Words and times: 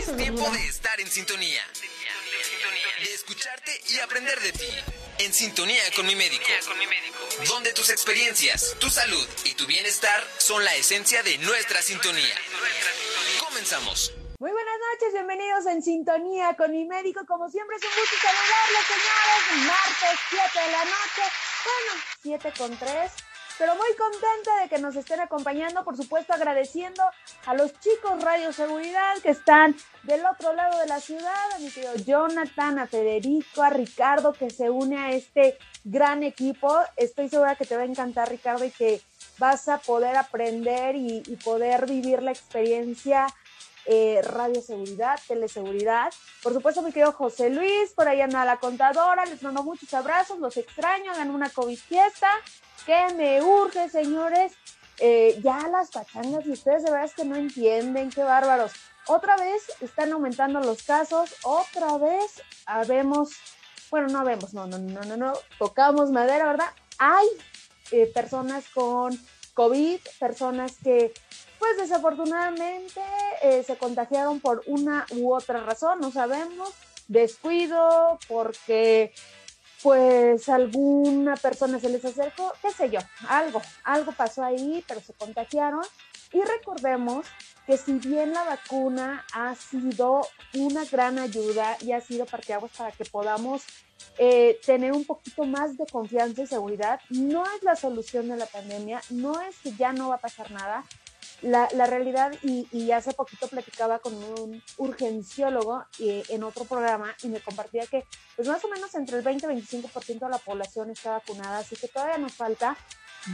Es 0.00 0.16
tiempo 0.16 0.50
de 0.50 0.66
estar 0.66 0.98
en 0.98 1.10
sintonía. 1.10 1.62
De 3.02 3.12
escucharte 3.12 3.78
y 3.88 3.98
aprender 3.98 4.40
de 4.40 4.52
ti. 4.52 4.68
En 5.18 5.34
sintonía 5.34 5.82
con 5.94 6.06
mi 6.06 6.16
médico. 6.16 6.46
Donde 7.46 7.74
tus 7.74 7.90
experiencias, 7.90 8.76
tu 8.78 8.88
salud 8.88 9.28
y 9.44 9.52
tu 9.52 9.66
bienestar 9.66 10.26
son 10.38 10.64
la 10.64 10.74
esencia 10.74 11.22
de 11.22 11.36
nuestra 11.38 11.82
sintonía. 11.82 12.34
Comenzamos. 13.40 14.14
Muy 14.38 14.52
buenas 14.52 14.78
noches, 14.90 15.12
bienvenidos 15.12 15.66
en 15.66 15.82
sintonía 15.82 16.56
con 16.56 16.72
mi 16.72 16.86
médico. 16.86 17.20
Como 17.26 17.50
siempre 17.50 17.76
es 17.76 17.82
un 17.82 17.90
gusto 17.90 18.16
saludarles, 18.22 18.86
señores. 18.88 19.66
Martes 19.66 20.20
7 20.30 20.60
de 20.60 20.72
la 20.72 20.84
noche. 20.86 21.22
Bueno, 21.64 22.02
7 22.22 22.52
con 22.56 22.78
3 22.78 23.12
pero 23.60 23.74
muy 23.74 23.94
contenta 23.94 24.62
de 24.62 24.70
que 24.70 24.78
nos 24.78 24.96
estén 24.96 25.20
acompañando, 25.20 25.84
por 25.84 25.94
supuesto 25.94 26.32
agradeciendo 26.32 27.02
a 27.44 27.52
los 27.52 27.78
chicos 27.78 28.24
Radio 28.24 28.54
Seguridad 28.54 29.18
que 29.22 29.28
están 29.28 29.76
del 30.04 30.24
otro 30.24 30.54
lado 30.54 30.78
de 30.78 30.86
la 30.86 30.98
ciudad, 30.98 31.52
a 31.54 31.58
mi 31.58 31.70
querido 31.70 31.94
Jonathan, 31.96 32.78
a 32.78 32.86
Federico, 32.86 33.62
a 33.62 33.68
Ricardo 33.68 34.32
que 34.32 34.48
se 34.48 34.70
une 34.70 34.96
a 34.96 35.10
este 35.10 35.58
gran 35.84 36.22
equipo. 36.22 36.74
Estoy 36.96 37.28
segura 37.28 37.54
que 37.54 37.66
te 37.66 37.76
va 37.76 37.82
a 37.82 37.84
encantar 37.84 38.30
Ricardo 38.30 38.64
y 38.64 38.70
que 38.70 39.02
vas 39.36 39.68
a 39.68 39.76
poder 39.76 40.16
aprender 40.16 40.96
y, 40.96 41.20
poder 41.44 41.84
vivir 41.84 42.22
la 42.22 42.30
experiencia 42.30 43.26
eh, 43.84 44.22
radio 44.22 44.62
seguridad, 44.62 45.20
teleseguridad. 45.28 46.10
Por 46.42 46.54
supuesto, 46.54 46.80
mi 46.80 46.92
querido 46.92 47.12
José 47.12 47.50
Luis, 47.50 47.92
por 47.94 48.08
ahí 48.08 48.22
anda 48.22 48.42
la 48.46 48.56
contadora, 48.56 49.26
les 49.26 49.42
mando 49.42 49.62
muchos 49.62 49.92
abrazos, 49.92 50.38
los 50.38 50.56
extraño, 50.56 51.12
hagan 51.12 51.30
una 51.30 51.50
COVID 51.50 51.78
fiesta 51.78 52.30
que 52.84 53.14
me 53.14 53.42
urge, 53.42 53.88
señores. 53.88 54.52
Eh, 55.02 55.40
ya 55.42 55.66
las 55.68 55.90
pachangas 55.90 56.44
y 56.44 56.50
ustedes 56.52 56.84
de 56.84 56.90
verdad 56.90 57.06
es 57.06 57.14
que 57.14 57.24
no 57.24 57.34
entienden, 57.34 58.10
qué 58.10 58.22
bárbaros. 58.22 58.72
Otra 59.06 59.34
vez 59.36 59.62
están 59.80 60.12
aumentando 60.12 60.60
los 60.60 60.82
casos, 60.82 61.34
otra 61.42 61.96
vez 61.96 62.42
habemos, 62.66 63.30
bueno, 63.90 64.08
no 64.08 64.24
vemos, 64.24 64.52
no, 64.52 64.66
no, 64.66 64.78
no, 64.78 65.00
no, 65.00 65.16
no, 65.16 65.32
tocamos 65.58 66.10
madera, 66.10 66.44
¿verdad? 66.48 66.68
Hay 66.98 67.26
eh, 67.92 68.10
personas 68.12 68.68
con 68.68 69.18
COVID, 69.54 70.00
personas 70.18 70.76
que 70.84 71.14
pues 71.58 71.76
desafortunadamente 71.78 73.00
eh, 73.42 73.62
se 73.62 73.76
contagiaron 73.76 74.40
por 74.40 74.62
una 74.66 75.06
u 75.12 75.32
otra 75.34 75.60
razón, 75.60 76.00
no 76.00 76.12
sabemos, 76.12 76.70
descuido, 77.08 78.18
porque 78.28 79.12
pues 79.82 80.48
alguna 80.48 81.36
persona 81.36 81.78
se 81.78 81.88
les 81.88 82.04
acercó, 82.04 82.52
qué 82.60 82.70
sé 82.70 82.90
yo, 82.90 83.00
algo, 83.28 83.62
algo 83.84 84.12
pasó 84.12 84.44
ahí, 84.44 84.84
pero 84.86 85.00
se 85.00 85.14
contagiaron. 85.14 85.82
Y 86.32 86.42
recordemos 86.42 87.26
que 87.66 87.76
si 87.76 87.94
bien 87.94 88.32
la 88.32 88.44
vacuna 88.44 89.24
ha 89.32 89.54
sido 89.54 90.26
una 90.54 90.84
gran 90.84 91.18
ayuda 91.18 91.76
y 91.80 91.92
ha 91.92 92.00
sido 92.00 92.26
parteaguas 92.26 92.72
para 92.76 92.92
que 92.92 93.04
podamos 93.04 93.64
eh, 94.18 94.60
tener 94.64 94.92
un 94.92 95.04
poquito 95.04 95.44
más 95.44 95.76
de 95.76 95.86
confianza 95.86 96.42
y 96.42 96.46
seguridad, 96.46 97.00
no 97.10 97.44
es 97.44 97.62
la 97.62 97.74
solución 97.74 98.28
de 98.28 98.36
la 98.36 98.46
pandemia, 98.46 99.00
no 99.10 99.40
es 99.40 99.56
que 99.58 99.72
ya 99.72 99.92
no 99.92 100.10
va 100.10 100.16
a 100.16 100.18
pasar 100.18 100.50
nada, 100.50 100.84
la, 101.42 101.68
realidad, 101.86 102.32
y, 102.42 102.66
y, 102.72 102.92
hace 102.92 103.12
poquito 103.12 103.48
platicaba 103.48 103.98
con 103.98 104.14
un 104.14 104.62
urgenciólogo 104.78 105.84
eh, 105.98 106.22
en 106.28 106.42
otro 106.42 106.64
programa 106.64 107.14
y 107.22 107.28
me 107.28 107.40
compartía 107.40 107.86
que 107.86 108.04
pues 108.36 108.48
más 108.48 108.64
o 108.64 108.68
menos 108.68 108.94
entre 108.94 109.18
el 109.18 109.22
20 109.22 109.46
y 109.46 109.60
25% 109.60 110.18
de 110.18 110.28
la 110.28 110.38
población 110.38 110.90
está 110.90 111.12
vacunada, 111.12 111.58
así 111.58 111.76
que 111.76 111.88
todavía 111.88 112.18
nos 112.18 112.34
falta. 112.34 112.76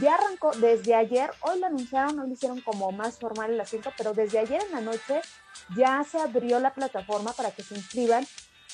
Ya 0.01 0.15
arrancó 0.15 0.51
desde 0.51 0.95
ayer, 0.95 1.31
hoy 1.41 1.59
lo 1.59 1.67
anunciaron, 1.67 2.17
no 2.17 2.25
lo 2.25 2.33
hicieron 2.33 2.59
como 2.61 2.91
más 2.91 3.19
formal 3.19 3.51
el 3.51 3.61
asunto, 3.61 3.93
pero 3.97 4.13
desde 4.13 4.39
ayer 4.39 4.61
en 4.61 4.71
la 4.73 4.81
noche 4.81 5.21
ya 5.77 6.03
se 6.03 6.19
abrió 6.19 6.59
la 6.59 6.73
plataforma 6.73 7.31
para 7.31 7.51
que 7.51 7.63
se 7.63 7.75
inscriban 7.75 8.27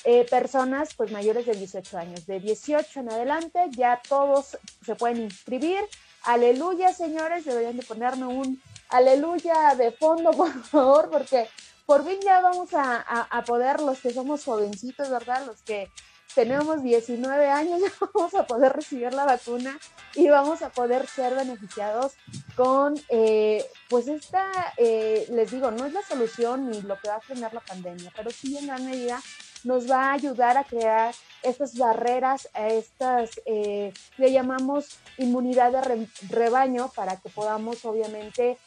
eh, 0.06 0.26
personas 0.28 0.94
pues 0.94 1.12
mayores 1.12 1.46
de 1.46 1.54
18 1.54 1.98
años. 1.98 2.26
De 2.26 2.40
18 2.40 3.00
en 3.00 3.10
adelante 3.10 3.60
ya 3.70 4.02
todos 4.06 4.58
se 4.84 4.94
pueden 4.96 5.22
inscribir. 5.22 5.80
Aleluya, 6.24 6.92
señores, 6.92 7.44
deberían 7.44 7.76
de 7.76 7.84
ponerme 7.84 8.26
un 8.26 8.60
aleluya 8.94 9.74
de 9.74 9.92
fondo, 9.92 10.30
por 10.36 10.52
favor, 10.64 11.10
porque 11.10 11.48
por 11.86 12.04
fin 12.04 12.18
ya 12.24 12.40
vamos 12.40 12.70
a, 12.72 13.44
poder, 13.46 13.80
los 13.80 13.98
que 14.00 14.12
somos 14.12 14.44
jovencitos, 14.44 15.10
¿verdad? 15.10 15.44
Los 15.46 15.62
que 15.62 15.90
tenemos 16.34 16.82
19 16.82 17.48
años, 17.48 17.80
ya 17.82 17.92
vamos 18.14 18.34
a 18.34 18.46
poder 18.46 18.72
recibir 18.72 19.12
la 19.12 19.24
vacuna 19.24 19.78
y 20.14 20.28
vamos 20.28 20.62
a 20.62 20.70
poder 20.70 21.06
ser 21.06 21.34
beneficiados 21.34 22.12
con, 22.56 22.94
eh, 23.08 23.64
pues 23.88 24.08
esta, 24.08 24.50
eh, 24.76 25.26
les 25.30 25.50
digo, 25.50 25.70
no 25.70 25.84
es 25.84 25.92
la 25.92 26.02
solución 26.02 26.70
ni 26.70 26.80
lo 26.82 26.98
que 26.98 27.08
va 27.08 27.16
a 27.16 27.20
frenar 27.20 27.52
la 27.52 27.60
pandemia, 27.60 28.12
pero 28.16 28.30
sí 28.30 28.56
en 28.56 28.66
gran 28.66 28.84
medida 28.84 29.20
nos 29.64 29.90
va 29.90 30.10
a 30.10 30.12
ayudar 30.12 30.56
a 30.56 30.64
crear 30.64 31.14
estas 31.42 31.76
barreras, 31.76 32.48
a 32.52 32.68
estas, 32.68 33.30
eh, 33.46 33.92
le 34.18 34.32
llamamos 34.32 34.98
inmunidad 35.18 35.72
de 35.72 36.08
rebaño 36.28 36.90
para 36.94 37.16
que 37.16 37.30
podamos 37.30 37.84
obviamente 37.84 38.58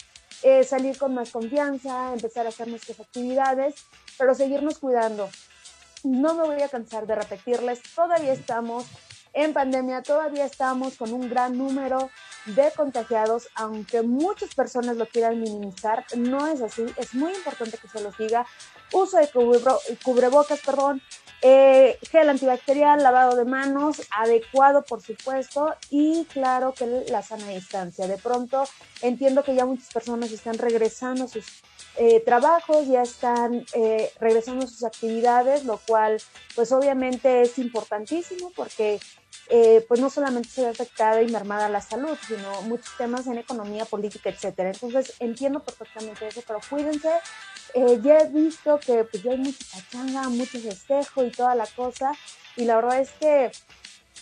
eh, 0.44 0.64
salir 0.64 0.98
con 0.98 1.14
más 1.14 1.31
confianza, 1.31 2.14
empezar 2.14 2.46
a 2.46 2.50
hacer 2.50 2.68
nuestras 2.68 3.00
actividades, 3.00 3.75
pero 4.18 4.34
seguirnos 4.34 4.80
cuidando. 4.80 5.30
No 6.03 6.36
me 6.36 6.44
voy 6.44 6.62
a 6.62 6.70
cansar 6.70 7.08
de 7.08 7.16
repetirles, 7.16 7.81
todavía 7.96 8.34
estamos 8.34 8.86
en 9.34 9.53
pandemia, 9.53 10.02
todavía 10.02 10.46
estamos 10.46 10.98
con 10.98 11.14
un 11.14 11.30
gran 11.30 11.58
número 11.58 12.09
de 12.46 12.72
contagiados, 12.75 13.50
aunque 13.56 14.02
muchas 14.02 14.56
personas 14.56 14.98
lo 14.98 15.06
quieran 15.08 15.40
minimizar, 15.40 16.06
no 16.16 16.48
es 16.48 16.62
así, 16.62 16.86
es 16.98 17.14
muy 17.14 17.34
importante 17.34 17.78
que 17.78 17.88
se 17.88 18.02
los 18.02 18.18
diga. 18.18 18.46
Uso 18.94 19.18
de 19.18 19.30
cubrebocas, 20.04 20.59
perdón, 20.62 21.02
eh, 21.42 21.98
gel 22.09 22.30
antibacterial, 22.30 23.02
lavado 23.03 23.36
de 23.36 23.46
manos, 23.46 24.02
adecuado 24.12 24.84
por 24.84 25.02
supuesto, 25.02 25.75
y 25.90 26.25
claro 26.25 26.74
que 26.74 26.86
la 27.09 27.22
sana 27.22 27.48
distancia. 27.50 28.08
De 28.08 28.18
pronto 28.18 28.64
entiendo 29.02 29.44
que 29.44 29.56
ya 29.56 29.66
muchas 29.66 29.94
personas 29.94 30.31
están 30.31 30.58
regresando 30.58 31.25
a 31.25 31.28
sus 31.28 31.46
eh, 31.97 32.22
trabajos, 32.22 32.88
ya 32.88 33.02
están 33.02 33.66
eh, 33.74 34.12
regresando 34.19 34.66
a 34.66 34.68
sus 34.68 34.84
actividades, 34.84 35.66
lo 35.66 35.80
cual 35.88 36.22
pues 36.56 36.72
obviamente 36.72 37.41
es 37.41 37.58
importantísimo 37.58 38.52
porque 38.56 39.00
pues 39.88 40.02
no 40.02 40.09
solamente 40.09 40.50
se 40.50 40.62
ve 40.62 40.68
afectada 40.68 41.22
y 41.22 41.31
mermada 41.31 41.69
la 41.69 41.80
salud, 41.80 42.18
sino 42.28 42.63
muchos 42.63 42.97
temas 42.97 43.28
en 43.28 43.38
economía, 43.38 43.86
política, 43.86 44.30
etcétera. 44.30 44.72
Entonces 44.72 45.13
entiendo 45.22 45.62
perfectamente 45.62 46.28
eso, 46.28 46.44
pero 46.46 46.59
cuídense, 46.69 47.13
eh, 47.74 48.00
ya 48.02 48.19
he 48.19 48.28
visto 48.30 48.80
que 48.80 49.03
pues 49.03 49.24
ya 49.24 49.31
hay 49.31 49.38
mucha 49.38 49.66
pachanga, 49.74 50.30
mucho 50.30 50.59
festejo 50.59 51.24
y 51.24 51.31
toda 51.31 51.56
la 51.56 51.68
cosa, 51.68 52.12
y 52.56 52.66
la 52.66 52.75
verdad 52.75 53.00
es 53.00 53.12
que, 53.19 53.52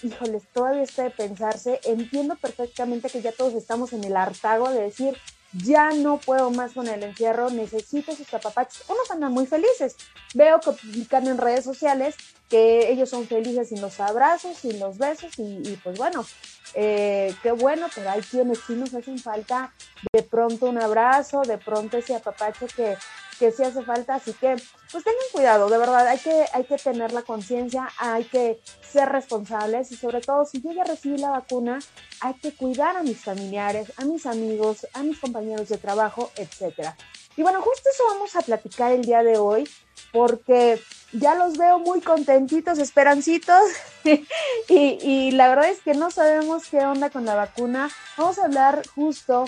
híjoles, 0.03 0.44
todavía 0.53 0.84
está 0.84 1.03
de 1.03 1.12
pensarse, 1.12 1.80
entiendo 1.85 2.35
perfectamente 2.35 3.09
que 3.09 3.22
ya 3.22 3.31
todos 3.31 3.53
estamos 3.53 3.94
en 3.94 4.03
el 4.03 4.18
hartago 4.18 4.69
de 4.69 4.81
decir, 4.81 5.18
ya 5.64 5.92
no 5.92 6.18
puedo 6.18 6.52
más 6.52 6.74
con 6.74 6.88
el 6.88 7.04
encierro, 7.04 7.50
necesito 7.50 8.12
esos 8.12 8.28
zapapaches. 8.28 8.84
Unos 8.90 9.10
andan 9.12 9.32
muy 9.32 9.46
felices. 9.46 9.96
Veo 10.34 10.60
que 10.60 10.72
publican 10.72 11.28
en 11.28 11.38
redes 11.38 11.64
sociales 11.64 12.16
que 12.50 12.92
ellos 12.92 13.10
son 13.10 13.28
felices 13.28 13.70
sin 13.70 13.82
los 13.82 14.00
abrazos, 14.00 14.58
sin 14.58 14.80
los 14.80 14.98
besos 14.98 15.32
y, 15.38 15.78
pues 15.84 15.98
bueno, 15.98 16.26
eh, 16.74 17.34
qué 17.42 17.52
bueno, 17.52 17.88
pero 17.94 18.10
hay 18.10 18.22
quienes 18.22 18.60
sí 18.66 18.74
nos 18.74 18.94
hacen 18.94 19.18
falta 19.18 19.74
de 20.12 20.24
pronto 20.24 20.68
un 20.68 20.82
abrazo, 20.82 21.42
de 21.42 21.58
pronto 21.58 21.98
ese 21.98 22.16
apapacho 22.16 22.68
que, 22.76 22.98
que 23.40 23.51
sí 23.51 23.63
hace 23.63 23.84
falta, 23.84 24.16
así 24.16 24.34
que 24.34 24.56
pues 24.91 25.03
tengan 25.03 25.19
cuidado, 25.31 25.69
de 25.69 25.78
verdad, 25.78 26.07
hay 26.07 26.19
que, 26.19 26.46
hay 26.53 26.63
que 26.63 26.78
tener 26.78 27.12
la 27.12 27.23
conciencia, 27.23 27.90
hay 27.97 28.23
que 28.25 28.62
ser 28.81 29.09
responsables 29.09 29.91
y 29.91 29.97
sobre 29.97 30.22
todo 30.22 30.46
si 30.46 30.62
yo 30.62 30.72
ya 30.72 30.84
recibí 30.84 31.18
la 31.18 31.29
vacuna, 31.29 31.79
hay 32.22 32.34
que 32.35 32.53
cuidar 32.53 32.96
a 32.97 33.03
mis 33.03 33.19
familiares, 33.19 33.91
a 33.97 34.06
mis 34.06 34.25
amigos, 34.25 34.88
a 34.94 35.03
mis 35.03 35.19
compañeros 35.19 35.69
de 35.69 35.78
trabajo, 35.78 36.31
etcétera. 36.35 36.96
Y 37.38 37.41
bueno, 37.41 37.62
justo 37.62 37.90
eso 37.90 38.03
vamos 38.13 38.35
a 38.35 38.41
platicar 38.41 38.94
el 38.94 39.03
día 39.03 39.22
de 39.22 39.38
hoy, 39.38 39.67
porque 40.13 40.79
ya 41.11 41.35
los 41.35 41.58
veo 41.58 41.79
muy 41.79 41.99
contentitos, 41.99 42.79
esperancitos, 42.79 43.61
y, 44.05 44.26
y 44.70 45.31
la 45.31 45.49
verdad 45.49 45.70
es 45.70 45.81
que 45.81 45.93
no 45.93 46.11
sabemos 46.11 46.67
qué 46.70 46.79
onda 46.79 47.09
con 47.09 47.26
la 47.26 47.35
vacuna. 47.35 47.90
Vamos 48.17 48.40
a 48.40 48.46
hablar 48.46 48.84
justo 48.96 49.46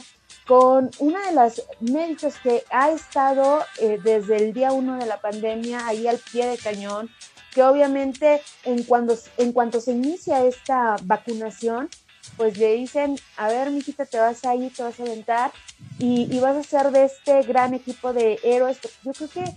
con 0.48 0.90
una 1.00 1.28
de 1.28 1.34
las 1.34 1.62
médicos 1.82 2.36
que 2.42 2.64
ha 2.70 2.90
estado 2.92 3.60
eh, 3.80 4.00
desde 4.02 4.38
el 4.38 4.54
día 4.54 4.72
uno 4.72 4.96
de 4.96 5.06
la 5.06 5.20
pandemia 5.20 5.86
ahí 5.86 6.08
al 6.08 6.18
pie 6.18 6.48
de 6.48 6.58
cañón, 6.58 7.10
que 7.54 7.64
obviamente 7.64 8.42
en, 8.64 8.84
cuando, 8.84 9.18
en 9.38 9.52
cuanto 9.52 9.82
se 9.82 9.92
inicia 9.92 10.46
esta 10.46 10.96
vacunación, 11.04 11.90
pues 12.38 12.58
le 12.58 12.74
dicen, 12.76 13.20
a 13.36 13.50
ver, 13.50 13.72
mijita, 13.72 14.06
te 14.06 14.20
vas 14.20 14.46
a 14.46 14.56
ir, 14.56 14.74
te 14.74 14.84
vas 14.84 15.00
a 15.00 15.04
aventar 15.04 15.52
y, 16.00 16.34
y 16.34 16.40
vas 16.40 16.56
a 16.56 16.64
ser 16.64 16.92
de 16.92 17.06
este 17.06 17.42
gran 17.44 17.74
equipo 17.74 18.14
de 18.14 18.40
héroes. 18.44 18.80
Yo 19.04 19.12
creo 19.14 19.30
que 19.30 19.54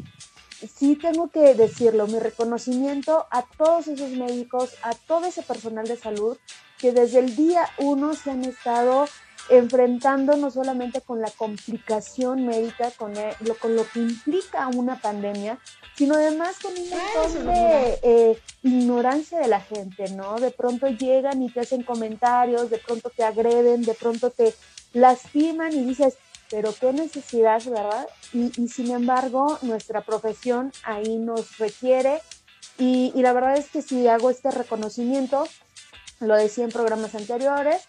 sí 0.67 0.97
tengo 0.97 1.29
que 1.31 1.55
decirlo, 1.55 2.07
mi 2.07 2.19
reconocimiento 2.19 3.27
a 3.31 3.43
todos 3.43 3.87
esos 3.87 4.11
médicos, 4.11 4.75
a 4.83 4.95
todo 4.95 5.27
ese 5.27 5.43
personal 5.43 5.87
de 5.87 5.97
salud 5.97 6.37
que 6.79 6.93
desde 6.93 7.19
el 7.19 7.37
día 7.37 7.69
uno 7.79 8.15
se 8.15 8.31
han 8.31 8.45
estado 8.45 9.07
enfrentando 9.51 10.37
no 10.37 10.51
solamente 10.51 11.01
con 11.01 11.21
la 11.21 11.31
complicación 11.31 12.47
médica, 12.47 12.91
con, 12.93 13.13
lo, 13.15 13.55
con 13.57 13.75
lo 13.75 13.85
que 13.89 13.99
implica 13.99 14.69
una 14.69 15.01
pandemia, 15.01 15.59
sino 15.97 16.15
además 16.15 16.57
con 16.61 16.73
un 16.73 16.89
montón 16.89 17.47
de 17.47 17.99
eh, 18.03 18.39
ignorancia 18.63 19.41
de 19.41 19.49
la 19.49 19.61
gente, 19.61 20.11
¿no? 20.13 20.39
De 20.39 20.53
pronto 20.53 20.87
llegan 20.87 21.43
y 21.43 21.51
te 21.51 21.61
hacen 21.61 21.83
comentarios, 21.83 22.71
de 22.71 22.79
pronto 22.79 23.11
te 23.11 23.25
agreden, 23.25 23.83
de 23.83 23.95
pronto 23.95 24.31
te 24.31 24.55
lastiman 24.93 25.73
y 25.73 25.85
dices, 25.85 26.17
pero 26.49 26.73
qué 26.73 26.93
necesidad, 26.93 27.63
¿verdad? 27.65 28.09
Y, 28.33 28.53
y 28.61 28.69
sin 28.69 28.93
embargo, 28.93 29.59
nuestra 29.63 30.03
profesión 30.03 30.73
ahí 30.85 31.19
nos 31.19 31.59
requiere 31.59 32.21
y, 32.79 33.13
y 33.15 33.23
la 33.23 33.33
verdad 33.33 33.57
es 33.57 33.69
que 33.69 33.83
si 33.83 34.07
hago 34.09 34.31
este 34.31 34.51
reconocimiento, 34.51 35.47
lo 36.21 36.37
decía 36.37 36.65
en 36.65 36.71
programas 36.71 37.15
anteriores, 37.15 37.83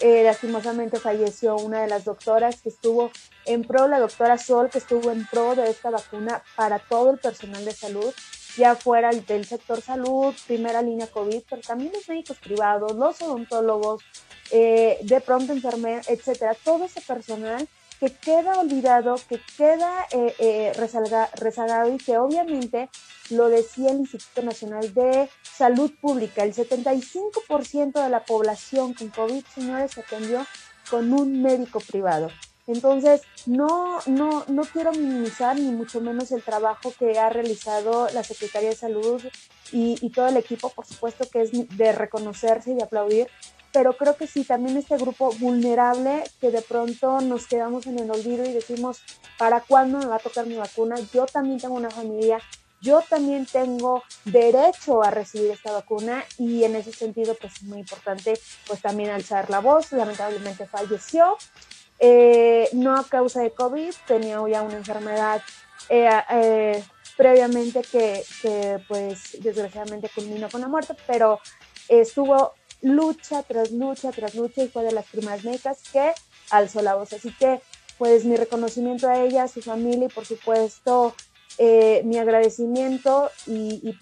eh, 0.00 0.22
lastimosamente 0.24 0.98
falleció 0.98 1.56
una 1.56 1.82
de 1.82 1.88
las 1.88 2.04
doctoras 2.04 2.60
que 2.60 2.68
estuvo 2.68 3.10
en 3.44 3.64
pro, 3.64 3.88
la 3.88 3.98
doctora 3.98 4.38
Sol, 4.38 4.70
que 4.70 4.78
estuvo 4.78 5.10
en 5.10 5.26
pro 5.26 5.54
de 5.54 5.70
esta 5.70 5.90
vacuna 5.90 6.42
para 6.54 6.78
todo 6.78 7.10
el 7.10 7.18
personal 7.18 7.64
de 7.64 7.72
salud, 7.72 8.12
ya 8.56 8.74
fuera 8.74 9.10
del 9.10 9.44
sector 9.44 9.80
salud, 9.80 10.34
primera 10.46 10.82
línea 10.82 11.06
COVID, 11.06 11.42
pero 11.48 11.62
también 11.62 11.92
los 11.92 12.08
médicos 12.08 12.38
privados, 12.38 12.94
los 12.94 13.20
odontólogos, 13.22 14.02
eh, 14.50 14.98
de 15.02 15.20
pronto 15.20 15.52
enfermeros, 15.52 16.08
etcétera, 16.08 16.56
todo 16.62 16.84
ese 16.84 17.00
personal 17.00 17.66
que 18.00 18.10
queda 18.10 18.58
olvidado, 18.58 19.16
que 19.28 19.40
queda 19.56 20.06
eh, 20.10 20.34
eh 20.38 20.72
rezagado 20.74 21.94
y 21.94 21.98
que 21.98 22.18
obviamente 22.18 22.88
lo 23.30 23.48
decía 23.48 23.90
el 23.90 24.00
Instituto 24.00 24.42
Nacional 24.42 24.92
de 24.94 25.28
Salud 25.42 25.90
Pública, 26.00 26.44
el 26.44 26.54
75% 26.54 28.02
de 28.02 28.08
la 28.08 28.24
población 28.24 28.94
con 28.94 29.08
COVID, 29.08 29.44
señores, 29.54 29.92
se 29.92 30.00
atendió 30.00 30.46
con 30.90 31.12
un 31.12 31.42
médico 31.42 31.80
privado. 31.80 32.30
Entonces, 32.66 33.22
no, 33.46 34.00
no, 34.06 34.44
no 34.48 34.62
quiero 34.62 34.90
minimizar 34.92 35.56
ni 35.56 35.70
mucho 35.70 36.00
menos 36.00 36.32
el 36.32 36.42
trabajo 36.42 36.92
que 36.98 37.16
ha 37.18 37.30
realizado 37.30 38.08
la 38.12 38.24
Secretaría 38.24 38.70
de 38.70 38.76
Salud 38.76 39.22
y, 39.70 39.96
y 40.04 40.10
todo 40.10 40.26
el 40.26 40.36
equipo, 40.36 40.70
por 40.70 40.84
supuesto 40.84 41.28
que 41.30 41.42
es 41.42 41.50
de 41.52 41.92
reconocerse 41.92 42.72
y 42.72 42.82
aplaudir, 42.82 43.28
pero 43.76 43.94
creo 43.94 44.16
que 44.16 44.26
sí, 44.26 44.42
también 44.42 44.78
este 44.78 44.96
grupo 44.96 45.32
vulnerable 45.32 46.24
que 46.40 46.50
de 46.50 46.62
pronto 46.62 47.20
nos 47.20 47.46
quedamos 47.46 47.86
en 47.86 47.98
el 47.98 48.10
olvido 48.10 48.42
y 48.46 48.54
decimos, 48.54 49.02
¿para 49.36 49.60
cuándo 49.60 49.98
me 49.98 50.06
va 50.06 50.16
a 50.16 50.18
tocar 50.18 50.46
mi 50.46 50.54
vacuna? 50.56 50.96
Yo 51.12 51.26
también 51.26 51.60
tengo 51.60 51.74
una 51.74 51.90
familia, 51.90 52.38
yo 52.80 53.02
también 53.02 53.44
tengo 53.44 54.02
derecho 54.24 55.02
a 55.02 55.10
recibir 55.10 55.50
esta 55.50 55.72
vacuna 55.72 56.24
y 56.38 56.64
en 56.64 56.74
ese 56.74 56.90
sentido 56.90 57.36
pues 57.38 57.56
es 57.56 57.64
muy 57.64 57.80
importante 57.80 58.40
pues 58.66 58.80
también 58.80 59.10
alzar 59.10 59.50
la 59.50 59.60
voz, 59.60 59.92
lamentablemente 59.92 60.64
falleció, 60.64 61.36
eh, 61.98 62.70
no 62.72 62.96
a 62.96 63.04
causa 63.04 63.42
de 63.42 63.50
COVID, 63.50 63.92
tenía 64.06 64.40
ya 64.50 64.62
una 64.62 64.78
enfermedad 64.78 65.42
eh, 65.90 66.08
eh, 66.30 66.82
previamente 67.18 67.82
que, 67.82 68.24
que 68.40 68.78
pues 68.88 69.36
desgraciadamente 69.42 70.08
culminó 70.14 70.48
con 70.48 70.62
la 70.62 70.68
muerte, 70.68 70.94
pero 71.06 71.40
estuvo 71.90 72.54
lucha 72.86 73.42
tras 73.42 73.72
lucha 73.72 74.12
tras 74.12 74.34
lucha 74.34 74.62
y 74.62 74.68
fue 74.68 74.84
de 74.84 74.92
las 74.92 75.06
primeras 75.06 75.44
médicas 75.44 75.78
que 75.92 76.12
alzó 76.50 76.82
la 76.82 76.94
voz. 76.94 77.12
Así 77.12 77.34
que, 77.36 77.60
pues 77.98 78.24
mi 78.24 78.36
reconocimiento 78.36 79.08
a 79.08 79.18
ella, 79.20 79.44
a 79.44 79.48
su 79.48 79.60
familia 79.60 80.06
y 80.06 80.08
por 80.08 80.24
supuesto 80.24 81.14
eh, 81.58 82.02
mi 82.04 82.18
agradecimiento 82.18 83.30
y, 83.46 83.96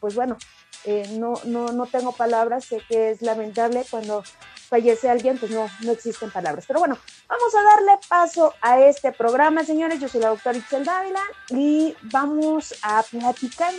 pues 0.00 0.14
bueno, 0.14 0.38
eh, 0.84 1.06
no, 1.18 1.34
no, 1.44 1.68
no 1.72 1.86
tengo 1.86 2.12
palabras, 2.12 2.64
sé 2.64 2.80
que 2.88 3.10
es 3.10 3.22
lamentable 3.22 3.84
cuando 3.90 4.22
fallece 4.68 5.10
alguien, 5.10 5.36
pues 5.36 5.52
no, 5.52 5.68
no 5.82 5.92
existen 5.92 6.30
palabras. 6.30 6.64
Pero 6.66 6.78
bueno, 6.78 6.96
vamos 7.28 7.54
a 7.54 7.62
darle 7.62 7.92
paso 8.08 8.54
a 8.62 8.80
este 8.80 9.12
programa, 9.12 9.64
señores. 9.64 10.00
Yo 10.00 10.08
soy 10.08 10.22
la 10.22 10.30
doctora 10.30 10.56
Itzel 10.56 10.84
Dávila 10.84 11.20
y 11.50 11.94
vamos 12.04 12.74
a 12.82 13.02
platicar, 13.02 13.74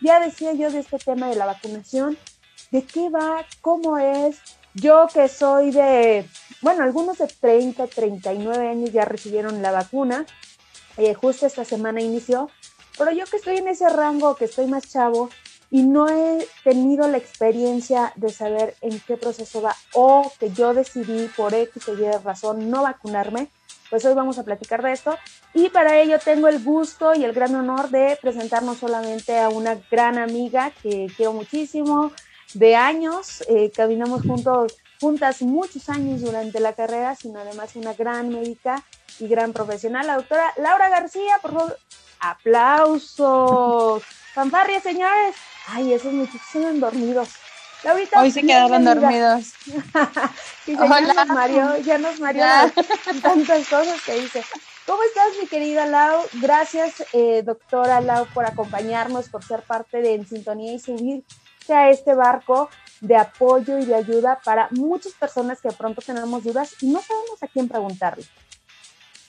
ya 0.00 0.18
decía 0.18 0.54
yo, 0.54 0.70
de 0.70 0.78
este 0.78 0.98
tema 0.98 1.28
de 1.28 1.36
la 1.36 1.44
vacunación 1.44 2.16
de 2.70 2.82
qué 2.82 3.08
va, 3.10 3.44
cómo 3.60 3.98
es. 3.98 4.38
Yo 4.74 5.08
que 5.12 5.28
soy 5.28 5.70
de, 5.70 6.28
bueno, 6.62 6.82
algunos 6.82 7.18
de 7.18 7.26
30, 7.26 7.86
39 7.86 8.68
años 8.68 8.92
ya 8.92 9.04
recibieron 9.04 9.62
la 9.62 9.72
vacuna, 9.72 10.26
eh, 10.96 11.14
justo 11.14 11.46
esta 11.46 11.64
semana 11.64 12.00
inició, 12.00 12.50
pero 12.96 13.10
yo 13.12 13.24
que 13.26 13.38
estoy 13.38 13.56
en 13.56 13.68
ese 13.68 13.88
rango, 13.88 14.36
que 14.36 14.44
estoy 14.44 14.66
más 14.66 14.88
chavo 14.88 15.30
y 15.70 15.82
no 15.82 16.08
he 16.08 16.46
tenido 16.64 17.08
la 17.08 17.18
experiencia 17.18 18.12
de 18.16 18.30
saber 18.30 18.74
en 18.80 18.98
qué 19.00 19.16
proceso 19.16 19.60
va 19.62 19.76
o 19.94 20.32
que 20.38 20.50
yo 20.50 20.74
decidí 20.74 21.28
por 21.36 21.54
X 21.54 21.88
o 21.88 21.94
Y 21.94 22.10
razón 22.24 22.70
no 22.70 22.82
vacunarme, 22.82 23.48
pues 23.90 24.04
hoy 24.04 24.14
vamos 24.14 24.38
a 24.38 24.44
platicar 24.44 24.82
de 24.82 24.92
esto. 24.92 25.16
Y 25.54 25.70
para 25.70 26.00
ello 26.00 26.18
tengo 26.18 26.48
el 26.48 26.62
gusto 26.62 27.14
y 27.14 27.24
el 27.24 27.32
gran 27.32 27.54
honor 27.54 27.90
de 27.90 28.18
presentarnos 28.20 28.78
solamente 28.78 29.38
a 29.38 29.48
una 29.48 29.76
gran 29.90 30.18
amiga 30.18 30.72
que 30.82 31.06
quiero 31.16 31.32
muchísimo, 31.32 32.12
de 32.54 32.76
años, 32.76 33.42
eh, 33.48 33.70
caminamos 33.74 34.22
juntos, 34.22 34.76
juntas 35.00 35.42
muchos 35.42 35.88
años 35.88 36.20
durante 36.20 36.60
la 36.60 36.72
carrera, 36.72 37.14
sino 37.14 37.40
además 37.40 37.76
una 37.76 37.94
gran 37.94 38.30
médica 38.30 38.82
y 39.18 39.28
gran 39.28 39.52
profesional, 39.52 40.06
la 40.06 40.16
doctora 40.16 40.52
Laura 40.56 40.88
García, 40.88 41.38
por 41.42 41.52
favor, 41.52 41.78
aplausos, 42.20 44.02
fanfarria 44.34 44.80
señores, 44.80 45.34
ay, 45.66 45.92
esos 45.92 46.12
muchachos 46.12 46.40
son 46.52 46.80
dormidos. 46.80 47.28
Laurita, 47.84 48.20
Hoy 48.20 48.32
se 48.32 48.42
quedaron 48.42 48.84
dormidos. 48.84 49.52
y 50.66 50.76
ya 50.76 51.00
nos 51.00 51.26
mareó, 51.28 51.76
ya 51.78 51.98
nos 51.98 52.18
mareó 52.18 52.44
tantas 53.22 53.68
cosas 53.68 54.02
que 54.04 54.20
dice. 54.20 54.42
¿Cómo 54.84 55.02
estás, 55.04 55.28
mi 55.40 55.46
querida 55.46 55.86
Lau? 55.86 56.22
Gracias, 56.40 57.04
eh, 57.12 57.42
doctora 57.44 58.00
Lau, 58.00 58.26
por 58.34 58.46
acompañarnos, 58.46 59.28
por 59.28 59.44
ser 59.44 59.60
parte 59.62 60.00
de 60.00 60.14
En 60.14 60.26
Sintonía 60.26 60.72
y 60.72 60.80
subir 60.80 61.24
a 61.74 61.90
este 61.90 62.14
barco 62.14 62.68
de 63.00 63.16
apoyo 63.16 63.78
y 63.78 63.84
de 63.84 63.94
ayuda 63.94 64.40
para 64.44 64.68
muchas 64.70 65.12
personas 65.12 65.60
que 65.60 65.68
de 65.68 65.74
pronto 65.74 66.02
tenemos 66.02 66.42
dudas 66.44 66.74
y 66.80 66.88
no 66.88 67.00
sabemos 67.00 67.42
a 67.42 67.46
quién 67.46 67.68
preguntarle. 67.68 68.24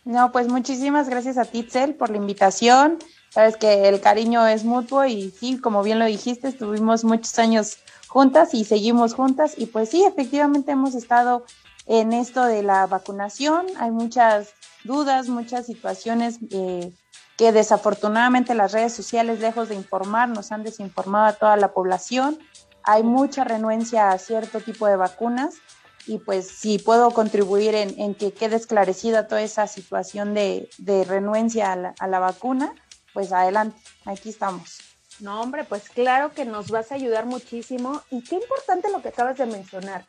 No, 0.05 0.31
pues 0.31 0.47
muchísimas 0.47 1.09
gracias 1.09 1.37
a 1.37 1.45
Titzel 1.45 1.95
por 1.95 2.09
la 2.09 2.17
invitación. 2.17 2.97
Sabes 3.29 3.57
que 3.57 3.87
el 3.87 4.01
cariño 4.01 4.47
es 4.47 4.63
mutuo 4.63 5.05
y 5.05 5.29
sí, 5.29 5.59
como 5.59 5.83
bien 5.83 5.99
lo 5.99 6.05
dijiste, 6.05 6.47
estuvimos 6.47 7.03
muchos 7.03 7.37
años 7.37 7.77
juntas 8.07 8.53
y 8.53 8.65
seguimos 8.65 9.13
juntas 9.13 9.53
y 9.55 9.67
pues 9.67 9.89
sí, 9.89 10.03
efectivamente 10.03 10.71
hemos 10.71 10.95
estado 10.95 11.45
en 11.85 12.13
esto 12.13 12.43
de 12.43 12.63
la 12.63 12.87
vacunación. 12.87 13.67
Hay 13.77 13.91
muchas 13.91 14.53
dudas, 14.83 15.27
muchas 15.27 15.67
situaciones 15.67 16.39
eh, 16.51 16.91
que 17.39 17.53
desafortunadamente 17.53 18.53
las 18.53 18.73
redes 18.73 18.91
sociales, 18.91 19.39
lejos 19.39 19.69
de 19.69 19.75
informar, 19.75 20.27
nos 20.27 20.51
han 20.51 20.61
desinformado 20.61 21.25
a 21.27 21.31
toda 21.31 21.55
la 21.55 21.71
población. 21.71 22.37
Hay 22.83 23.03
mucha 23.03 23.45
renuencia 23.45 24.09
a 24.09 24.17
cierto 24.17 24.59
tipo 24.59 24.87
de 24.87 24.97
vacunas 24.97 25.55
y 26.05 26.17
pues 26.17 26.49
si 26.49 26.79
puedo 26.79 27.11
contribuir 27.11 27.75
en, 27.75 28.13
que 28.15 28.33
quede 28.33 28.57
esclarecida 28.57 29.29
toda 29.29 29.41
esa 29.41 29.67
situación 29.67 30.33
de, 30.33 30.67
renuencia 31.07 31.71
a 31.71 31.77
la, 31.77 31.95
a 31.97 32.07
la 32.09 32.19
vacuna, 32.19 32.75
pues 33.13 33.31
adelante, 33.31 33.79
aquí 34.03 34.31
estamos. 34.31 34.79
No, 35.21 35.39
hombre, 35.39 35.63
pues 35.63 35.87
claro 35.89 36.33
que 36.33 36.43
nos 36.43 36.69
vas 36.69 36.91
a 36.91 36.95
ayudar 36.95 37.25
muchísimo 37.25 38.01
y 38.11 38.21
qué 38.21 38.35
importante 38.35 38.91
lo 38.91 39.01
que 39.01 39.09
acabas 39.09 39.37
de 39.37 39.45
mencionar 39.45 40.05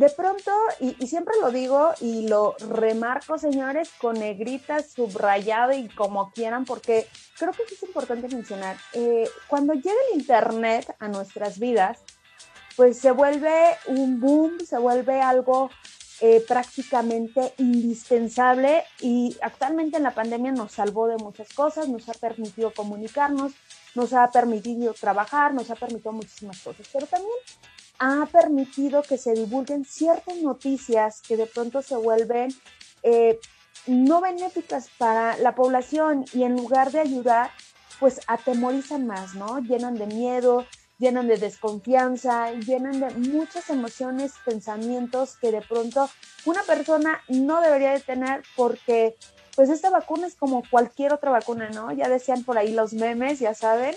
de 0.00 0.08
pronto, 0.08 0.50
y, 0.80 0.94
siempre 1.06 1.34
lo 1.42 1.50
digo 1.50 1.92
y 2.00 2.26
lo 2.26 2.56
remarco, 2.70 3.36
señores, 3.36 3.90
con 4.00 4.18
negritas, 4.18 4.92
subrayado 4.92 5.72
y 5.74 5.90
como 5.90 6.32
quieran, 6.32 6.64
porque 6.64 7.06
creo 7.38 7.52
que 7.52 7.64
es 7.64 7.82
importante 7.82 8.26
mencionar, 8.34 8.78
eh, 8.94 9.28
cuando 9.46 9.74
llega 9.74 9.92
el 10.10 10.18
Internet 10.18 10.96
a 11.00 11.08
nuestras 11.08 11.58
vidas, 11.58 11.98
pues 12.78 12.98
se 12.98 13.10
vuelve 13.10 13.76
un 13.88 14.20
boom, 14.20 14.60
se 14.60 14.78
vuelve 14.78 15.20
algo 15.20 15.68
eh, 16.22 16.42
prácticamente 16.48 17.52
indispensable 17.58 18.84
y 19.00 19.36
actualmente 19.42 19.98
en 19.98 20.04
la 20.04 20.14
pandemia 20.14 20.52
nos 20.52 20.72
salvó 20.72 21.08
de 21.08 21.18
muchas 21.18 21.52
cosas, 21.52 21.88
nos 21.88 22.08
ha 22.08 22.14
permitido 22.14 22.72
comunicarnos, 22.72 23.52
nos 23.94 24.14
ha 24.14 24.30
permitido 24.30 24.94
trabajar, 24.94 25.52
nos 25.52 25.70
ha 25.70 25.74
permitido 25.74 26.12
muchísimas 26.12 26.58
cosas, 26.60 26.86
pero 26.90 27.06
también 27.06 27.36
ha 28.00 28.26
permitido 28.26 29.02
que 29.02 29.18
se 29.18 29.34
divulguen 29.34 29.84
ciertas 29.84 30.38
noticias 30.38 31.20
que 31.20 31.36
de 31.36 31.46
pronto 31.46 31.82
se 31.82 31.96
vuelven 31.96 32.50
eh, 33.02 33.38
no 33.86 34.20
benéficas 34.20 34.88
para 34.98 35.36
la 35.36 35.54
población 35.54 36.24
y 36.32 36.42
en 36.42 36.56
lugar 36.56 36.92
de 36.92 37.00
ayudar, 37.00 37.50
pues 37.98 38.20
atemorizan 38.26 39.06
más, 39.06 39.34
¿no? 39.34 39.58
Llenan 39.60 39.94
de 39.94 40.06
miedo, 40.06 40.66
llenan 40.98 41.28
de 41.28 41.36
desconfianza, 41.36 42.52
llenan 42.52 43.00
de 43.00 43.10
muchas 43.10 43.68
emociones, 43.68 44.32
pensamientos 44.44 45.36
que 45.36 45.52
de 45.52 45.60
pronto 45.60 46.08
una 46.46 46.62
persona 46.62 47.20
no 47.28 47.60
debería 47.60 47.92
de 47.92 48.00
tener 48.00 48.42
porque 48.56 49.14
pues 49.56 49.68
esta 49.68 49.90
vacuna 49.90 50.26
es 50.26 50.36
como 50.36 50.62
cualquier 50.70 51.12
otra 51.12 51.30
vacuna, 51.30 51.68
¿no? 51.70 51.92
Ya 51.92 52.08
decían 52.08 52.44
por 52.44 52.56
ahí 52.56 52.72
los 52.72 52.94
memes, 52.94 53.40
ya 53.40 53.54
saben, 53.54 53.94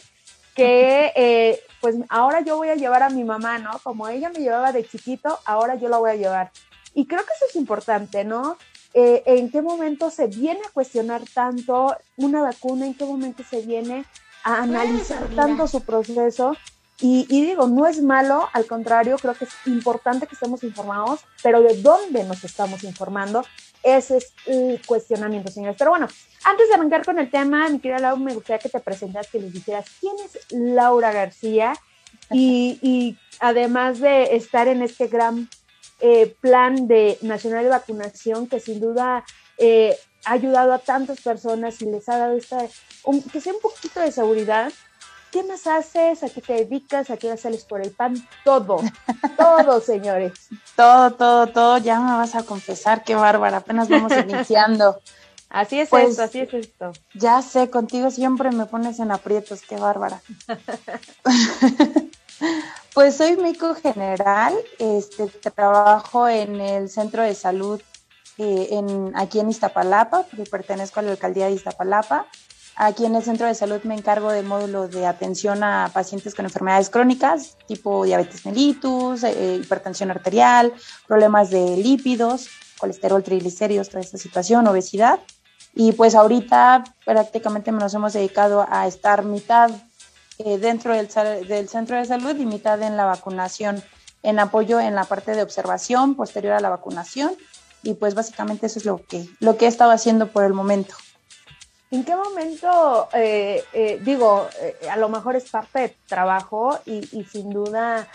que 0.55 1.11
eh, 1.15 1.59
pues 1.81 1.95
ahora 2.09 2.41
yo 2.41 2.57
voy 2.57 2.69
a 2.69 2.75
llevar 2.75 3.03
a 3.03 3.09
mi 3.09 3.23
mamá, 3.23 3.57
¿no? 3.59 3.79
Como 3.83 4.07
ella 4.07 4.29
me 4.29 4.39
llevaba 4.39 4.71
de 4.71 4.85
chiquito, 4.85 5.39
ahora 5.45 5.75
yo 5.75 5.89
la 5.89 5.97
voy 5.97 6.11
a 6.11 6.15
llevar. 6.15 6.51
y 6.95 7.07
creo 7.07 7.21
que 7.25 7.33
eso 7.33 7.45
es 7.49 7.55
importante, 7.55 8.23
¿no? 8.23 8.57
Eh, 8.93 9.23
en 9.25 9.49
qué 9.49 9.61
momento 9.63 10.11
se 10.11 10.27
viene 10.27 10.59
a 10.67 10.71
cuestionar 10.71 11.23
tanto 11.33 11.95
una 12.15 12.41
vacuna, 12.43 12.85
en 12.85 12.93
qué 12.93 13.05
momento 13.05 13.43
se 13.43 13.61
viene 13.61 14.05
a 14.43 14.61
analizar 14.61 15.27
tanto 15.35 15.67
su 15.67 15.81
proceso. 15.81 16.55
Y, 17.01 17.25
digo, 17.27 17.67
no 17.67 17.85
es 17.85 18.01
malo, 18.01 18.47
al 18.53 18.65
contrario, 18.65 19.17
creo 19.17 19.33
que 19.33 19.45
es 19.45 19.51
importante 19.65 20.25
que 20.25 20.35
estemos 20.35 20.63
informados, 20.63 21.21
pero 21.41 21.61
de 21.61 21.81
dónde 21.81 22.23
nos 22.23 22.43
estamos 22.43 22.83
informando, 22.83 23.43
ese 23.81 24.17
es 24.17 24.33
el 24.45 24.81
cuestionamiento, 24.85 25.51
señores. 25.51 25.75
Pero 25.77 25.89
bueno, 25.91 26.07
antes 26.45 26.67
de 26.69 26.75
arrancar 26.75 27.03
con 27.03 27.19
el 27.19 27.29
tema, 27.29 27.67
mi 27.67 27.79
querida 27.79 27.99
Laura, 27.99 28.23
me 28.23 28.33
gustaría 28.33 28.59
que 28.59 28.69
te 28.69 28.79
presentaras, 28.79 29.27
que 29.29 29.39
les 29.39 29.51
dijeras 29.51 29.85
quién 29.99 30.15
es 30.23 30.39
Laura 30.51 31.11
García 31.11 31.73
y, 32.31 32.79
y 32.81 33.17
además 33.39 33.99
de 33.99 34.35
estar 34.35 34.69
en 34.69 34.81
este 34.81 35.07
gran 35.07 35.49
eh, 36.05 36.35
plan 36.41 36.85
de 36.87 37.17
nacional 37.21 37.63
de 37.63 37.69
vacunación 37.69 38.47
que 38.47 38.59
sin 38.59 38.81
duda 38.81 39.23
eh, 39.57 39.95
ha 40.25 40.33
ayudado 40.33 40.73
a 40.73 40.79
tantas 40.79 41.21
personas 41.21 41.81
y 41.81 41.85
les 41.85 42.09
ha 42.09 42.17
dado 42.17 42.35
esta, 42.35 42.67
que 43.31 43.39
sea 43.39 43.53
un 43.53 43.61
poquito 43.61 44.01
de 44.01 44.11
seguridad. 44.11 44.69
¿Qué 45.33 45.41
más 45.41 45.65
haces? 45.65 46.21
¿A 46.21 46.29
qué 46.29 46.41
te 46.41 46.53
dedicas? 46.53 47.09
¿A 47.09 47.17
qué 47.17 47.35
sales 47.37 47.65
por 47.65 47.81
el 47.81 47.89
pan? 47.89 48.15
Todo, 48.45 48.79
todo, 49.35 49.81
señores. 49.81 50.33
Todo, 50.75 51.09
todo, 51.15 51.47
todo. 51.47 51.77
Ya 51.79 51.99
me 51.99 52.11
vas 52.11 52.35
a 52.35 52.43
confesar, 52.43 53.03
qué 53.03 53.15
bárbara. 53.15 53.57
Apenas 53.57 53.89
vamos 53.89 54.13
iniciando. 54.29 54.99
Así 55.49 55.79
es 55.79 55.89
pues, 55.89 56.11
esto, 56.11 56.21
así 56.21 56.39
es 56.41 56.53
esto. 56.53 56.93
Ya 57.15 57.41
sé, 57.41 57.71
contigo 57.71 58.11
siempre 58.11 58.51
me 58.51 58.67
pones 58.67 58.99
en 58.99 59.11
aprietos, 59.11 59.61
qué 59.67 59.75
bárbara. 59.75 60.21
Pues 62.93 63.15
soy 63.15 63.37
médico 63.37 63.73
general, 63.73 64.53
este, 64.77 65.27
trabajo 65.49 66.27
en 66.27 66.61
el 66.61 66.89
centro 66.89 67.23
de 67.23 67.33
salud 67.33 67.81
eh, 68.37 68.67
en, 68.69 69.13
aquí 69.15 69.39
en 69.39 69.49
Iztapalapa, 69.49 70.23
porque 70.23 70.43
pertenezco 70.43 70.99
a 70.99 71.03
la 71.03 71.11
alcaldía 71.11 71.47
de 71.47 71.53
Iztapalapa. 71.53 72.27
Aquí 72.75 73.05
en 73.05 73.15
el 73.15 73.23
centro 73.23 73.45
de 73.45 73.53
salud 73.53 73.81
me 73.83 73.93
encargo 73.93 74.31
del 74.31 74.45
módulo 74.45 74.87
de 74.87 75.05
atención 75.05 75.63
a 75.63 75.91
pacientes 75.93 76.33
con 76.33 76.45
enfermedades 76.45 76.89
crónicas, 76.89 77.55
tipo 77.67 78.03
diabetes 78.03 78.45
mellitus, 78.45 79.23
eh, 79.23 79.59
hipertensión 79.61 80.09
arterial, 80.09 80.73
problemas 81.07 81.51
de 81.51 81.77
lípidos, 81.77 82.49
colesterol, 82.79 83.23
triglicéridos, 83.23 83.89
toda 83.89 84.01
esta 84.01 84.17
situación, 84.17 84.67
obesidad. 84.67 85.19
Y 85.75 85.91
pues 85.91 86.15
ahorita 86.15 86.83
prácticamente 87.05 87.71
nos 87.71 87.93
hemos 87.93 88.13
dedicado 88.13 88.65
a 88.67 88.87
estar 88.87 89.23
mitad 89.23 89.69
eh, 90.39 90.57
dentro 90.57 90.95
del, 90.95 91.07
del, 91.47 91.69
centro 91.69 91.97
de 91.97 92.05
salud 92.05 92.35
y 92.35 92.45
mitad 92.45 92.81
en 92.81 92.97
la 92.97 93.05
vacunación, 93.05 93.83
en 94.23 94.39
apoyo 94.39 94.79
en 94.79 94.95
la 94.95 95.03
parte 95.03 95.35
de 95.35 95.43
observación 95.43 96.15
posterior 96.15 96.53
a 96.53 96.59
la 96.59 96.69
vacunación. 96.69 97.33
Y 97.83 97.93
pues 97.95 98.15
básicamente 98.15 98.65
eso 98.65 98.79
es 98.79 98.85
lo 98.85 98.97
que, 98.97 99.27
lo 99.39 99.57
que 99.57 99.65
he 99.65 99.67
estado 99.67 99.91
haciendo 99.91 100.31
por 100.31 100.43
el 100.43 100.53
momento. 100.53 100.95
¿En 101.93 102.03
qué 102.03 102.15
momento, 102.15 103.07
eh, 103.13 103.63
eh, 103.71 103.99
digo, 104.01 104.49
a 104.89 104.97
lo 104.97 105.09
mejor 105.09 105.35
es 105.35 105.47
parte 105.51 105.79
de 105.79 105.95
trabajo 106.07 106.79
y, 106.87 107.03
sin 107.25 107.51
duda 107.51 108.07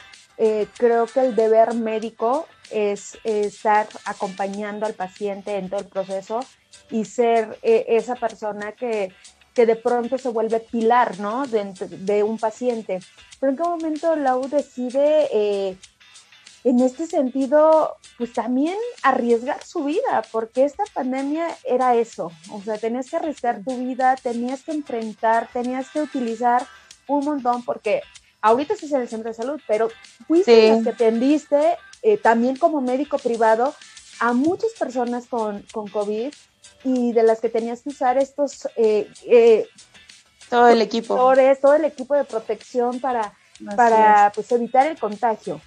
creo 0.77 1.07
que 1.07 1.21
el 1.21 1.35
deber 1.35 1.75
médico 1.75 2.47
es 2.71 3.19
estar 3.25 3.89
acompañando 4.05 4.87
al 4.87 4.95
paciente 4.95 5.57
en 5.57 5.69
todo 5.69 5.81
el 5.81 5.87
proceso 5.87 6.41
y 6.91 7.05
ser 7.05 7.59
esa 7.63 8.15
persona 8.15 8.73
que 8.73 9.13
que 9.59 9.67
de 9.67 9.75
pronto 9.75 10.19
se 10.19 10.29
vuelve 10.29 10.61
pilar, 10.61 11.19
¿no? 11.19 11.45
De, 11.45 11.75
de 11.91 12.23
un 12.23 12.39
paciente. 12.39 13.01
Pero 13.41 13.51
en 13.51 13.57
qué 13.57 13.65
momento 13.65 14.15
Lau 14.15 14.49
decide, 14.49 15.29
eh, 15.33 15.77
en 16.65 16.81
este 16.81 17.07
sentido, 17.07 17.97
pues 18.17 18.33
también 18.33 18.77
arriesgar 19.03 19.65
su 19.65 19.85
vida, 19.85 20.23
porque 20.33 20.65
esta 20.65 20.85
pandemia 20.93 21.47
era 21.65 21.95
eso, 21.95 22.33
o 22.51 22.63
sea, 22.63 22.79
tenías 22.79 23.09
que 23.09 23.17
arriesgar 23.17 23.63
tu 23.65 23.77
vida, 23.77 24.17
tenías 24.17 24.63
que 24.63 24.73
enfrentar, 24.73 25.49
tenías 25.53 25.89
que 25.91 26.03
utilizar 26.03 26.67
un 27.07 27.25
montón, 27.25 27.65
porque 27.65 28.03
ahorita 28.41 28.75
estás 28.75 28.93
en 28.93 29.03
el 29.03 29.09
centro 29.09 29.31
de 29.31 29.35
salud, 29.35 29.61
pero 29.67 29.89
fuiste 30.27 30.71
los 30.71 30.83
que 30.83 30.91
atendiste 30.91 31.77
eh, 32.03 32.19
también 32.19 32.57
como 32.57 32.81
médico 32.81 33.19
privado 33.19 33.75
a 34.21 34.33
muchas 34.33 34.73
personas 34.73 35.27
con, 35.27 35.65
con 35.73 35.89
COVID 35.89 36.33
y 36.85 37.13
de 37.13 37.23
las 37.23 37.41
que 37.41 37.49
tenías 37.49 37.83
que 37.83 37.91
usar 37.91 38.19
estos... 38.19 38.69
Eh, 38.77 39.09
eh, 39.27 39.67
todo 40.49 40.69
el 40.69 40.81
equipo. 40.81 41.15
Todo 41.61 41.75
el 41.75 41.85
equipo 41.85 42.15
de 42.15 42.25
protección 42.25 43.01
para, 43.01 43.35
para 43.77 44.33
pues, 44.35 44.51
evitar 44.53 44.87
el 44.87 44.99
contagio. 44.99 45.61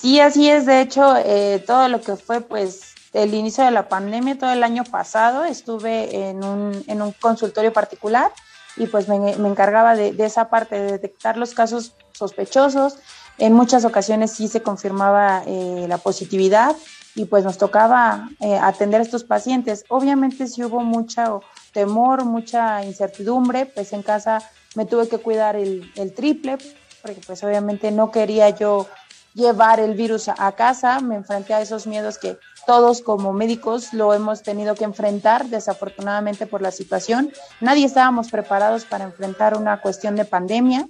Sí, 0.00 0.18
así 0.18 0.48
es. 0.48 0.64
De 0.64 0.80
hecho, 0.80 1.14
eh, 1.16 1.62
todo 1.66 1.88
lo 1.88 2.00
que 2.00 2.16
fue 2.16 2.40
pues 2.40 2.94
el 3.12 3.34
inicio 3.34 3.64
de 3.64 3.70
la 3.70 3.88
pandemia, 3.88 4.38
todo 4.38 4.50
el 4.50 4.62
año 4.62 4.84
pasado, 4.84 5.44
estuve 5.44 6.28
en 6.28 6.42
un, 6.42 6.82
en 6.86 7.02
un 7.02 7.12
consultorio 7.12 7.72
particular 7.72 8.32
y 8.76 8.86
pues 8.86 9.08
me, 9.08 9.18
me 9.18 9.48
encargaba 9.48 9.94
de, 9.96 10.12
de, 10.12 10.24
esa 10.24 10.48
parte, 10.48 10.80
de 10.80 10.92
detectar 10.92 11.36
los 11.36 11.52
casos 11.52 11.92
sospechosos. 12.12 12.96
En 13.36 13.52
muchas 13.52 13.84
ocasiones 13.84 14.32
sí 14.32 14.48
se 14.48 14.62
confirmaba 14.62 15.42
la 15.46 15.98
positividad 15.98 16.76
y 17.14 17.24
pues 17.24 17.44
nos 17.44 17.58
tocaba 17.58 18.28
eh, 18.40 18.56
atender 18.56 19.00
a 19.00 19.04
estos 19.04 19.24
pacientes. 19.24 19.84
Obviamente 19.88 20.46
si 20.46 20.62
hubo 20.62 20.80
mucho 20.80 21.42
temor, 21.72 22.24
mucha 22.24 22.84
incertidumbre, 22.84 23.66
pues 23.66 23.92
en 23.92 24.02
casa 24.02 24.42
me 24.74 24.86
tuve 24.86 25.08
que 25.08 25.18
cuidar 25.18 25.56
el, 25.56 25.90
el 25.96 26.14
triple, 26.14 26.58
porque 27.02 27.20
pues 27.26 27.42
obviamente 27.42 27.90
no 27.90 28.10
quería 28.10 28.50
yo 28.50 28.86
llevar 29.34 29.80
el 29.80 29.94
virus 29.94 30.28
a, 30.28 30.52
casa, 30.52 31.00
me 31.00 31.14
enfrenté 31.14 31.54
a 31.54 31.60
esos 31.60 31.86
miedos 31.86 32.18
que 32.18 32.38
todos 32.66 33.00
como 33.00 33.32
médicos 33.32 33.92
lo 33.92 34.12
hemos 34.14 34.42
tenido 34.42 34.74
que 34.74 34.84
enfrentar, 34.84 35.46
desafortunadamente 35.46 36.46
por 36.46 36.62
la 36.62 36.70
situación. 36.70 37.32
Nadie 37.60 37.86
estábamos 37.86 38.30
preparados 38.30 38.84
para 38.84 39.04
enfrentar 39.04 39.56
una 39.56 39.80
cuestión 39.80 40.16
de 40.16 40.24
pandemia. 40.24 40.88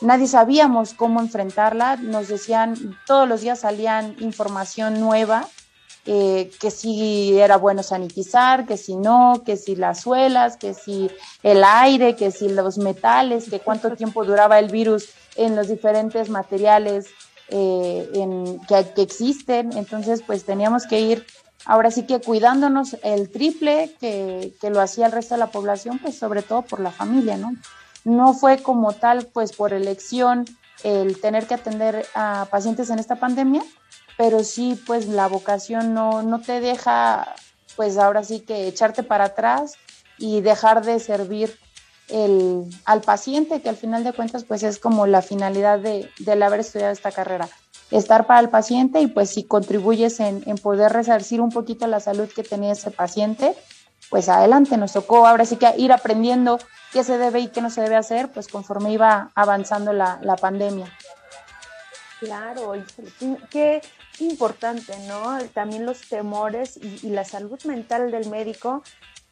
Nadie 0.00 0.26
sabíamos 0.26 0.94
cómo 0.94 1.20
enfrentarla, 1.20 1.96
nos 1.96 2.28
decían, 2.28 2.98
todos 3.06 3.28
los 3.28 3.42
días 3.42 3.60
salían 3.60 4.16
información 4.20 4.98
nueva, 4.98 5.46
eh, 6.06 6.50
que 6.58 6.70
si 6.70 7.38
era 7.38 7.58
bueno 7.58 7.82
sanitizar, 7.82 8.66
que 8.66 8.78
si 8.78 8.96
no, 8.96 9.42
que 9.44 9.58
si 9.58 9.76
las 9.76 10.00
suelas, 10.00 10.56
que 10.56 10.72
si 10.72 11.10
el 11.42 11.62
aire, 11.62 12.16
que 12.16 12.30
si 12.30 12.48
los 12.48 12.78
metales, 12.78 13.50
que 13.50 13.60
cuánto 13.60 13.94
tiempo 13.94 14.24
duraba 14.24 14.58
el 14.58 14.70
virus 14.70 15.10
en 15.36 15.54
los 15.54 15.68
diferentes 15.68 16.30
materiales 16.30 17.08
eh, 17.50 18.58
que, 18.68 18.92
que 18.94 19.02
existen. 19.02 19.76
Entonces, 19.76 20.22
pues 20.26 20.44
teníamos 20.44 20.86
que 20.86 21.00
ir 21.00 21.26
ahora 21.64 21.90
sí 21.90 22.04
que 22.06 22.20
cuidándonos 22.20 22.96
el 23.02 23.30
triple 23.30 23.94
que, 24.00 24.54
que, 24.60 24.70
lo 24.70 24.80
hacía 24.80 25.06
el 25.06 25.12
resto 25.12 25.34
de 25.34 25.40
la 25.40 25.48
población, 25.48 25.98
pues 25.98 26.18
sobre 26.18 26.42
todo 26.42 26.62
por 26.62 26.80
la 26.80 26.90
familia, 26.90 27.36
¿no? 27.36 27.54
No 28.04 28.32
fue 28.32 28.62
como 28.62 28.92
tal, 28.92 29.26
pues 29.26 29.52
por 29.52 29.72
elección 29.72 30.46
el 30.84 31.20
tener 31.20 31.46
que 31.46 31.54
atender 31.54 32.06
a 32.14 32.46
pacientes 32.50 32.88
en 32.90 32.98
esta 32.98 33.16
pandemia, 33.16 33.62
pero 34.16 34.42
sí, 34.44 34.80
pues 34.86 35.06
la 35.06 35.26
vocación 35.28 35.92
no, 35.92 36.22
no 36.22 36.40
te 36.40 36.60
deja, 36.60 37.34
pues 37.76 37.98
ahora 37.98 38.22
sí 38.22 38.40
que 38.40 38.66
echarte 38.66 39.02
para 39.02 39.24
atrás 39.24 39.74
y 40.18 40.40
dejar 40.40 40.84
de 40.84 40.98
servir 41.00 41.58
el, 42.12 42.64
al 42.84 43.00
paciente, 43.00 43.60
que 43.60 43.68
al 43.68 43.76
final 43.76 44.04
de 44.04 44.12
cuentas, 44.12 44.44
pues 44.44 44.62
es 44.62 44.78
como 44.78 45.06
la 45.06 45.22
finalidad 45.22 45.78
de, 45.78 46.10
haber 46.42 46.60
estudiado 46.60 46.92
esta 46.92 47.12
carrera, 47.12 47.48
estar 47.90 48.26
para 48.26 48.40
el 48.40 48.48
paciente 48.48 49.00
y 49.00 49.06
pues 49.06 49.30
si 49.30 49.44
contribuyes 49.44 50.20
en, 50.20 50.42
en 50.46 50.56
poder 50.58 50.92
resarcir 50.92 51.40
un 51.40 51.50
poquito 51.50 51.86
la 51.86 52.00
salud 52.00 52.28
que 52.28 52.42
tenía 52.42 52.72
ese 52.72 52.90
paciente, 52.90 53.54
pues 54.10 54.28
adelante, 54.28 54.76
nos 54.76 54.92
tocó 54.92 55.26
ahora 55.26 55.44
sí 55.44 55.56
que 55.56 55.72
ir 55.76 55.92
aprendiendo 55.92 56.58
qué 56.92 57.04
se 57.04 57.18
debe 57.18 57.40
y 57.40 57.48
qué 57.48 57.60
no 57.60 57.70
se 57.70 57.82
debe 57.82 57.96
hacer, 57.96 58.30
pues 58.32 58.48
conforme 58.48 58.92
iba 58.92 59.30
avanzando 59.34 59.92
la, 59.92 60.18
la 60.22 60.36
pandemia. 60.36 60.92
Claro, 62.20 62.74
qué 63.50 63.80
importante, 64.18 64.94
¿no? 65.08 65.38
También 65.54 65.86
los 65.86 66.02
temores 66.08 66.76
y, 66.76 67.08
la 67.08 67.24
salud 67.24 67.58
mental 67.64 68.10
del 68.10 68.28
médico 68.28 68.82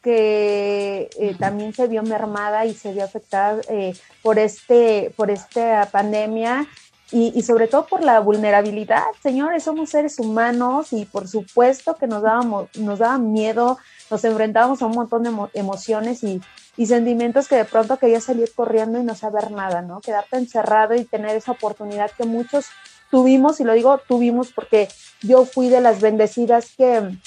que 0.01 1.09
eh, 1.19 1.35
también 1.37 1.73
se 1.73 1.87
vio 1.87 2.03
mermada 2.03 2.65
y 2.65 2.73
se 2.73 2.93
vio 2.93 3.03
afectada 3.03 3.61
eh, 3.69 3.93
por 4.21 4.39
este 4.39 5.13
por 5.15 5.29
esta 5.29 5.87
pandemia 5.91 6.67
y, 7.11 7.31
y, 7.35 7.41
sobre 7.41 7.67
todo 7.67 7.87
por 7.87 8.03
la 8.03 8.19
vulnerabilidad, 8.19 9.03
señores, 9.23 9.63
somos 9.63 9.89
seres 9.89 10.19
humanos 10.19 10.93
y 10.93 11.05
por 11.05 11.27
supuesto 11.27 11.95
que 11.95 12.05
nos 12.05 12.21
dábamos, 12.21 12.69
nos 12.75 12.99
daba 12.99 13.17
miedo 13.17 13.79
nos 14.09 14.23
enfrentábamos 14.23 14.81
a 14.81 14.87
un 14.87 14.93
montón 14.93 15.23
de 15.23 15.31
emociones 15.53 16.23
y, 16.23 16.41
sentimientos 16.85 17.49
que 17.49 17.55
de 17.55 17.65
pronto 17.65 17.97
quería 17.97 18.21
salir 18.21 18.49
corriendo 18.55 18.99
y 18.99 19.03
no 19.03 19.13
saber 19.13 19.51
nada, 19.51 19.81
¿no? 19.81 19.99
Quedarte 19.99 20.37
encerrado 20.37 20.95
y 20.95 21.03
tener 21.03 21.35
esa 21.35 21.51
oportunidad 21.51 22.09
que 22.11 22.23
muchos 22.23 22.67
tuvimos, 23.11 23.59
y 23.59 23.65
lo 23.65 23.73
digo 23.73 23.99
tuvimos 24.07 24.53
porque 24.53 24.87
yo 25.21 25.43
fui 25.43 25.67
de 25.67 25.81
las 25.81 25.99
bendecidas 25.99 26.71
que 26.77 27.17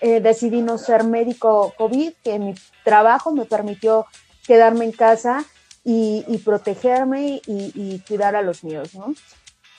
eh, 0.00 0.20
decidí 0.20 0.62
no 0.62 0.78
ser 0.78 1.04
médico 1.04 1.74
COVID, 1.76 2.12
que 2.22 2.38
mi 2.38 2.54
trabajo 2.84 3.32
me 3.32 3.44
permitió 3.44 4.06
quedarme 4.46 4.84
en 4.84 4.92
casa 4.92 5.44
y, 5.84 6.22
protegerme 6.44 7.40
y, 7.46 7.72
y, 7.74 8.02
cuidar 8.08 8.34
a 8.34 8.42
los 8.42 8.64
míos, 8.64 8.94
¿no? 8.94 9.14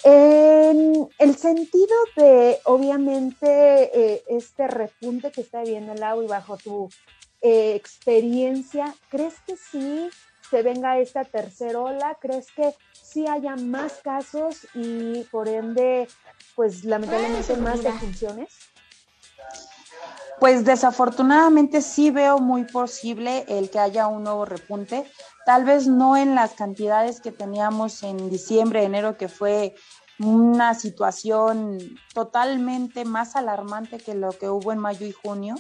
En 0.03 1.09
el 1.17 1.36
sentido 1.36 1.95
de, 2.15 2.59
obviamente, 2.63 3.45
eh, 3.93 4.24
este 4.29 4.67
repunte 4.67 5.31
que 5.31 5.41
está 5.41 5.63
viviendo 5.63 5.93
el 5.93 6.03
agua 6.03 6.24
y 6.24 6.27
bajo 6.27 6.55
tu 6.57 6.89
eh, 7.41 7.75
experiencia, 7.75 8.95
¿crees 9.09 9.36
que 9.45 9.57
sí 9.57 10.09
se 10.50 10.62
venga 10.62 11.00
esta 11.00 11.25
tercera 11.25 11.79
ola? 11.79 12.17
¿Crees 12.21 12.51
que 12.51 12.74
sí 12.93 13.27
haya 13.27 13.55
más 13.55 13.93
casos 14.03 14.67
y 14.74 15.24
por 15.25 15.50
ende, 15.50 16.07
pues 16.55 16.83
lamentablemente 16.86 17.57
más 17.57 17.83
defunciones? 17.83 18.50
Pues 20.39 20.65
desafortunadamente 20.65 21.82
sí 21.82 22.12
veo 22.12 22.38
muy 22.38 22.63
posible 22.65 23.44
el 23.48 23.72
que 23.72 23.79
haya 23.79 24.08
un 24.08 24.24
nuevo 24.24 24.46
repunte, 24.46 25.10
tal 25.46 25.65
vez 25.65 25.88
no 25.88 26.15
en 26.15 26.36
las 26.36 26.53
cantidades 26.53 27.22
que 27.22 27.32
teníamos 27.32 28.03
en 28.03 28.29
diciembre, 28.29 28.84
enero, 28.84 29.17
que 29.17 29.29
fue 29.29 29.74
una 30.20 30.75
situación 30.75 31.79
totalmente 32.13 33.03
más 33.03 33.36
alarmante 33.36 33.98
que 33.98 34.13
lo 34.13 34.29
que 34.32 34.50
hubo 34.50 34.72
en 34.72 34.79
mayo 34.79 35.08
y 35.08 35.12
junio, 35.12 35.56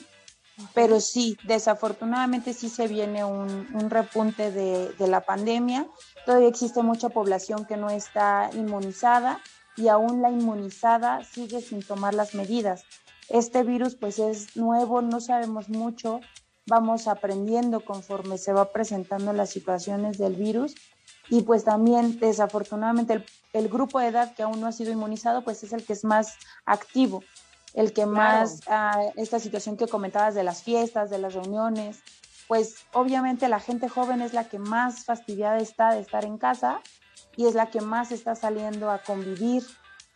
pero 0.73 0.99
sí, 0.99 1.37
desafortunadamente 1.43 2.53
sí 2.53 2.69
se 2.69 2.87
viene 2.87 3.23
un, 3.23 3.89
repunte 3.89 4.51
de, 4.51 4.89
de 4.93 5.07
la 5.07 5.21
pandemia, 5.21 5.87
todavía 6.25 6.49
existe 6.49 6.83
mucha 6.83 7.09
población 7.09 7.65
que 7.65 7.77
no 7.77 7.89
está 7.89 8.49
inmunizada 8.53 9.39
y 9.75 9.87
aún 9.87 10.21
la 10.21 10.29
inmunizada 10.29 11.23
sigue 11.23 11.61
sin 11.61 11.81
tomar 11.83 12.13
las 12.13 12.33
medidas. 12.33 12.83
Este 13.29 13.63
virus 13.63 13.95
pues 13.95 14.19
es 14.19 14.55
nuevo, 14.55 15.01
no 15.01 15.19
sabemos 15.19 15.69
mucho, 15.69 16.21
vamos 16.65 17.07
aprendiendo 17.07 17.83
conforme 17.83 18.37
se 18.37 18.53
va 18.53 18.71
presentando 18.71 19.33
las 19.33 19.49
situaciones 19.49 20.17
del 20.17 20.35
virus. 20.35 20.75
Y 21.29 21.41
pues 21.41 21.65
también 21.65 22.19
desafortunadamente 22.19 23.23
el, 23.51 23.67
grupo 23.67 23.99
de 23.99 24.07
edad 24.07 24.33
que 24.33 24.43
aún 24.43 24.61
no 24.61 24.67
ha 24.67 24.71
sido 24.71 24.93
inmunizado 24.93 25.43
pues 25.43 25.61
es 25.63 25.73
el 25.73 25.85
que 25.85 25.93
es 25.93 26.05
más 26.05 26.35
activo, 26.65 27.21
el 27.73 27.91
que 27.91 28.05
más, 28.05 28.61
ah, 28.67 29.01
esta 29.17 29.39
situación 29.39 29.75
que 29.75 29.87
comentabas 29.87 30.35
de 30.35 30.43
las 30.43 30.63
fiestas, 30.63 31.09
de 31.09 31.17
las 31.17 31.33
reuniones, 31.33 31.99
pues 32.47 32.85
obviamente 32.93 33.49
la 33.49 33.59
gente 33.59 33.89
joven 33.89 34.21
es 34.21 34.33
la 34.33 34.45
que 34.45 34.57
más 34.57 35.03
fastidiada 35.03 35.57
está 35.57 35.93
de 35.93 35.99
estar 35.99 36.23
en 36.23 36.37
casa 36.37 36.81
y 37.35 37.45
es 37.45 37.55
la 37.55 37.69
que 37.69 37.81
más 37.81 38.11
está 38.11 38.35
saliendo 38.35 38.89
a 38.89 38.99
convivir 38.99 39.63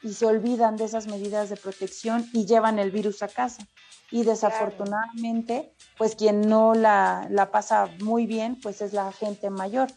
y 0.03 0.13
se 0.13 0.25
olvidan 0.25 0.77
de 0.77 0.86
esas 0.86 1.08
medidas 1.08 1.50
de 1.50 1.58
protección 1.58 2.27
y 2.34 2.46
llevan 2.46 2.79
el 2.79 2.91
virus 2.91 3.24
a 3.24 3.27
casa. 3.27 3.67
Y 4.10 4.24
desafortunadamente, 4.24 5.74
pues 5.98 6.15
quien 6.15 6.41
no 6.41 6.74
la, 6.74 7.27
la, 7.29 7.51
pasa 7.51 7.89
muy 8.01 8.25
bien, 8.25 8.60
pues 8.62 8.81
es 8.81 8.93
la 8.93 9.12
gente 9.12 9.50
mayor. 9.50 9.89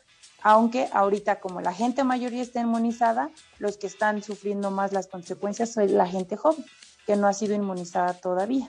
Aunque 0.42 0.88
ahorita 0.92 1.40
como 1.40 1.60
la 1.60 1.72
gente 1.72 2.04
mayor 2.04 2.32
ya 2.32 2.42
está 2.42 2.60
inmunizada, 2.60 3.30
los 3.58 3.76
que 3.76 3.86
están 3.86 4.22
sufriendo 4.22 4.70
más 4.70 4.92
las 4.92 5.06
consecuencias 5.08 5.72
son 5.72 5.96
la 5.96 6.06
gente 6.06 6.36
joven, 6.36 6.64
que 7.06 7.16
no 7.16 7.26
ha 7.26 7.32
sido 7.32 7.54
inmunizada 7.54 8.14
todavía. 8.14 8.68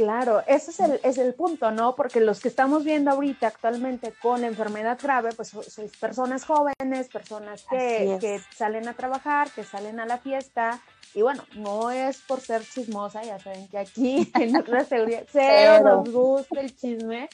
Claro, 0.00 0.42
ese 0.46 0.70
es 0.70 0.80
el, 0.80 1.00
es 1.02 1.18
el 1.18 1.34
punto, 1.34 1.70
¿no? 1.72 1.94
Porque 1.94 2.20
los 2.20 2.40
que 2.40 2.48
estamos 2.48 2.84
viendo 2.84 3.10
ahorita 3.10 3.48
actualmente 3.48 4.14
con 4.22 4.44
enfermedad 4.44 4.98
grave, 4.98 5.28
pues 5.36 5.48
son, 5.48 5.62
personas 6.00 6.46
jóvenes, 6.46 7.08
personas 7.08 7.66
que, 7.68 8.16
que, 8.18 8.40
salen 8.56 8.88
a 8.88 8.94
trabajar, 8.94 9.50
que 9.50 9.62
salen 9.62 10.00
a 10.00 10.06
la 10.06 10.16
fiesta. 10.16 10.80
Y 11.12 11.20
bueno, 11.20 11.44
no 11.54 11.90
es 11.90 12.22
por 12.22 12.40
ser 12.40 12.62
chismosa, 12.64 13.22
ya 13.22 13.38
saben 13.38 13.68
que 13.68 13.76
aquí 13.76 14.32
en 14.40 14.52
nuestra 14.52 14.86
seguridad 14.86 15.24
cero 15.30 15.80
nos 15.84 16.10
gusta 16.10 16.60
el 16.60 16.74
chisme, 16.74 17.28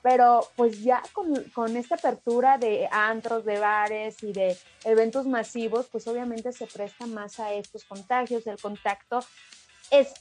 pero 0.00 0.40
pues 0.56 0.82
ya 0.82 1.02
con, 1.12 1.34
con, 1.54 1.76
esta 1.76 1.96
apertura 1.96 2.56
de 2.56 2.88
antros, 2.90 3.44
de 3.44 3.58
bares 3.58 4.22
y 4.22 4.32
de 4.32 4.56
eventos 4.84 5.26
masivos, 5.26 5.86
pues 5.92 6.08
obviamente 6.08 6.50
se 6.52 6.66
presta 6.66 7.04
más 7.04 7.40
a 7.40 7.52
estos 7.52 7.84
contagios, 7.84 8.46
el 8.46 8.58
contacto 8.58 9.20
es 9.90 10.14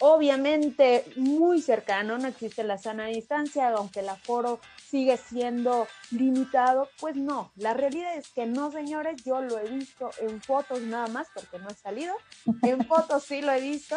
obviamente 0.00 1.04
muy 1.16 1.60
cercano, 1.60 2.18
no 2.18 2.28
existe 2.28 2.62
la 2.64 2.78
sana 2.78 3.06
distancia, 3.06 3.68
aunque 3.70 4.00
el 4.00 4.08
aforo 4.08 4.60
sigue 4.88 5.16
siendo 5.16 5.86
limitado, 6.10 6.88
pues 7.00 7.16
no, 7.16 7.50
la 7.56 7.74
realidad 7.74 8.16
es 8.16 8.28
que 8.28 8.46
no, 8.46 8.70
señores, 8.70 9.22
yo 9.24 9.40
lo 9.40 9.58
he 9.58 9.68
visto 9.68 10.10
en 10.20 10.40
fotos 10.40 10.80
nada 10.82 11.08
más, 11.08 11.28
porque 11.34 11.58
no 11.58 11.68
he 11.68 11.74
salido, 11.74 12.14
en 12.62 12.86
fotos 12.86 13.24
sí 13.24 13.42
lo 13.42 13.52
he 13.52 13.60
visto, 13.60 13.96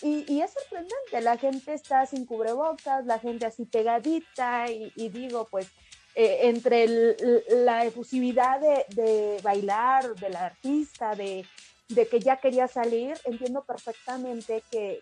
y, 0.00 0.40
es 0.40 0.52
sorprendente, 0.52 1.20
la 1.20 1.36
gente 1.36 1.74
está 1.74 2.06
sin 2.06 2.26
cubrebocas, 2.26 3.06
la 3.06 3.20
gente 3.20 3.46
así 3.46 3.66
pegadita, 3.66 4.66
y, 4.68 5.08
digo, 5.10 5.46
pues 5.48 5.68
eh, 6.16 6.40
entre 6.42 7.16
la 7.64 7.84
efusividad 7.84 8.60
de, 8.60 8.84
de 8.88 9.40
bailar, 9.42 10.14
del 10.16 10.34
artista, 10.34 11.14
de 11.14 11.46
de 11.94 12.08
que 12.08 12.20
ya 12.20 12.38
quería 12.38 12.68
salir, 12.68 13.18
entiendo 13.24 13.64
perfectamente 13.64 14.62
que, 14.70 15.00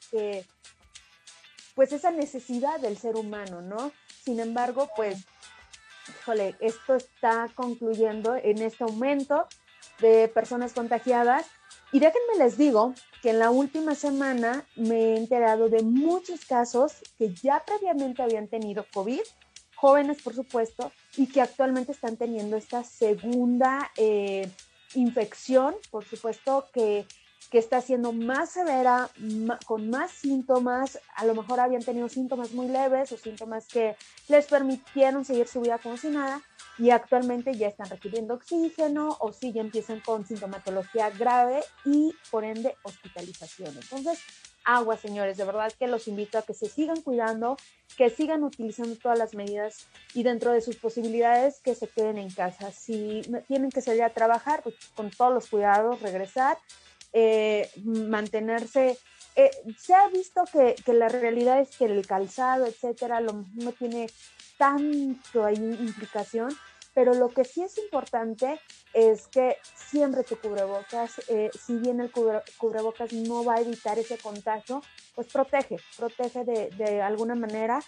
pues 1.74 1.92
esa 1.92 2.10
necesidad 2.10 2.80
del 2.80 2.98
ser 2.98 3.16
humano, 3.16 3.62
¿no? 3.62 3.92
Sin 4.24 4.40
embargo, 4.40 4.90
pues, 4.96 5.24
híjole, 6.08 6.56
esto 6.60 6.96
está 6.96 7.48
concluyendo 7.54 8.36
en 8.36 8.60
este 8.62 8.84
aumento 8.84 9.46
de 10.00 10.28
personas 10.28 10.72
contagiadas. 10.72 11.46
Y 11.92 12.00
déjenme 12.00 12.38
les 12.38 12.56
digo 12.56 12.94
que 13.22 13.30
en 13.30 13.38
la 13.38 13.50
última 13.50 13.94
semana 13.94 14.64
me 14.76 14.94
he 14.94 15.16
enterado 15.16 15.68
de 15.68 15.82
muchos 15.82 16.44
casos 16.44 16.94
que 17.18 17.34
ya 17.34 17.64
previamente 17.64 18.22
habían 18.22 18.48
tenido 18.48 18.86
COVID, 18.92 19.22
jóvenes 19.76 20.22
por 20.22 20.34
supuesto, 20.34 20.92
y 21.16 21.26
que 21.26 21.40
actualmente 21.40 21.92
están 21.92 22.16
teniendo 22.16 22.56
esta 22.56 22.84
segunda 22.84 23.90
eh, 23.96 24.50
infección, 24.94 25.74
por 25.90 26.04
supuesto, 26.04 26.66
que, 26.72 27.06
que 27.50 27.58
está 27.58 27.80
siendo 27.80 28.12
más 28.12 28.50
severa, 28.50 29.10
con 29.66 29.90
más 29.90 30.10
síntomas, 30.10 30.98
a 31.16 31.24
lo 31.24 31.34
mejor 31.34 31.60
habían 31.60 31.82
tenido 31.82 32.08
síntomas 32.08 32.52
muy 32.52 32.68
leves 32.68 33.12
o 33.12 33.16
síntomas 33.16 33.66
que 33.66 33.96
les 34.28 34.46
permitieron 34.46 35.24
seguir 35.24 35.48
su 35.48 35.60
vida 35.60 35.78
como 35.78 35.96
si 35.96 36.08
nada 36.08 36.40
y 36.78 36.90
actualmente 36.90 37.54
ya 37.54 37.68
están 37.68 37.90
requiriendo 37.90 38.34
oxígeno 38.34 39.16
o 39.20 39.32
si 39.32 39.52
ya 39.52 39.60
empiezan 39.60 40.00
con 40.00 40.26
sintomatología 40.26 41.10
grave 41.10 41.62
y 41.84 42.14
por 42.30 42.44
ende 42.44 42.76
hospitalización. 42.84 43.74
Entonces, 43.76 44.18
agua, 44.64 44.96
señores. 44.96 45.36
De 45.36 45.44
verdad 45.44 45.72
que 45.78 45.86
los 45.86 46.08
invito 46.08 46.38
a 46.38 46.42
que 46.42 46.54
se 46.54 46.68
sigan 46.68 47.00
cuidando, 47.02 47.56
que 47.96 48.10
sigan 48.10 48.44
utilizando 48.44 48.96
todas 48.96 49.18
las 49.18 49.34
medidas 49.34 49.86
y 50.14 50.22
dentro 50.22 50.52
de 50.52 50.60
sus 50.60 50.76
posibilidades 50.76 51.60
que 51.60 51.74
se 51.74 51.88
queden 51.88 52.18
en 52.18 52.30
casa. 52.30 52.70
Si 52.72 53.22
tienen 53.48 53.70
que 53.70 53.80
salir 53.80 54.02
a 54.02 54.10
trabajar, 54.10 54.62
pues 54.62 54.74
con 54.94 55.10
todos 55.10 55.32
los 55.32 55.48
cuidados, 55.48 56.00
regresar, 56.00 56.58
eh, 57.12 57.70
mantenerse. 57.84 58.98
Eh, 59.36 59.50
se 59.78 59.94
ha 59.94 60.08
visto 60.08 60.42
que, 60.52 60.74
que, 60.84 60.92
la 60.92 61.08
realidad 61.08 61.60
es 61.60 61.76
que 61.76 61.84
el 61.84 62.06
calzado, 62.06 62.66
etcétera, 62.66 63.20
lo, 63.20 63.44
no 63.54 63.72
tiene 63.72 64.08
tanto 64.58 65.44
ahí 65.44 65.56
implicación, 65.56 66.54
pero 66.94 67.14
lo 67.14 67.28
que 67.28 67.44
sí 67.44 67.62
es 67.62 67.78
importante 67.78 68.60
es 68.92 69.28
que 69.28 69.56
siempre 69.74 70.24
tu 70.24 70.36
cubrebocas, 70.36 71.20
eh, 71.28 71.50
si 71.58 71.76
bien 71.76 72.00
el 72.00 72.10
cubrebocas 72.10 73.12
no 73.12 73.44
va 73.44 73.56
a 73.56 73.60
evitar 73.60 73.98
ese 73.98 74.18
contagio, 74.18 74.82
pues 75.14 75.28
protege, 75.28 75.76
protege 75.96 76.44
de, 76.44 76.70
de, 76.70 77.00
alguna 77.02 77.34
manera 77.34 77.80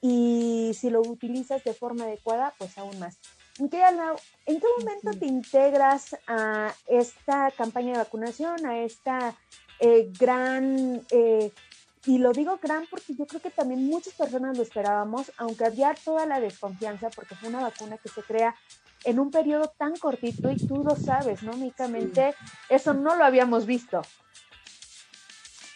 y 0.00 0.72
si 0.78 0.90
lo 0.90 1.00
utilizas 1.00 1.64
de 1.64 1.74
forma 1.74 2.04
adecuada, 2.04 2.54
pues 2.58 2.76
aún 2.78 2.98
más. 2.98 3.18
¿En 3.58 3.70
qué, 3.70 3.82
¿en 3.82 4.60
qué 4.60 4.66
momento 4.78 5.18
te 5.18 5.26
integras 5.26 6.14
a 6.26 6.74
esta 6.86 7.50
campaña 7.56 7.92
de 7.92 7.98
vacunación, 7.98 8.66
a 8.66 8.80
esta 8.80 9.34
eh, 9.80 10.10
gran 10.18 11.02
eh, 11.10 11.52
y 12.06 12.18
lo 12.18 12.32
digo 12.32 12.58
gran 12.62 12.86
porque 12.86 13.14
yo 13.14 13.26
creo 13.26 13.42
que 13.42 13.50
también 13.50 13.84
muchas 13.84 14.14
personas 14.14 14.56
lo 14.56 14.62
esperábamos, 14.62 15.32
aunque 15.36 15.64
había 15.66 15.94
toda 16.04 16.24
la 16.24 16.40
desconfianza 16.40 17.10
porque 17.10 17.34
fue 17.34 17.48
una 17.48 17.60
vacuna 17.60 17.98
que 17.98 18.08
se 18.08 18.22
crea 18.22 18.54
en 19.04 19.18
un 19.18 19.30
periodo 19.30 19.72
tan 19.76 19.96
cortito 19.96 20.50
y 20.50 20.56
tú 20.56 20.84
lo 20.84 20.96
sabes, 20.96 21.42
¿no? 21.42 21.52
Únicamente 21.52 22.34
eso 22.68 22.94
no 22.94 23.16
lo 23.16 23.24
habíamos 23.24 23.66
visto. 23.66 24.02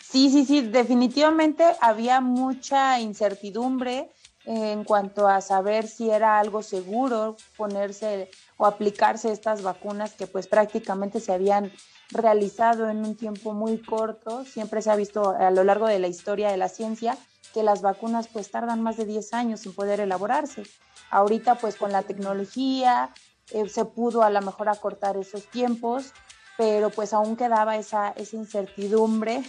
Sí, 0.02 0.30
sí, 0.30 0.44
sí, 0.44 0.62
definitivamente 0.62 1.64
había 1.80 2.20
mucha 2.20 2.98
incertidumbre 2.98 4.10
en 4.44 4.84
cuanto 4.84 5.28
a 5.28 5.40
saber 5.40 5.86
si 5.86 6.10
era 6.10 6.38
algo 6.38 6.62
seguro 6.62 7.36
ponerse 7.56 8.30
o 8.56 8.66
aplicarse 8.66 9.30
estas 9.30 9.62
vacunas 9.62 10.14
que 10.14 10.26
pues 10.26 10.48
prácticamente 10.48 11.20
se 11.20 11.32
habían 11.32 11.72
realizado 12.12 12.88
en 12.88 12.98
un 12.98 13.16
tiempo 13.16 13.52
muy 13.52 13.78
corto. 13.78 14.44
Siempre 14.44 14.82
se 14.82 14.90
ha 14.90 14.96
visto 14.96 15.30
a 15.30 15.50
lo 15.50 15.64
largo 15.64 15.86
de 15.86 15.98
la 15.98 16.08
historia 16.08 16.50
de 16.50 16.56
la 16.56 16.68
ciencia 16.68 17.16
que 17.52 17.62
las 17.62 17.82
vacunas 17.82 18.28
pues 18.28 18.50
tardan 18.50 18.82
más 18.82 18.96
de 18.96 19.04
10 19.04 19.34
años 19.34 19.66
en 19.66 19.74
poder 19.74 20.00
elaborarse. 20.00 20.62
Ahorita 21.10 21.56
pues 21.56 21.76
con 21.76 21.92
la 21.92 22.02
tecnología 22.02 23.10
eh, 23.50 23.68
se 23.68 23.84
pudo 23.84 24.22
a 24.22 24.30
lo 24.30 24.40
mejor 24.42 24.68
acortar 24.68 25.16
esos 25.16 25.46
tiempos, 25.46 26.12
pero 26.56 26.90
pues 26.90 27.12
aún 27.12 27.36
quedaba 27.36 27.76
esa, 27.76 28.10
esa 28.10 28.36
incertidumbre. 28.36 29.42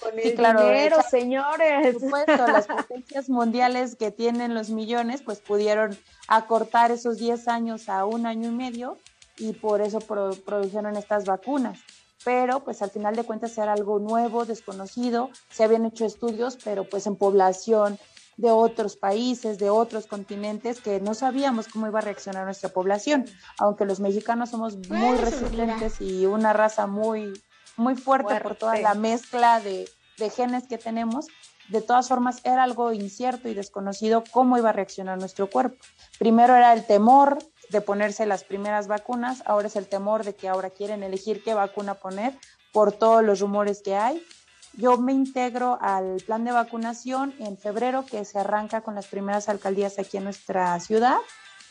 Con 0.00 0.18
el 0.18 0.36
dinero, 0.36 0.96
señores. 1.08 1.92
Por 1.92 2.02
supuesto, 2.02 2.46
las 2.46 2.66
potencias 2.66 3.28
mundiales 3.28 3.94
que 3.96 4.10
tienen 4.10 4.54
los 4.54 4.70
millones 4.70 5.22
pues 5.22 5.38
pudieron 5.40 5.96
acortar 6.26 6.90
esos 6.90 7.18
10 7.18 7.46
años 7.48 7.88
a 7.88 8.04
un 8.04 8.26
año 8.26 8.48
y 8.48 8.52
medio 8.52 8.98
y 9.38 9.52
por 9.52 9.80
eso 9.80 9.98
produjeron 10.00 10.96
estas 10.96 11.24
vacunas. 11.24 11.78
pero 12.24 12.64
pues 12.64 12.82
al 12.82 12.90
final 12.90 13.14
de 13.14 13.22
cuentas 13.22 13.56
era 13.58 13.72
algo 13.72 14.00
nuevo, 14.00 14.44
desconocido, 14.44 15.30
se 15.50 15.62
habían 15.62 15.86
hecho 15.86 16.04
estudios, 16.04 16.58
pero 16.62 16.82
pues 16.84 17.06
en 17.06 17.14
población 17.14 17.96
de 18.36 18.50
otros 18.50 18.96
países, 18.96 19.58
de 19.58 19.70
otros 19.70 20.06
continentes, 20.06 20.80
que 20.80 21.00
no 21.00 21.14
sabíamos 21.14 21.68
cómo 21.68 21.86
iba 21.86 21.98
a 21.98 22.02
reaccionar 22.02 22.44
nuestra 22.44 22.70
población, 22.70 23.24
aunque 23.58 23.84
los 23.84 24.00
mexicanos 24.00 24.50
somos 24.50 24.76
muy 24.88 25.16
resistentes 25.16 26.00
y 26.00 26.26
una 26.26 26.52
raza 26.52 26.86
muy, 26.86 27.32
muy 27.76 27.94
fuerte, 27.94 28.40
por 28.40 28.56
toda 28.56 28.78
la 28.78 28.94
mezcla 28.94 29.60
de, 29.60 29.88
de 30.18 30.30
genes 30.30 30.68
que 30.68 30.78
tenemos, 30.78 31.26
de 31.68 31.82
todas 31.82 32.08
formas 32.08 32.40
era 32.44 32.62
algo 32.62 32.92
incierto 32.92 33.48
y 33.48 33.54
desconocido 33.54 34.24
cómo 34.30 34.56
iba 34.56 34.70
a 34.70 34.72
reaccionar 34.72 35.18
nuestro 35.18 35.50
cuerpo. 35.50 35.76
Primero 36.18 36.54
era 36.56 36.72
el 36.72 36.86
temor 36.86 37.38
de 37.70 37.80
ponerse 37.80 38.26
las 38.26 38.44
primeras 38.44 38.86
vacunas, 38.86 39.42
ahora 39.46 39.68
es 39.68 39.76
el 39.76 39.86
temor 39.86 40.24
de 40.24 40.34
que 40.34 40.48
ahora 40.48 40.70
quieren 40.70 41.02
elegir 41.02 41.42
qué 41.42 41.54
vacuna 41.54 41.94
poner 41.94 42.34
por 42.72 42.92
todos 42.92 43.22
los 43.22 43.40
rumores 43.40 43.82
que 43.82 43.96
hay. 43.96 44.22
Yo 44.74 44.96
me 44.98 45.12
integro 45.12 45.78
al 45.80 46.18
plan 46.24 46.44
de 46.44 46.52
vacunación 46.52 47.34
en 47.38 47.58
febrero, 47.58 48.04
que 48.06 48.24
se 48.24 48.38
arranca 48.38 48.82
con 48.82 48.94
las 48.94 49.06
primeras 49.06 49.48
alcaldías 49.48 49.98
aquí 49.98 50.18
en 50.18 50.24
nuestra 50.24 50.78
ciudad, 50.80 51.16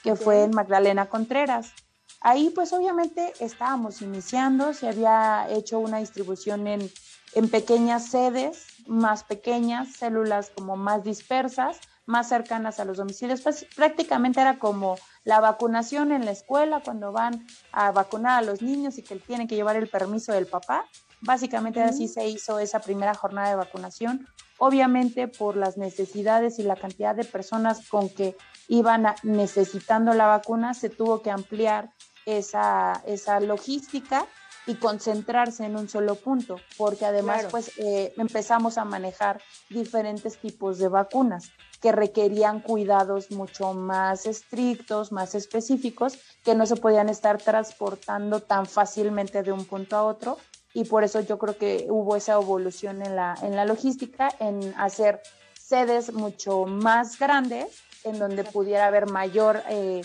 que 0.04 0.16
fue 0.16 0.44
en 0.44 0.52
Magdalena 0.52 1.08
Contreras. 1.08 1.74
Ahí 2.22 2.50
pues 2.50 2.74
obviamente 2.74 3.34
estábamos 3.40 4.02
iniciando, 4.02 4.74
se 4.74 4.90
había 4.90 5.48
hecho 5.50 5.80
una 5.80 6.00
distribución 6.00 6.68
en, 6.68 6.92
en 7.34 7.50
pequeñas 7.50 8.08
sedes, 8.08 8.66
más 8.88 9.24
pequeñas, 9.24 9.94
células 9.94 10.50
como 10.50 10.76
más 10.76 11.04
dispersas, 11.04 11.80
más 12.08 12.30
cercanas 12.30 12.80
a 12.80 12.86
los 12.86 12.98
domicilios. 12.98 13.42
Pues 13.42 13.68
prácticamente 13.76 14.42
era 14.42 14.58
como 14.58 14.98
la 15.24 15.40
vacunación 15.40 16.12
en 16.12 16.26
la 16.26 16.32
escuela, 16.32 16.82
cuando 16.84 17.12
van 17.12 17.46
a 17.72 17.92
vacunar 17.92 18.40
a 18.40 18.42
los 18.42 18.62
niños 18.62 18.98
y 18.98 19.04
que 19.04 19.18
tienen 19.18 19.48
que 19.48 19.56
llevar 19.56 19.76
el 19.76 19.88
permiso 19.88 20.32
del 20.34 20.48
papá. 20.48 20.86
Básicamente 21.22 21.82
así 21.82 22.08
se 22.08 22.28
hizo 22.28 22.60
esa 22.60 22.80
primera 22.80 23.14
jornada 23.14 23.50
de 23.50 23.56
vacunación, 23.56 24.28
obviamente 24.58 25.28
por 25.28 25.58
las 25.58 25.78
necesidades 25.78 26.60
y 26.60 26.64
la 26.64 26.76
cantidad 26.76 27.16
de 27.16 27.24
personas 27.24 27.88
con 27.90 28.10
que 28.10 28.38
iban 28.68 29.06
necesitando 29.24 30.14
la 30.14 30.28
vacuna, 30.28 30.74
se 30.74 30.90
tuvo 30.90 31.22
que 31.22 31.32
ampliar 31.32 31.92
esa, 32.26 33.02
esa 33.06 33.40
logística 33.40 34.28
y 34.68 34.76
concentrarse 34.76 35.66
en 35.66 35.76
un 35.76 35.90
solo 35.90 36.16
punto, 36.16 36.58
porque 36.78 37.06
además 37.06 37.48
pues 37.50 37.72
eh, 37.78 38.14
empezamos 38.18 38.78
a 38.78 38.86
manejar 38.86 39.42
diferentes 39.70 40.38
tipos 40.38 40.78
de 40.78 40.90
vacunas 40.90 41.52
que 41.82 41.92
requerían 41.92 42.60
cuidados 42.60 43.32
mucho 43.32 43.74
más 43.74 44.26
estrictos, 44.26 45.12
más 45.12 45.36
específicos, 45.36 46.18
que 46.44 46.56
no 46.56 46.66
se 46.66 46.76
podían 46.76 47.10
estar 47.10 47.38
transportando 47.38 48.40
tan 48.40 48.66
fácilmente 48.66 49.44
de 49.44 49.52
un 49.52 49.66
punto 49.66 49.96
a 49.96 50.04
otro 50.04 50.38
y 50.78 50.84
por 50.84 51.04
eso 51.04 51.22
yo 51.22 51.40
creo 51.40 51.58
que 51.58 51.88
hubo 51.90 52.16
esa 52.16 52.34
evolución 52.34 53.02
en 53.02 53.16
la, 53.16 53.36
en 53.42 53.56
la 53.56 53.66
logística, 53.66 54.30
en 54.40 54.76
hacer 54.78 55.22
sedes 55.60 56.14
mucho 56.14 56.66
más 56.66 57.18
grandes, 57.18 57.82
en 58.04 58.20
donde 58.20 58.44
pudiera 58.44 58.86
haber 58.86 59.08
mayor, 59.08 59.64
eh, 59.70 60.02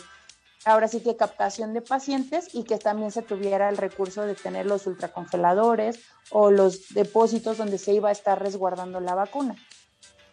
ahora 0.64 0.88
sí 0.88 1.00
que 1.00 1.14
captación 1.14 1.74
de 1.74 1.82
pacientes 1.82 2.54
y 2.54 2.64
que 2.64 2.78
también 2.78 3.10
se 3.10 3.20
tuviera 3.20 3.68
el 3.68 3.76
recurso 3.76 4.22
de 4.22 4.34
tener 4.34 4.64
los 4.64 4.86
ultracongeladores 4.86 6.00
o 6.30 6.50
los 6.50 6.88
depósitos 6.94 7.58
donde 7.58 7.76
se 7.76 7.92
iba 7.92 8.08
a 8.08 8.12
estar 8.12 8.40
resguardando 8.40 8.98
la 9.00 9.14
vacuna. 9.14 9.56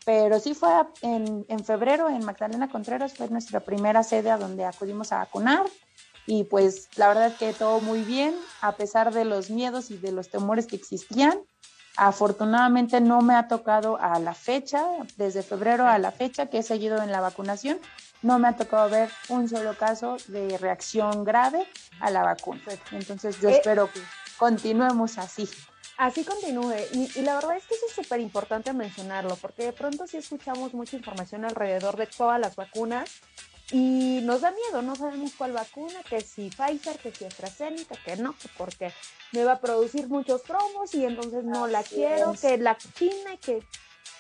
Pero 0.06 0.40
sí 0.40 0.54
fue 0.54 0.72
en, 1.02 1.46
en 1.48 1.64
febrero 1.64 2.10
en 2.10 2.26
Magdalena 2.26 2.70
Contreras, 2.70 3.14
fue 3.14 3.28
nuestra 3.30 3.60
primera 3.60 4.04
sede 4.04 4.32
a 4.32 4.38
donde 4.38 4.66
acudimos 4.66 5.12
a 5.12 5.18
vacunar 5.18 5.66
y 6.30 6.44
pues 6.44 6.90
la 6.96 7.08
verdad 7.08 7.36
que 7.38 7.54
todo 7.54 7.82
muy 7.82 8.04
bien, 8.04 8.36
a 8.62 8.74
pesar 8.74 9.12
de 9.12 9.26
los 9.26 9.50
miedos 9.50 9.90
y 9.90 9.98
de 9.98 10.12
los 10.12 10.30
temores 10.30 10.68
que 10.68 10.76
existían. 10.76 11.40
Afortunadamente 11.98 13.02
no 13.02 13.22
me 13.22 13.34
ha 13.34 13.48
tocado 13.48 14.00
a 14.00 14.20
la 14.20 14.36
fecha, 14.36 14.86
desde 15.18 15.42
febrero 15.42 15.88
a 15.88 15.98
la 15.98 16.12
fecha 16.12 16.46
que 16.46 16.60
he 16.60 16.64
seguido 16.64 17.02
en 17.02 17.12
la 17.12 17.20
vacunación, 17.20 17.80
no 18.22 18.38
me 18.38 18.48
ha 18.48 18.56
tocado 18.56 18.90
ver 18.90 19.10
un 19.30 19.50
solo 19.50 19.76
caso 19.76 20.18
de 20.28 20.56
reacción 20.60 21.24
grave 21.24 21.66
a 22.00 22.12
la 22.12 22.22
vacuna. 22.22 22.62
Entonces 22.92 23.42
yo 23.42 23.50
eh, 23.50 23.54
espero 23.54 23.92
que 23.92 24.00
continuemos 24.38 25.18
así. 25.18 25.50
Así 26.00 26.24
continúe. 26.24 26.78
Y, 26.94 27.12
y, 27.20 27.22
la 27.24 27.36
verdad 27.36 27.58
es 27.58 27.66
que 27.66 27.76
eso 27.76 27.86
es 27.88 27.94
súper 27.94 28.22
importante 28.22 28.72
mencionarlo, 28.72 29.36
porque 29.36 29.66
de 29.66 29.74
pronto 29.74 30.08
sí 30.08 30.16
escuchamos 30.16 30.74
mucha 30.74 30.96
información 30.96 31.44
alrededor 31.44 31.98
de 31.98 32.08
todas 32.08 32.40
las 32.40 32.56
vacunas 32.56 33.20
y 33.74 34.22
nos 34.24 34.40
da 34.40 34.52
miedo, 34.52 34.82
no 34.82 34.96
sabemos 34.96 35.34
cuál 35.38 35.52
vacuna, 35.52 36.00
que 36.10 36.22
si 36.22 36.50
Pfizer, 36.52 36.98
que 37.00 37.12
si 37.12 37.26
AstraZeneca, 37.26 37.96
que 38.06 38.16
no, 38.16 38.34
porque 38.58 38.94
me 39.34 39.44
va 39.44 39.54
a 39.54 39.60
producir 39.60 40.08
muchos 40.08 40.42
promos 40.44 40.96
y 40.96 41.04
entonces 41.04 41.44
no 41.44 41.68
la 41.68 41.84
quiero, 41.84 42.34
que 42.34 42.58
la 42.58 42.78
China, 42.78 43.36
que 43.42 43.62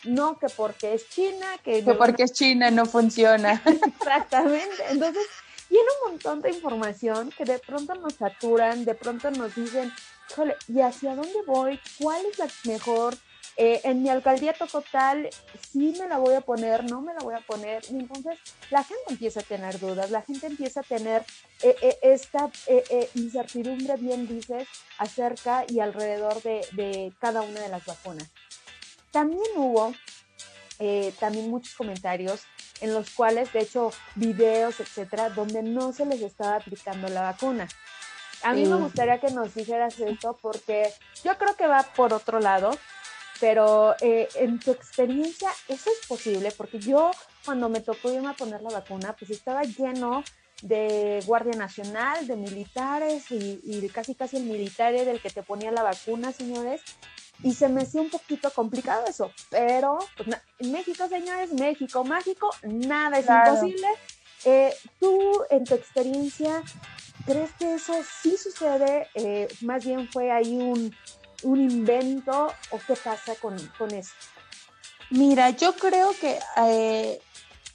no, 0.04 0.38
que 0.38 0.50
porque 0.50 0.96
es 0.96 1.08
China, 1.08 1.48
que... 1.63 1.82
Que 1.82 1.94
porque 1.94 2.24
es 2.24 2.34
China 2.34 2.72
no 2.72 2.86
funciona. 2.88 3.63
Exactamente, 4.00 4.84
entonces 4.89 5.26
tiene 5.70 5.86
un 6.04 6.12
montón 6.12 6.42
de 6.42 6.50
información 6.50 7.32
que 7.32 7.46
de 7.46 7.58
pronto 7.58 7.96
nos 7.96 8.15
saturan, 8.15 8.84
de 8.84 8.96
pronto 8.96 9.32
nos 9.32 9.56
dicen, 9.56 9.94
¿y 10.68 10.82
hacia 10.82 11.15
dónde 11.15 11.42
voy? 11.46 11.80
¿Cuál 12.00 12.26
es 12.26 12.38
la 12.39 12.48
mejor? 12.65 13.18
Eh, 13.62 13.82
en 13.84 14.02
mi 14.02 14.08
alcaldía 14.08 14.54
tocó 14.54 14.82
tal, 14.89 15.30
sí 15.70 15.94
me 16.00 16.08
la 16.08 16.18
voy 16.18 16.34
a 16.34 16.39
poner, 16.39 16.89
no 16.89 17.02
me 17.02 17.13
la 17.13 17.20
voy 17.20 17.36
a 17.36 17.42
poner. 17.42 17.84
Y 17.92 17.96
entonces 17.96 18.39
la 18.70 18.86
gente 18.86 19.04
empieza 19.10 19.42
a 19.42 19.44
tener 19.44 19.80
dudas, 19.80 20.12
la 20.12 20.22
gente 20.22 20.48
empieza 20.48 20.80
a 20.80 20.84
tener 20.84 21.26
eh, 21.62 21.76
eh, 21.82 22.00
esta 22.02 22.50
incertidumbre, 23.15 23.98
bien 23.98 24.30
dices, 24.30 24.65
acerca 24.98 25.65
y 25.68 25.82
alrededor 25.82 26.42
de, 26.42 26.65
de, 26.72 27.12
cada 27.20 27.42
una 27.42 27.60
de 27.60 27.68
las 27.68 27.86
vacunas. 27.86 28.32
También 29.12 29.52
hubo 29.58 29.94
también 31.20 31.50
muchos 31.50 31.76
comentarios 31.76 32.44
en 32.80 32.94
los 32.94 33.10
cuales, 33.10 33.52
de 33.52 33.60
hecho, 33.60 33.92
videos, 34.15 34.80
etcétera, 34.80 35.30
donde 35.32 35.62
no 35.63 35.92
se 35.92 36.06
les 36.06 36.22
estaba 36.22 36.56
aplicando 36.56 37.10
la 37.10 37.24
vacuna. 37.24 37.68
A 38.43 38.54
mí 38.54 38.65
me 38.65 38.75
gustaría 38.78 39.19
que 39.19 39.32
nos 39.32 39.54
dijeras 39.54 39.99
esto 39.99 40.38
porque 40.41 40.93
yo 41.23 41.38
creo 41.38 41.56
que 41.56 41.67
va 41.67 41.84
por 41.95 42.13
otro 42.13 42.39
lado 42.39 42.71
pero 43.39 43.95
eh, 44.02 44.28
en 44.36 44.60
tu 44.60 44.71
experiencia, 44.71 45.49
¿eso 45.67 45.89
es 45.89 46.08
posible? 46.08 46.52
Porque 46.56 46.80
yo 46.80 47.12
cuando 47.45 47.69
me 47.69 47.82
tocó 47.82 48.12
irme 48.12 48.30
a 48.30 48.34
poner 48.34 48.62
la 48.62 48.69
vacuna, 48.69 49.15
pues 49.17 49.32
estaba 49.32 49.63
lleno 49.63 50.23
de 50.62 51.23
Guardia 51.25 51.54
Nacional, 51.54 52.28
de 52.28 52.36
militares 52.36 53.32
y, 53.32 53.88
casi 53.93 54.13
casi 54.13 54.38
el 54.38 54.43
militar 54.43 54.93
era 54.93 55.12
el 55.12 55.21
que 55.21 55.30
te 55.30 55.41
ponía 55.41 55.71
la 55.71 55.84
vacuna, 55.84 56.34
señores. 56.34 56.82
Y 57.41 57.54
se 57.54 57.69
me 57.69 57.84
hacía 57.84 58.02
un 58.02 58.10
poquito 58.10 58.52
complicado 58.52 59.06
eso, 59.08 59.32
pero 59.49 59.97
pues, 60.17 60.30
México, 60.60 61.08
señores, 61.08 61.54
México 61.54 62.04
mágico, 62.04 62.49
nada 62.63 63.19
es 63.19 63.30
imposible. 63.30 63.88
Eh, 64.45 64.73
tú, 64.99 65.43
en 65.49 65.63
tu 65.65 65.75
experiencia, 65.75 66.63
¿crees 67.25 67.52
que 67.60 67.73
eso 67.73 67.93
sí 68.21 68.38
sucede? 68.38 69.08
Eh, 69.15 69.47
más 69.62 69.86
bien 69.86 70.10
fue 70.10 70.32
ahí 70.32 70.58
un, 70.58 70.95
un 71.43 71.60
invento 71.60 72.54
o 72.71 72.80
qué 72.88 72.95
pasa 72.95 73.36
con, 73.36 73.58
con 73.78 73.93
eso? 73.93 74.13
Mira, 75.10 75.49
yo 75.52 75.73
creo 75.75 76.12
que 76.19 76.39
eh, 76.58 77.19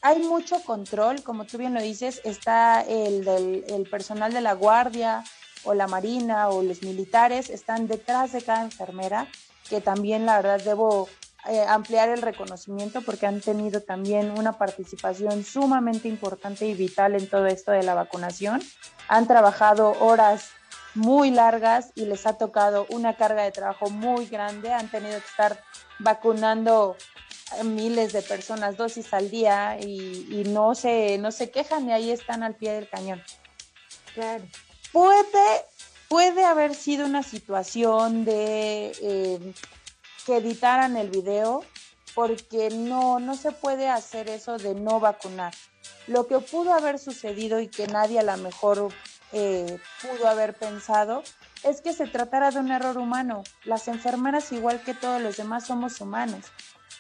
hay 0.00 0.18
mucho 0.20 0.62
control, 0.62 1.22
como 1.22 1.44
tú 1.44 1.58
bien 1.58 1.74
lo 1.74 1.82
dices, 1.82 2.20
está 2.24 2.82
el, 2.82 3.24
del, 3.24 3.64
el 3.68 3.88
personal 3.88 4.32
de 4.32 4.40
la 4.40 4.52
guardia 4.52 5.24
o 5.64 5.74
la 5.74 5.86
marina 5.86 6.48
o 6.48 6.62
los 6.62 6.82
militares, 6.82 7.50
están 7.50 7.88
detrás 7.88 8.32
de 8.32 8.42
cada 8.42 8.62
enfermera, 8.62 9.26
que 9.68 9.80
también 9.80 10.26
la 10.26 10.36
verdad 10.36 10.62
debo 10.62 11.08
eh, 11.46 11.64
ampliar 11.68 12.08
el 12.08 12.22
reconocimiento 12.22 13.02
porque 13.02 13.26
han 13.26 13.40
tenido 13.40 13.82
también 13.82 14.30
una 14.38 14.52
participación 14.52 15.44
sumamente 15.44 16.08
importante 16.08 16.66
y 16.66 16.74
vital 16.74 17.14
en 17.14 17.28
todo 17.28 17.46
esto 17.46 17.72
de 17.72 17.82
la 17.82 17.94
vacunación. 17.94 18.62
Han 19.08 19.26
trabajado 19.26 19.92
horas 20.00 20.50
muy 20.94 21.30
largas 21.30 21.90
y 21.94 22.06
les 22.06 22.26
ha 22.26 22.38
tocado 22.38 22.86
una 22.88 23.16
carga 23.16 23.42
de 23.42 23.52
trabajo 23.52 23.90
muy 23.90 24.26
grande. 24.26 24.72
Han 24.72 24.90
tenido 24.90 25.18
que 25.18 25.26
estar 25.26 25.62
vacunando 25.98 26.96
miles 27.62 28.12
de 28.12 28.22
personas 28.22 28.76
dosis 28.76 29.12
al 29.12 29.30
día 29.30 29.78
y, 29.80 30.44
no, 30.46 30.74
se, 30.74 31.18
no 31.18 31.30
se 31.30 31.50
quejan 31.50 31.88
y 31.88 31.92
ahí 31.92 32.10
están 32.10 32.42
al 32.42 32.54
pie 32.54 32.72
del 32.72 32.88
cañón. 32.88 33.22
Claro. 34.14 34.44
Puede, 34.92 35.64
puede 36.08 36.44
haber 36.44 36.74
sido 36.74 37.06
una 37.06 37.22
situación 37.22 38.24
de 38.24 38.92
eh, 39.02 39.54
que 40.26 40.36
editaran 40.36 40.96
el 40.96 41.10
video 41.10 41.62
porque 42.14 42.70
no, 42.70 43.18
no 43.18 43.36
se 43.36 43.52
puede 43.52 43.88
hacer 43.88 44.28
eso 44.28 44.56
de 44.56 44.74
no 44.74 45.00
vacunar. 45.00 45.52
Lo 46.06 46.26
que 46.26 46.38
pudo 46.38 46.72
haber 46.72 46.98
sucedido 46.98 47.60
y 47.60 47.68
que 47.68 47.86
nadie 47.86 48.20
a 48.20 48.22
lo 48.22 48.36
mejor 48.36 48.88
eh, 49.32 49.78
pudo 50.00 50.28
haber 50.28 50.54
pensado 50.54 51.22
es 51.64 51.80
que 51.80 51.92
se 51.92 52.06
tratara 52.06 52.50
de 52.50 52.60
un 52.60 52.70
error 52.70 52.98
humano. 52.98 53.42
Las 53.64 53.88
enfermeras, 53.88 54.52
igual 54.52 54.82
que 54.82 54.94
todos 54.94 55.20
los 55.20 55.36
demás, 55.36 55.66
somos 55.66 56.00
humanos. 56.00 56.46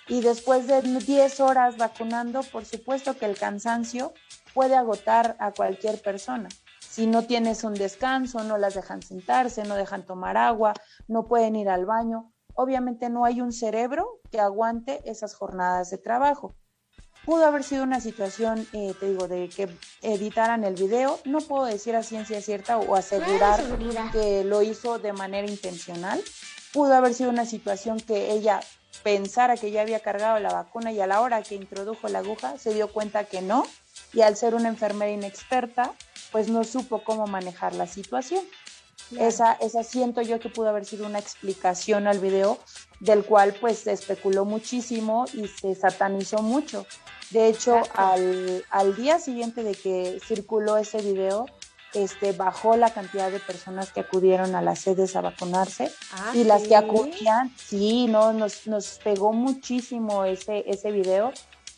Y 0.08 0.20
después 0.20 0.66
de 0.66 0.82
10 0.82 1.40
horas 1.40 1.76
vacunando, 1.76 2.42
por 2.42 2.64
supuesto 2.64 3.16
que 3.16 3.26
el 3.26 3.38
cansancio 3.38 4.12
puede 4.52 4.74
agotar 4.74 5.36
a 5.38 5.52
cualquier 5.52 6.00
persona. 6.02 6.48
si 6.80 7.06
no 7.08 7.24
tienes 7.24 7.64
un 7.64 7.74
descanso, 7.74 8.44
no 8.44 8.56
las 8.56 8.74
dejan 8.74 9.02
sentarse, 9.02 9.64
no 9.64 9.74
dejan 9.74 10.06
tomar 10.06 10.36
agua, 10.36 10.74
no 11.08 11.26
pueden 11.26 11.56
ir 11.56 11.68
al 11.68 11.86
baño. 11.86 12.33
Obviamente 12.54 13.10
no 13.10 13.24
hay 13.24 13.40
un 13.40 13.52
cerebro 13.52 14.20
que 14.30 14.40
aguante 14.40 15.02
esas 15.04 15.34
jornadas 15.34 15.90
de 15.90 15.98
trabajo. 15.98 16.54
Pudo 17.24 17.46
haber 17.46 17.64
sido 17.64 17.84
una 17.84 18.00
situación, 18.00 18.66
eh, 18.72 18.94
te 19.00 19.08
digo, 19.08 19.28
de 19.28 19.48
que 19.48 19.68
editaran 20.02 20.62
el 20.64 20.74
video. 20.74 21.18
No 21.24 21.40
puedo 21.40 21.64
decir 21.64 21.96
a 21.96 22.02
ciencia 22.02 22.40
cierta 22.42 22.76
o 22.78 22.94
asegurar 22.96 23.62
que 24.12 24.44
lo 24.44 24.62
hizo 24.62 24.98
de 24.98 25.14
manera 25.14 25.48
intencional. 25.48 26.20
Pudo 26.72 26.94
haber 26.94 27.14
sido 27.14 27.30
una 27.30 27.46
situación 27.46 27.98
que 27.98 28.32
ella 28.32 28.60
pensara 29.02 29.56
que 29.56 29.70
ya 29.70 29.80
había 29.80 30.00
cargado 30.00 30.38
la 30.38 30.52
vacuna 30.52 30.92
y 30.92 31.00
a 31.00 31.06
la 31.06 31.20
hora 31.20 31.42
que 31.42 31.54
introdujo 31.54 32.08
la 32.08 32.20
aguja 32.20 32.58
se 32.58 32.74
dio 32.74 32.92
cuenta 32.92 33.24
que 33.24 33.42
no 33.42 33.64
y 34.12 34.20
al 34.20 34.36
ser 34.36 34.54
una 34.54 34.68
enfermera 34.68 35.10
inexperta 35.10 35.92
pues 36.30 36.48
no 36.48 36.64
supo 36.64 37.02
cómo 37.04 37.26
manejar 37.26 37.74
la 37.74 37.86
situación. 37.86 38.44
Esa, 39.18 39.52
esa 39.54 39.82
siento 39.82 40.22
yo 40.22 40.40
que 40.40 40.48
pudo 40.48 40.68
haber 40.68 40.84
sido 40.84 41.06
una 41.06 41.18
explicación 41.18 42.06
al 42.06 42.18
video 42.18 42.58
del 43.00 43.24
cual 43.24 43.54
pues 43.60 43.80
se 43.80 43.92
especuló 43.92 44.44
muchísimo 44.44 45.26
y 45.32 45.46
se 45.46 45.74
satanizó 45.74 46.38
mucho. 46.38 46.86
De 47.30 47.48
hecho, 47.48 47.82
al, 47.94 48.64
al, 48.70 48.96
día 48.96 49.18
siguiente 49.18 49.62
de 49.62 49.74
que 49.74 50.20
circuló 50.24 50.76
ese 50.76 51.02
video, 51.02 51.46
este, 51.94 52.32
bajó 52.32 52.76
la 52.76 52.92
cantidad 52.92 53.30
de 53.30 53.40
personas 53.40 53.92
que 53.92 54.00
acudieron 54.00 54.54
a 54.54 54.62
las 54.62 54.80
sedes 54.80 55.14
a 55.16 55.20
vacunarse 55.20 55.92
ah, 56.12 56.32
y 56.34 56.44
las 56.44 56.64
que 56.64 56.76
acudían, 56.76 57.52
sí, 57.56 58.06
no, 58.08 58.32
nos, 58.32 58.66
nos 58.66 58.98
pegó 59.02 59.32
muchísimo 59.32 60.24
ese, 60.24 60.64
ese 60.66 60.90
video 60.90 61.32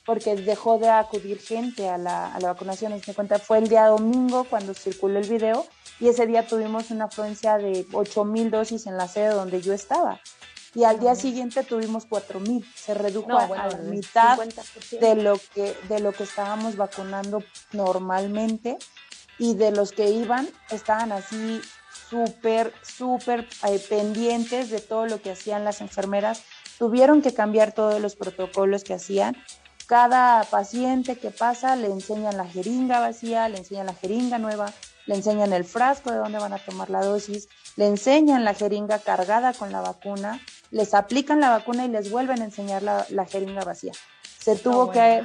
porque 0.06 0.36
dejó 0.36 0.78
de 0.78 0.88
acudir 0.88 1.38
gente 1.38 1.88
a 1.88 1.98
la, 1.98 2.32
a 2.32 2.40
la 2.40 2.48
vacunación. 2.48 2.94
Me 3.06 3.14
cuenta, 3.14 3.38
fue 3.38 3.58
el 3.58 3.68
día 3.68 3.86
domingo 3.88 4.44
cuando 4.44 4.72
circuló 4.72 5.18
el 5.18 5.28
video 5.28 5.66
y 6.00 6.08
ese 6.08 6.26
día 6.26 6.46
tuvimos 6.46 6.90
una 6.90 7.06
afluencia 7.06 7.58
de 7.58 7.86
8 7.92 8.24
mil 8.24 8.50
dosis 8.50 8.86
en 8.86 8.96
la 8.96 9.08
sede 9.08 9.30
donde 9.30 9.60
yo 9.60 9.74
estaba. 9.74 10.20
Y 10.74 10.84
al 10.84 11.00
día 11.00 11.14
siguiente 11.14 11.64
tuvimos 11.64 12.04
4 12.06 12.38
mil, 12.40 12.64
se 12.74 12.92
redujo 12.92 13.36
a, 13.36 13.48
la 13.48 13.78
mitad 13.78 14.38
de 15.00 15.14
lo, 15.14 15.38
que, 15.54 15.74
de 15.88 16.00
lo 16.00 16.12
que 16.12 16.24
estábamos 16.24 16.76
vacunando 16.76 17.42
normalmente 17.72 18.76
y 19.38 19.54
de 19.54 19.70
los 19.70 19.92
que 19.92 20.10
iban 20.10 20.46
estaban 20.70 21.12
así 21.12 21.62
súper, 22.10 22.74
súper 22.82 23.48
eh, 23.66 23.78
pendientes 23.88 24.70
de 24.70 24.80
todo 24.80 25.06
lo 25.06 25.20
que 25.22 25.30
hacían 25.30 25.64
las 25.64 25.80
enfermeras. 25.80 26.42
Tuvieron 26.78 27.22
que 27.22 27.32
cambiar 27.32 27.72
todos 27.72 27.98
los 27.98 28.14
protocolos 28.14 28.84
que 28.84 28.92
hacían. 28.94 29.34
Cada 29.86 30.42
paciente 30.44 31.16
que 31.16 31.30
pasa 31.30 31.76
le 31.76 31.86
enseñan 31.86 32.36
la 32.36 32.44
jeringa 32.44 32.98
vacía, 32.98 33.48
le 33.48 33.58
enseñan 33.58 33.86
la 33.86 33.94
jeringa 33.94 34.38
nueva, 34.38 34.72
le 35.06 35.14
enseñan 35.14 35.52
el 35.52 35.64
frasco 35.64 36.10
de 36.10 36.18
dónde 36.18 36.38
van 36.38 36.52
a 36.52 36.58
tomar 36.58 36.90
la 36.90 37.04
dosis, 37.04 37.48
le 37.76 37.86
enseñan 37.86 38.44
la 38.44 38.54
jeringa 38.54 38.98
cargada 38.98 39.52
con 39.52 39.70
la 39.70 39.80
vacuna, 39.80 40.40
les 40.72 40.92
aplican 40.92 41.40
la 41.40 41.50
vacuna 41.50 41.84
y 41.84 41.88
les 41.88 42.10
vuelven 42.10 42.42
a 42.42 42.46
enseñar 42.46 42.82
la, 42.82 43.06
la 43.10 43.26
jeringa 43.26 43.62
vacía. 43.62 43.92
Se 44.38 44.56
tuvo 44.56 44.90
que 44.90 45.22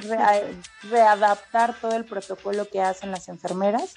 readaptar 0.90 1.74
todo 1.80 1.96
el 1.96 2.04
protocolo 2.04 2.68
que 2.68 2.80
hacen 2.80 3.10
las 3.10 3.28
enfermeras 3.28 3.94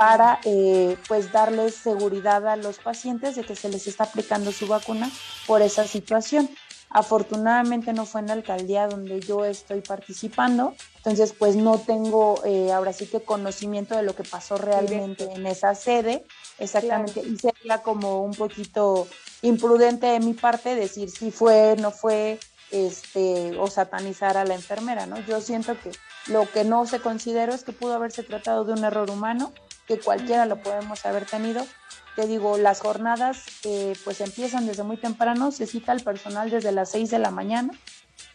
para 0.00 0.40
eh, 0.46 0.96
pues 1.08 1.30
darles 1.30 1.74
seguridad 1.74 2.48
a 2.48 2.56
los 2.56 2.78
pacientes 2.78 3.36
de 3.36 3.44
que 3.44 3.54
se 3.54 3.68
les 3.68 3.86
está 3.86 4.04
aplicando 4.04 4.50
su 4.50 4.66
vacuna 4.66 5.10
por 5.46 5.60
esa 5.60 5.86
situación. 5.86 6.48
Afortunadamente 6.88 7.92
no 7.92 8.06
fue 8.06 8.22
en 8.22 8.28
la 8.28 8.32
alcaldía 8.32 8.88
donde 8.88 9.20
yo 9.20 9.44
estoy 9.44 9.82
participando, 9.82 10.74
entonces 10.96 11.34
pues 11.38 11.54
no 11.54 11.78
tengo 11.78 12.40
eh, 12.46 12.72
ahora 12.72 12.94
sí 12.94 13.08
que 13.08 13.20
conocimiento 13.20 13.94
de 13.94 14.02
lo 14.02 14.16
que 14.16 14.22
pasó 14.22 14.56
realmente 14.56 15.30
en 15.34 15.46
esa 15.46 15.74
sede, 15.74 16.24
exactamente, 16.58 17.20
y 17.20 17.36
sería 17.36 17.82
como 17.82 18.24
un 18.24 18.32
poquito 18.32 19.06
imprudente 19.42 20.06
de 20.06 20.20
mi 20.20 20.32
parte 20.32 20.76
decir 20.76 21.10
si 21.10 21.30
fue, 21.30 21.76
no 21.78 21.90
fue, 21.90 22.40
este, 22.70 23.54
o 23.58 23.66
satanizar 23.66 24.38
a 24.38 24.46
la 24.46 24.54
enfermera, 24.54 25.04
¿no? 25.04 25.18
Yo 25.26 25.42
siento 25.42 25.78
que 25.78 25.90
lo 26.28 26.50
que 26.50 26.64
no 26.64 26.86
se 26.86 27.00
considero 27.00 27.52
es 27.52 27.64
que 27.64 27.72
pudo 27.72 27.92
haberse 27.92 28.22
tratado 28.22 28.64
de 28.64 28.72
un 28.72 28.84
error 28.84 29.10
humano, 29.10 29.52
que 29.90 29.98
cualquiera 29.98 30.46
lo 30.46 30.62
podemos 30.62 31.04
haber 31.04 31.26
tenido. 31.26 31.66
Te 32.14 32.28
digo, 32.28 32.56
las 32.58 32.80
jornadas 32.80 33.42
eh, 33.64 33.94
pues 34.04 34.20
empiezan 34.20 34.64
desde 34.64 34.84
muy 34.84 34.96
temprano, 34.96 35.50
se 35.50 35.66
cita 35.66 35.90
el 35.90 36.04
personal 36.04 36.48
desde 36.48 36.70
las 36.70 36.92
6 36.92 37.10
de 37.10 37.18
la 37.18 37.32
mañana 37.32 37.72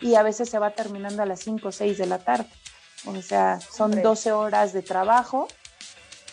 y 0.02 0.16
a 0.16 0.22
veces 0.22 0.50
se 0.50 0.60
va 0.60 0.72
terminando 0.72 1.24
a 1.24 1.26
las 1.26 1.40
5 1.40 1.70
o 1.70 1.72
6 1.72 1.98
de 1.98 2.08
la 2.08 2.20
tarde. 2.20 2.48
O 3.06 3.22
sea, 3.22 3.62
son 3.62 4.02
12 4.02 4.34
horas 4.34 4.74
de 4.74 4.82
trabajo 4.82 5.48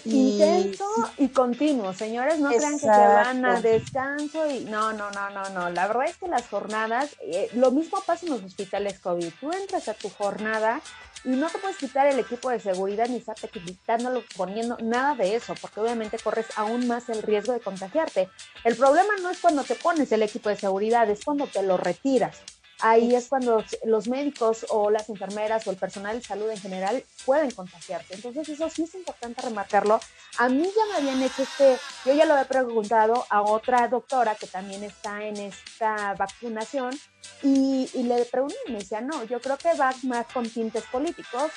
Intenso 0.05 0.85
y 1.17 1.29
continuo, 1.29 1.93
señores, 1.93 2.41
no 2.41 2.49
crean 2.49 2.73
que 2.73 2.81
se 2.81 2.89
van 2.89 3.45
a 3.45 3.61
descanso 3.61 4.51
y 4.51 4.65
no, 4.65 4.93
no, 4.93 5.13
no, 5.13 5.31
no, 5.31 5.49
no. 5.51 5.71
La 5.71 5.87
verdad 5.87 6.07
es 6.07 6.17
que 6.17 6.27
las 6.27 6.49
jornadas, 6.49 7.11
eh, 7.21 7.49
lo 7.55 7.71
mismo 7.71 7.99
pasa 8.05 8.27
en 8.27 8.33
los 8.33 8.43
hospitales 8.43 8.99
COVID. 8.99 9.31
Tú 9.41 9.53
entras 9.53 9.89
a 9.89 9.95
tu 9.95 10.09
jornada 10.11 10.81
y 11.25 11.31
no 11.31 11.49
te 11.49 11.59
puedes 11.59 11.77
quitar 11.77 12.07
el 12.07 12.19
equipo 12.19 12.51
de 12.51 12.61
seguridad 12.61 13.09
ni 13.09 13.17
estarte 13.17 13.49
quitándolo, 13.49 14.23
poniendo 14.37 14.77
nada 14.79 15.15
de 15.15 15.37
eso, 15.37 15.55
porque 15.61 15.81
obviamente 15.81 16.19
corres 16.19 16.47
aún 16.57 16.87
más 16.89 17.09
el 17.09 17.23
riesgo 17.23 17.53
de 17.53 17.61
contagiarte. 17.61 18.29
El 18.65 18.77
problema 18.77 19.15
no 19.23 19.31
es 19.31 19.41
cuando 19.41 19.63
te 19.65 19.75
pones 19.75 20.11
el 20.13 20.23
equipo 20.23 20.49
de 20.49 20.57
seguridad, 20.57 21.09
es 21.09 21.25
cuando 21.25 21.47
te 21.47 21.63
lo 21.63 21.77
retiras 21.77 22.43
ahí 22.83 23.14
es 23.14 23.29
cuando 23.29 23.64
los 23.85 24.09
médicos 24.09 24.66
o 24.68 24.90
las 24.90 25.09
enfermeras 25.09 25.66
o 25.66 25.71
el 25.71 25.77
personal 25.77 26.18
de 26.18 26.25
salud 26.25 26.51
en 26.51 26.59
general 26.59 27.05
pueden 27.25 27.51
contagiarse. 27.53 28.14
Entonces 28.14 28.49
eso 28.49 28.68
sí 28.68 28.83
es 28.83 28.95
importante 28.95 29.40
remarcarlo. 29.40 30.01
A 30.38 30.49
mí 30.49 30.62
ya 30.64 30.87
me 30.87 30.97
habían 30.99 31.23
hecho 31.23 31.42
este, 31.42 31.79
yo 32.05 32.12
ya 32.12 32.27
lo 32.27 32.35
había 32.35 32.49
preguntado 32.49 33.25
a 33.31 33.42
otra 33.42 33.87
doctora 33.88 34.35
que 34.35 34.49
también 34.49 34.83
está 34.83 35.25
en 35.25 35.37
esta 35.37 36.14
vacunación 36.14 36.99
y, 37.42 37.88
le 37.95 38.25
pregunté 38.25 38.57
y 38.66 38.73
me 38.73 38.79
decía, 38.81 39.01
no, 39.01 39.23
yo 39.25 39.40
creo 39.40 39.57
que 39.57 39.75
va 39.75 39.95
más 40.03 40.27
con 40.27 40.49
tintes 40.49 40.85
políticos 40.85 41.53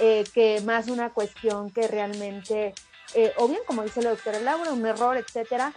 eh, 0.00 0.24
que 0.34 0.60
más 0.62 0.88
una 0.88 1.10
cuestión 1.10 1.70
que 1.70 1.86
realmente, 1.86 2.74
eh, 3.14 3.32
o 3.36 3.46
bien 3.46 3.60
como 3.64 3.84
dice 3.84 4.02
la 4.02 4.10
doctora 4.10 4.40
Laura, 4.40 4.72
un 4.72 4.84
error, 4.84 5.16
etcétera, 5.16 5.72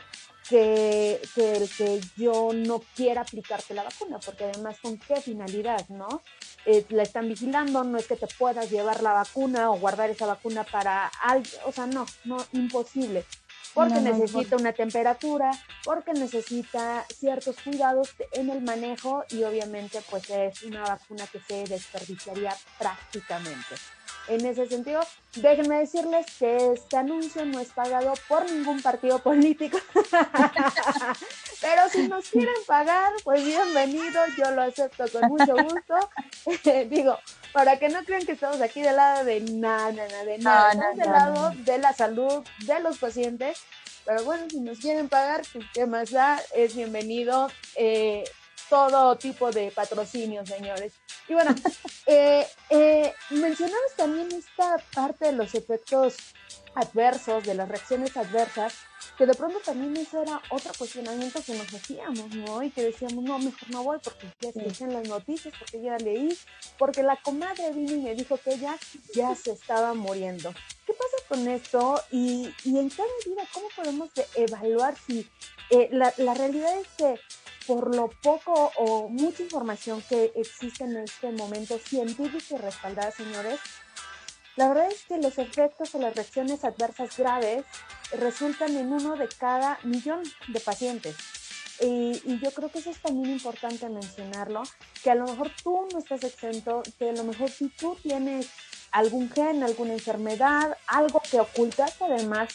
que, 0.50 1.22
el 1.36 1.70
que 1.70 2.02
yo 2.16 2.52
no 2.54 2.80
quiera 2.96 3.22
aplicarte 3.22 3.74
la 3.74 3.84
vacuna, 3.84 4.20
porque 4.20 4.46
además 4.46 4.78
con 4.82 4.98
qué 4.98 5.22
finalidad, 5.22 5.88
¿no? 5.90 6.22
Eh, 6.66 6.86
la 6.90 7.04
están 7.04 7.28
vigilando, 7.28 7.84
no 7.84 7.98
es 7.98 8.08
que 8.08 8.16
te 8.16 8.28
puedas 8.28 8.70
llevar 8.70 9.02
la 9.02 9.14
vacuna 9.14 9.72
o 9.72 9.80
guardar 9.80 10.10
esa 10.10 10.26
vacuna 10.26 10.64
para 10.64 11.08
algo, 11.22 11.50
o 11.66 11.72
sea, 11.72 11.88
no, 11.88 12.06
no, 12.26 12.38
imposible, 12.54 13.26
porque 13.74 14.00
necesita 14.00 14.56
una 14.56 14.74
temperatura, 14.74 15.52
porque 15.84 16.14
necesita 16.14 17.06
ciertos 17.14 17.58
cuidados 17.64 18.16
en 18.34 18.50
el 18.50 18.62
manejo 18.62 19.24
y 19.30 19.44
obviamente 19.44 20.02
pues 20.10 20.30
es 20.30 20.64
una 20.64 20.82
vacuna 20.82 21.26
que 21.28 21.40
se 21.40 21.64
desperdiciaría 21.66 22.56
prácticamente. 22.78 23.76
En 24.28 24.46
ese 24.46 24.68
sentido, 24.68 25.02
déjenme 25.36 25.80
decirles 25.80 26.26
que 26.38 26.74
este 26.74 26.98
anuncio 26.98 27.46
no 27.46 27.60
es 27.60 27.70
pagado 27.70 28.14
por 28.28 28.50
ningún 28.52 28.82
partido 28.82 29.20
político. 29.20 29.78
Pero 31.62 31.90
si 31.90 32.08
nos 32.08 32.30
quieren 32.30 32.56
pagar, 32.66 33.14
pues 33.24 33.44
bienvenido, 33.44 34.22
yo 34.38 34.52
lo 34.52 34.64
acepto 34.64 35.06
con 35.12 35.30
mucho 35.30 35.54
gusto. 35.56 36.10
Digo, 36.90 37.18
para 37.54 37.80
que 37.80 37.88
no 37.88 38.04
crean 38.04 38.26
que 38.26 38.34
estamos 38.34 38.60
aquí 38.62 38.82
del 38.82 38.98
lado 38.98 39.24
de 39.24 39.40
nada, 39.40 39.92
nada, 39.92 40.24
de 40.26 40.38
nada, 40.40 40.72
estamos 40.72 40.98
del 40.98 41.12
lado 41.12 41.54
de 41.58 41.78
la 41.78 41.94
salud 41.94 42.44
de 42.66 42.80
los 42.82 42.98
pacientes. 42.98 43.62
Pero 44.06 44.24
bueno, 44.24 44.46
si 44.50 44.60
nos 44.60 44.80
quieren 44.80 45.10
pagar, 45.10 45.42
pues 45.52 45.66
qué 45.74 45.86
más 45.86 46.12
da, 46.12 46.42
es 46.54 46.76
bienvenido. 46.76 47.50
Eh, 47.76 48.24
todo 48.70 49.16
tipo 49.18 49.52
de 49.52 49.72
patrocinio, 49.72 50.46
señores. 50.46 50.94
Y 51.28 51.34
bueno, 51.34 51.54
eh, 52.06 52.46
eh, 52.70 53.14
mencionamos 53.32 53.94
también 53.96 54.32
esta 54.32 54.78
parte 54.94 55.26
de 55.26 55.32
los 55.34 55.56
efectos 55.56 56.16
adversos, 56.76 57.44
de 57.44 57.56
las 57.56 57.68
reacciones 57.68 58.16
adversas, 58.18 58.74
que 59.18 59.26
de 59.26 59.34
pronto 59.34 59.60
también 59.66 59.98
eso 59.98 60.22
era 60.22 60.40
otro 60.50 60.72
cuestionamiento 60.78 61.42
que 61.44 61.56
nos 61.56 61.74
hacíamos, 61.74 62.36
¿no? 62.36 62.62
Y 62.62 62.70
que 62.70 62.84
decíamos, 62.84 63.24
no, 63.24 63.40
mejor 63.40 63.70
no 63.72 63.84
voy 63.84 63.98
porque 64.04 64.28
ya 64.40 64.50
escuché 64.50 64.88
las 64.88 65.08
noticias, 65.08 65.54
porque 65.58 65.82
ya 65.82 65.98
leí, 65.98 66.38
porque 66.78 67.02
la 67.02 67.16
comadre 67.18 67.72
vino 67.72 67.94
y 67.94 68.02
me 68.02 68.16
dijo 68.16 68.38
que 68.38 68.54
ella 68.54 68.78
ya 69.14 69.36
se 69.36 69.52
estaba 69.52 69.94
muriendo. 69.96 70.54
¿Qué 70.86 70.94
pasa 70.94 71.18
con 71.28 71.48
esto? 71.48 72.02
Y, 72.12 72.54
y 72.64 72.78
en 72.78 72.90
cada 72.90 73.10
vida, 73.26 73.42
¿cómo 73.54 73.68
podemos 73.76 74.10
evaluar 74.36 74.96
si 74.96 75.28
eh, 75.72 75.90
la, 75.92 76.14
la 76.18 76.34
realidad 76.36 76.80
es 76.80 76.88
que 76.98 77.20
por 77.66 77.94
lo 77.94 78.10
poco 78.24 78.72
o 78.78 79.10
mucha 79.10 79.44
información 79.44 80.02
que 80.08 80.32
existe 80.36 80.86
en 80.86 80.98
este 80.98 81.32
momento 81.32 81.78
científica 81.78 82.56
y 82.56 82.58
respaldada, 82.58 83.12
señores, 83.12 83.60
la 84.58 84.68
verdad 84.68 84.92
es 84.92 85.04
que 85.04 85.18
los 85.18 85.38
efectos 85.38 85.94
o 85.94 86.00
las 86.00 86.16
reacciones 86.16 86.64
adversas 86.64 87.16
graves 87.16 87.64
resultan 88.12 88.76
en 88.76 88.92
uno 88.92 89.16
de 89.16 89.28
cada 89.28 89.80
millón 89.84 90.24
de 90.48 90.60
pacientes. 90.60 91.16
Y, 91.80 92.40
yo 92.40 92.52
creo 92.52 92.70
que 92.70 92.80
eso 92.80 92.90
es 92.90 93.00
también 93.00 93.30
importante 93.34 93.88
mencionarlo, 93.88 94.64
que 95.04 95.12
a 95.12 95.16
lo 95.16 95.26
mejor 95.26 95.52
tú 95.64 95.88
no 95.94 96.00
estás 96.00 96.24
exento, 96.24 96.82
que 96.98 97.12
a 97.12 97.14
lo 97.14 97.24
mejor 97.24 97.52
si 97.52 97.70
tú 97.70 97.96
tienes 98.02 98.50
algún 98.92 99.30
gen, 99.30 99.64
alguna 99.64 99.94
enfermedad, 99.94 100.76
algo 100.88 101.22
que 101.30 101.40
ocultaste 101.40 102.06
además 102.06 102.50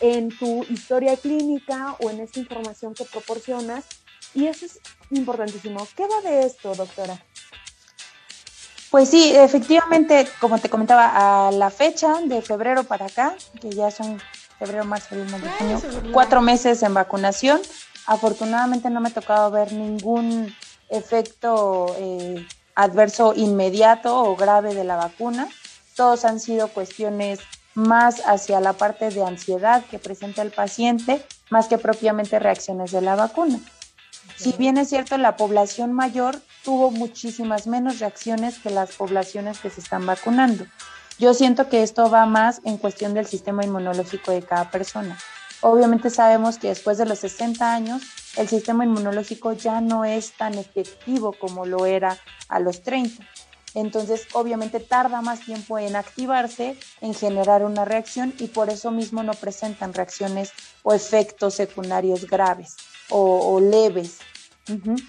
en 0.00 0.28
tu 0.28 0.62
historia 0.70 1.16
clínica 1.16 1.96
o 2.00 2.10
en 2.10 2.20
esta 2.20 2.38
información 2.38 2.94
que 2.94 3.04
proporcionas. 3.04 3.84
Y 4.32 4.46
eso 4.46 4.66
es 4.66 4.78
importantísimo. 5.10 5.88
¿Qué 5.96 6.06
va 6.06 6.20
de 6.20 6.46
esto, 6.46 6.72
doctora? 6.74 7.20
Pues 8.90 9.10
sí, 9.10 9.34
efectivamente, 9.36 10.26
como 10.40 10.58
te 10.58 10.70
comentaba, 10.70 11.48
a 11.48 11.50
la 11.50 11.70
fecha 11.70 12.20
de 12.24 12.40
febrero 12.40 12.84
para 12.84 13.06
acá, 13.06 13.34
que 13.60 13.70
ya 13.70 13.90
son 13.90 14.20
febrero, 14.58 14.84
marzo, 14.84 15.08
abril, 15.14 15.30
mayo, 15.30 15.46
junio, 15.58 15.80
cuatro 16.12 16.40
meses 16.40 16.82
en 16.82 16.94
vacunación. 16.94 17.60
Afortunadamente 18.06 18.88
no 18.88 19.00
me 19.00 19.10
ha 19.10 19.12
tocado 19.12 19.50
ver 19.50 19.72
ningún 19.72 20.54
efecto 20.88 21.94
eh, 21.98 22.46
adverso 22.74 23.34
inmediato 23.36 24.18
o 24.22 24.36
grave 24.36 24.74
de 24.74 24.84
la 24.84 24.96
vacuna. 24.96 25.48
Todos 25.94 26.24
han 26.24 26.40
sido 26.40 26.68
cuestiones 26.68 27.40
más 27.74 28.22
hacia 28.26 28.58
la 28.60 28.72
parte 28.72 29.10
de 29.10 29.22
ansiedad 29.22 29.84
que 29.84 29.98
presenta 29.98 30.40
el 30.42 30.50
paciente, 30.50 31.24
más 31.50 31.66
que 31.66 31.76
propiamente 31.76 32.38
reacciones 32.38 32.90
de 32.90 33.02
la 33.02 33.16
vacuna. 33.16 33.60
Si 34.36 34.52
bien 34.52 34.78
es 34.78 34.88
cierto, 34.88 35.18
la 35.18 35.36
población 35.36 35.92
mayor 35.92 36.40
tuvo 36.68 36.90
muchísimas 36.90 37.66
menos 37.66 37.98
reacciones 37.98 38.58
que 38.58 38.68
las 38.68 38.90
poblaciones 38.90 39.58
que 39.58 39.70
se 39.70 39.80
están 39.80 40.04
vacunando. 40.04 40.66
Yo 41.18 41.32
siento 41.32 41.70
que 41.70 41.82
esto 41.82 42.10
va 42.10 42.26
más 42.26 42.60
en 42.62 42.76
cuestión 42.76 43.14
del 43.14 43.24
sistema 43.24 43.64
inmunológico 43.64 44.32
de 44.32 44.42
cada 44.42 44.70
persona. 44.70 45.16
Obviamente 45.62 46.10
sabemos 46.10 46.58
que 46.58 46.68
después 46.68 46.98
de 46.98 47.06
los 47.06 47.20
60 47.20 47.72
años 47.72 48.02
el 48.36 48.48
sistema 48.48 48.84
inmunológico 48.84 49.54
ya 49.54 49.80
no 49.80 50.04
es 50.04 50.32
tan 50.32 50.58
efectivo 50.58 51.32
como 51.32 51.64
lo 51.64 51.86
era 51.86 52.18
a 52.50 52.60
los 52.60 52.82
30. 52.82 53.24
Entonces, 53.72 54.26
obviamente 54.34 54.78
tarda 54.78 55.22
más 55.22 55.40
tiempo 55.40 55.78
en 55.78 55.96
activarse, 55.96 56.76
en 57.00 57.14
generar 57.14 57.64
una 57.64 57.86
reacción 57.86 58.34
y 58.38 58.48
por 58.48 58.68
eso 58.68 58.90
mismo 58.90 59.22
no 59.22 59.32
presentan 59.32 59.94
reacciones 59.94 60.52
o 60.82 60.92
efectos 60.92 61.54
secundarios 61.54 62.26
graves 62.26 62.76
o, 63.08 63.58
leves. 63.58 64.18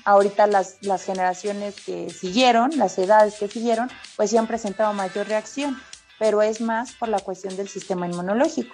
Ahorita 0.05 0.47
las, 0.47 0.77
las 0.81 1.03
generaciones 1.03 1.75
que 1.85 2.09
siguieron, 2.09 2.71
las 2.77 2.97
edades 2.97 3.35
que 3.35 3.47
siguieron, 3.47 3.89
pues 4.15 4.29
sí 4.29 4.37
han 4.37 4.47
presentado 4.47 4.93
mayor 4.93 5.27
reacción, 5.27 5.79
pero 6.17 6.41
es 6.41 6.61
más 6.61 6.93
por 6.93 7.09
la 7.09 7.19
cuestión 7.19 7.55
del 7.57 7.69
sistema 7.69 8.07
inmunológico. 8.07 8.73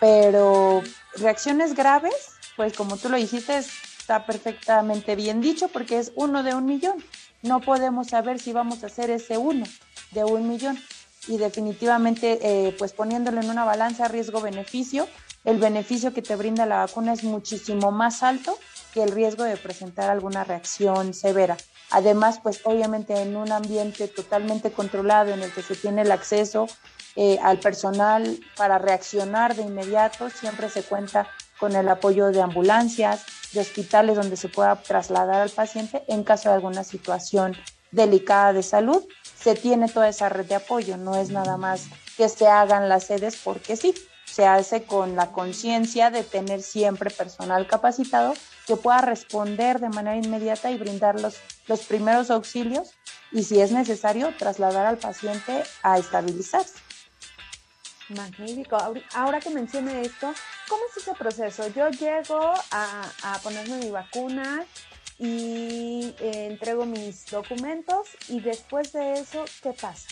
Pero 0.00 0.82
reacciones 1.16 1.74
graves, 1.74 2.14
pues 2.56 2.72
como 2.72 2.96
tú 2.96 3.08
lo 3.08 3.16
dijiste, 3.16 3.56
está 3.56 4.26
perfectamente 4.26 5.14
bien 5.14 5.40
dicho 5.40 5.68
porque 5.68 5.98
es 5.98 6.12
uno 6.16 6.42
de 6.42 6.54
un 6.54 6.64
millón. 6.64 7.02
No 7.42 7.60
podemos 7.60 8.08
saber 8.08 8.38
si 8.40 8.52
vamos 8.52 8.82
a 8.82 8.86
hacer 8.86 9.10
ese 9.10 9.38
uno 9.38 9.64
de 10.10 10.24
un 10.24 10.48
millón. 10.48 10.78
Y 11.28 11.38
definitivamente, 11.38 12.38
eh, 12.42 12.74
pues 12.78 12.92
poniéndolo 12.92 13.40
en 13.40 13.48
una 13.48 13.64
balanza 13.64 14.08
riesgo-beneficio, 14.08 15.06
el 15.44 15.58
beneficio 15.58 16.12
que 16.12 16.22
te 16.22 16.36
brinda 16.36 16.66
la 16.66 16.78
vacuna 16.78 17.12
es 17.12 17.24
muchísimo 17.24 17.90
más 17.90 18.22
alto 18.22 18.58
que 18.92 19.02
el 19.02 19.10
riesgo 19.10 19.44
de 19.44 19.56
presentar 19.56 20.10
alguna 20.10 20.44
reacción 20.44 21.14
severa. 21.14 21.56
Además, 21.90 22.40
pues 22.42 22.60
obviamente 22.64 23.20
en 23.20 23.36
un 23.36 23.52
ambiente 23.52 24.08
totalmente 24.08 24.72
controlado 24.72 25.32
en 25.32 25.42
el 25.42 25.52
que 25.52 25.62
se 25.62 25.74
tiene 25.74 26.02
el 26.02 26.12
acceso 26.12 26.66
eh, 27.16 27.38
al 27.42 27.58
personal 27.58 28.38
para 28.56 28.78
reaccionar 28.78 29.54
de 29.54 29.62
inmediato, 29.62 30.30
siempre 30.30 30.70
se 30.70 30.82
cuenta 30.82 31.28
con 31.58 31.76
el 31.76 31.88
apoyo 31.88 32.32
de 32.32 32.40
ambulancias, 32.40 33.24
de 33.52 33.60
hospitales 33.60 34.16
donde 34.16 34.36
se 34.36 34.48
pueda 34.48 34.76
trasladar 34.76 35.42
al 35.42 35.50
paciente 35.50 36.02
en 36.08 36.24
caso 36.24 36.48
de 36.48 36.54
alguna 36.54 36.84
situación 36.84 37.54
delicada 37.90 38.52
de 38.54 38.62
salud. 38.62 39.04
Se 39.38 39.54
tiene 39.54 39.88
toda 39.88 40.08
esa 40.08 40.28
red 40.28 40.46
de 40.46 40.54
apoyo, 40.54 40.96
no 40.96 41.16
es 41.16 41.30
nada 41.30 41.56
más 41.56 41.86
que 42.16 42.28
se 42.28 42.46
hagan 42.46 42.88
las 42.88 43.04
sedes 43.04 43.36
porque 43.36 43.76
sí, 43.76 43.94
se 44.32 44.46
hace 44.46 44.84
con 44.84 45.14
la 45.14 45.30
conciencia 45.30 46.10
de 46.10 46.24
tener 46.24 46.62
siempre 46.62 47.10
personal 47.10 47.66
capacitado 47.66 48.32
que 48.66 48.76
pueda 48.76 49.02
responder 49.02 49.78
de 49.78 49.90
manera 49.90 50.16
inmediata 50.16 50.70
y 50.70 50.78
brindar 50.78 51.20
los, 51.20 51.36
los 51.66 51.80
primeros 51.80 52.30
auxilios 52.30 52.92
y 53.30 53.42
si 53.42 53.60
es 53.60 53.72
necesario 53.72 54.34
trasladar 54.38 54.86
al 54.86 54.96
paciente 54.96 55.62
a 55.82 55.98
estabilizarse. 55.98 56.78
Magnífico. 58.08 58.76
Ahora 59.14 59.40
que 59.40 59.50
mencione 59.50 60.00
esto, 60.00 60.32
¿cómo 60.68 60.82
es 60.90 61.02
ese 61.02 61.14
proceso? 61.14 61.68
Yo 61.68 61.90
llego 61.90 62.54
a, 62.70 63.02
a 63.22 63.38
ponerme 63.42 63.76
mi 63.78 63.90
vacuna 63.90 64.64
y 65.18 66.14
eh, 66.20 66.48
entrego 66.50 66.86
mis 66.86 67.26
documentos 67.26 68.08
y 68.28 68.40
después 68.40 68.92
de 68.92 69.14
eso, 69.14 69.44
¿qué 69.62 69.72
pasa? 69.72 70.08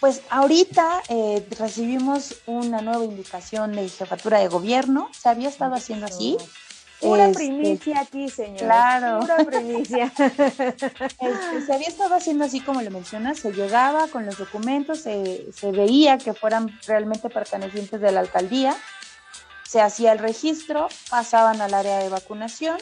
Pues 0.00 0.20
ahorita 0.28 1.02
eh, 1.08 1.46
recibimos 1.58 2.36
una 2.46 2.82
nueva 2.82 3.04
indicación 3.04 3.72
de 3.72 3.88
jefatura 3.88 4.38
de 4.40 4.48
gobierno. 4.48 5.08
Se 5.18 5.28
había 5.28 5.48
estado 5.48 5.74
haciendo 5.74 6.06
así. 6.06 6.36
Pura 7.00 7.26
este, 7.26 7.38
primicia 7.38 8.00
aquí, 8.00 8.28
señor. 8.28 8.58
Claro. 8.58 9.20
Pura 9.20 9.36
primicia. 9.44 10.12
Este, 10.18 11.66
se 11.66 11.74
había 11.74 11.88
estado 11.88 12.14
haciendo 12.14 12.44
así 12.44 12.60
como 12.60 12.82
lo 12.82 12.90
mencionas, 12.90 13.38
se 13.38 13.52
llegaba 13.52 14.08
con 14.08 14.26
los 14.26 14.38
documentos, 14.38 15.00
se, 15.00 15.46
se 15.52 15.72
veía 15.72 16.18
que 16.18 16.34
fueran 16.34 16.78
realmente 16.86 17.30
pertenecientes 17.30 18.00
de 18.00 18.12
la 18.12 18.20
alcaldía, 18.20 18.76
se 19.66 19.80
hacía 19.80 20.12
el 20.12 20.18
registro, 20.18 20.88
pasaban 21.10 21.60
al 21.60 21.74
área 21.74 21.98
de 21.98 22.08
vacunación. 22.08 22.78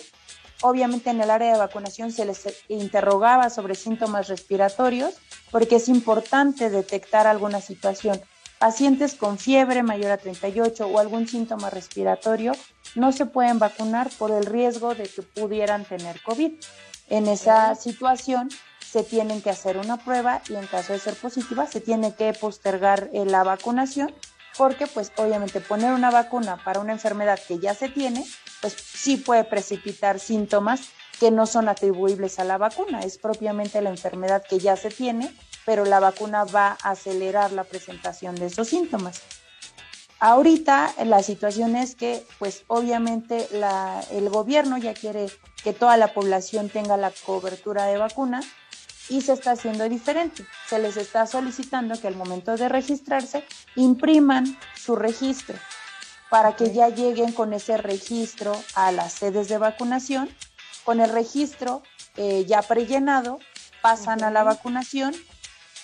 Obviamente 0.63 1.11
en 1.11 1.21
el 1.21 1.31
área 1.31 1.53
de 1.53 1.59
vacunación 1.59 2.11
se 2.13 2.25
les 2.25 2.45
interrogaba 2.69 3.51
sobre 3.51 3.75
síntomas 3.75 4.29
respiratorios 4.29 5.15
porque 5.55 5.77
es 5.77 5.89
importante 5.89 6.69
detectar 6.69 7.29
alguna 7.29 7.61
situación. 7.61 8.21
Pacientes 8.59 9.15
con 9.15 9.39
fiebre 9.39 9.85
mayor 9.85 10.11
a 10.11 10.17
38 10.17 10.85
o 10.85 10.99
algún 10.99 11.29
síntoma 11.29 11.71
respiratorio 11.71 12.55
no 12.97 13.13
se 13.13 13.25
pueden 13.25 13.61
vacunar 13.61 14.11
por 14.19 14.33
el 14.33 14.47
riesgo 14.47 14.97
de 14.97 15.05
que 15.05 15.23
pudieran 15.23 15.85
tener 15.85 16.21
COVID. 16.23 16.55
En 17.09 17.29
esa 17.29 17.77
situación 17.77 18.49
se 18.81 19.05
tienen 19.05 19.43
que 19.43 19.51
hacer 19.51 19.77
una 19.77 19.97
prueba 19.97 20.43
y 20.49 20.57
en 20.57 20.67
caso 20.67 20.93
de 20.93 20.99
ser 20.99 21.15
positiva 21.15 21.69
se 21.69 21.81
tiene 21.81 22.17
que 22.17 22.33
postergar 22.33 23.09
eh, 23.13 23.25
la 23.25 23.45
vacunación 23.45 24.13
porque 24.59 24.89
pues 24.89 25.13
obviamente 25.19 25.61
poner 25.61 25.93
una 25.93 26.11
vacuna 26.11 26.57
para 26.65 26.81
una 26.81 26.95
enfermedad 26.95 27.39
que 27.47 27.61
ya 27.61 27.75
se 27.75 27.89
tiene, 27.89 28.25
pues 28.65 28.77
sí 28.95 29.19
puede 29.19 29.45
precipitar 29.45 30.19
síntomas 30.19 30.89
que 31.21 31.31
no 31.31 31.45
son 31.45 31.69
atribuibles 31.69 32.39
a 32.39 32.45
la 32.45 32.57
vacuna, 32.57 33.01
es 33.01 33.19
propiamente 33.19 33.83
la 33.83 33.91
enfermedad 33.91 34.43
que 34.43 34.59
ya 34.59 34.75
se 34.75 34.89
tiene, 34.89 35.31
pero 35.67 35.85
la 35.85 36.01
vacuna 36.01 36.45
va 36.45 36.79
a 36.83 36.93
acelerar 36.93 37.53
la 37.53 37.65
presentación 37.65 38.37
de 38.37 38.47
esos 38.47 38.69
síntomas. 38.69 39.21
Ahorita 40.19 40.95
la 41.05 41.23
situación 41.23 41.77
es 41.77 41.95
que, 41.95 42.25
pues 42.39 42.65
obviamente 42.67 43.49
el 44.11 44.31
gobierno 44.31 44.79
ya 44.79 44.95
quiere 44.95 45.27
que 45.63 45.75
toda 45.75 45.99
la 45.99 46.15
población 46.15 46.71
tenga 46.71 46.97
la 46.97 47.13
cobertura 47.27 47.85
de 47.85 47.99
vacuna 47.99 48.41
y 49.11 49.21
se 49.21 49.35
está 49.35 49.51
haciendo 49.51 49.87
diferente. 49.91 50.47
Se 50.71 50.79
les 50.79 50.97
está 50.97 51.27
solicitando 51.27 52.01
que 52.01 52.09
al 52.09 52.17
momento 52.17 52.57
de 52.57 52.71
registrarse 52.71 53.45
impriman 53.77 54.59
su 54.75 54.97
registro 54.97 55.59
para 56.31 56.57
que 56.57 56.73
ya 56.73 56.89
lleguen 56.89 57.33
con 57.33 57.53
ese 57.53 57.77
registro 57.77 58.53
a 58.75 58.93
las 58.93 59.13
sedes 59.13 59.49
de 59.49 59.59
vacunación 59.59 60.29
con 60.85 61.01
el 61.01 61.11
registro 61.11 61.83
eh, 62.17 62.45
ya 62.47 62.63
prellenado, 62.63 63.39
pasan 63.83 64.23
a 64.23 64.31
la 64.31 64.45
vacunación, 64.45 65.15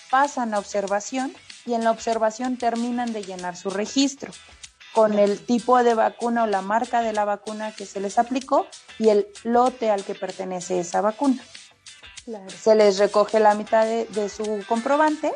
pasan 0.09 0.53
a 0.53 0.59
observación 0.59 1.33
y 1.65 1.73
en 1.73 1.83
la 1.83 1.91
observación 1.91 2.57
terminan 2.57 3.11
de 3.11 3.23
llenar 3.23 3.57
su 3.57 3.69
registro 3.69 4.31
con 4.93 5.17
el 5.19 5.39
tipo 5.39 5.83
de 5.83 5.93
vacuna 5.93 6.43
o 6.43 6.47
la 6.47 6.61
marca 6.61 7.01
de 7.01 7.13
la 7.13 7.25
vacuna 7.25 7.73
que 7.73 7.85
se 7.85 7.99
les 7.99 8.17
aplicó 8.17 8.67
y 8.99 9.09
el 9.09 9.27
lote 9.43 9.89
al 9.89 10.03
que 10.03 10.15
pertenece 10.15 10.79
esa 10.79 11.01
vacuna. 11.01 11.41
Se 12.47 12.75
les 12.75 12.97
recoge 12.99 13.39
la 13.39 13.55
mitad 13.55 13.85
de, 13.85 14.29
su 14.29 14.63
comprobante 14.67 15.33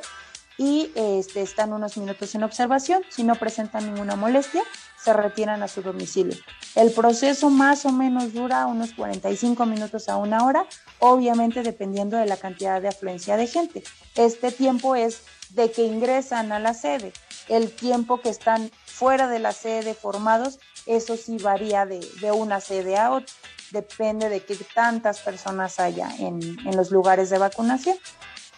y 0.58 0.92
este, 0.96 1.42
están 1.42 1.74
unos 1.74 1.98
minutos 1.98 2.36
en 2.36 2.44
observación. 2.44 3.02
Si 3.10 3.24
no 3.24 3.36
presentan 3.36 3.86
ninguna 3.86 4.16
molestia, 4.16 4.64
se 5.06 5.14
retiran 5.14 5.62
a 5.62 5.68
su 5.68 5.84
domicilio. 5.84 6.36
El 6.74 6.92
proceso 6.92 7.52
más 7.52 7.86
o 7.86 7.92
menos 7.92 8.34
dura 8.34 8.66
unos 8.66 8.94
45 8.94 9.64
minutos 9.68 10.10
a 10.10 10.18
una 10.18 10.44
hora, 10.44 10.66
obviamente 10.98 11.62
dependiendo 11.62 12.18
de 12.18 12.26
la 12.26 12.38
cantidad 12.38 12.82
de 12.82 12.88
afluencia 12.88 13.38
de 13.38 13.46
gente. 13.46 13.84
Este 14.16 14.52
tiempo 14.52 14.96
es 14.96 15.22
de 15.50 15.72
que 15.72 15.84
ingresan 15.84 16.52
a 16.52 16.60
la 16.60 16.74
sede. 16.74 17.14
El 17.48 17.72
tiempo 17.72 18.20
que 18.20 18.30
están 18.30 18.72
fuera 18.86 19.28
de 19.28 19.38
la 19.38 19.52
sede 19.52 19.94
formados, 19.94 20.58
eso 20.88 21.16
sí 21.18 21.38
varía 21.38 21.86
de, 21.86 22.02
una 22.32 22.60
sede 22.60 22.98
a 22.98 23.12
otra. 23.12 23.32
Depende 23.70 24.30
de 24.30 24.44
qué 24.44 24.58
tantas 24.74 25.20
personas 25.20 25.80
haya 25.80 26.10
en, 26.18 26.40
en 26.66 26.76
los 26.76 26.90
lugares 26.90 27.30
de 27.30 27.38
vacunación. 27.38 27.98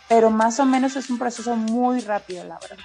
Pero 0.08 0.30
más 0.30 0.62
o 0.62 0.66
menos 0.66 0.96
es 0.96 1.10
un 1.10 1.20
proceso 1.20 1.58
muy 1.58 2.00
rápido, 2.00 2.46
la 2.46 2.58
verdad. 2.58 2.78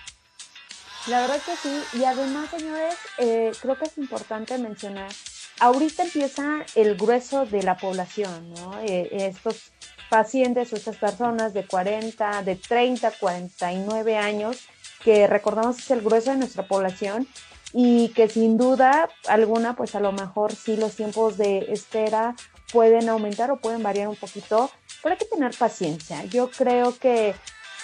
La 1.08 1.20
verdad 1.20 1.40
que 1.44 1.56
sí, 1.56 1.98
y 1.98 2.04
además, 2.04 2.48
señores, 2.50 2.94
eh, 3.18 3.50
creo 3.60 3.76
que 3.76 3.86
es 3.86 3.98
importante 3.98 4.56
mencionar, 4.58 5.10
ahorita 5.58 6.04
empieza 6.04 6.64
el 6.76 6.96
grueso 6.96 7.44
de 7.44 7.64
la 7.64 7.76
población, 7.76 8.54
¿no? 8.54 8.78
Eh, 8.82 9.08
estos 9.10 9.72
pacientes 10.08 10.72
o 10.72 10.76
estas 10.76 10.96
personas 10.96 11.54
de 11.54 11.66
40, 11.66 12.42
de 12.44 12.54
30, 12.54 13.10
49 13.18 14.16
años, 14.16 14.58
que 15.02 15.26
recordamos 15.26 15.80
es 15.80 15.90
el 15.90 16.02
grueso 16.02 16.30
de 16.30 16.36
nuestra 16.36 16.68
población 16.68 17.26
y 17.72 18.10
que 18.10 18.28
sin 18.28 18.56
duda 18.56 19.08
alguna, 19.26 19.74
pues 19.74 19.96
a 19.96 20.00
lo 20.00 20.12
mejor 20.12 20.54
sí 20.54 20.76
los 20.76 20.94
tiempos 20.94 21.36
de 21.36 21.66
espera 21.72 22.36
pueden 22.72 23.08
aumentar 23.08 23.50
o 23.50 23.56
pueden 23.56 23.82
variar 23.82 24.06
un 24.06 24.16
poquito, 24.16 24.70
pero 25.02 25.14
hay 25.14 25.18
que 25.18 25.24
tener 25.24 25.56
paciencia. 25.56 26.24
Yo 26.26 26.50
creo 26.50 26.96
que 26.96 27.34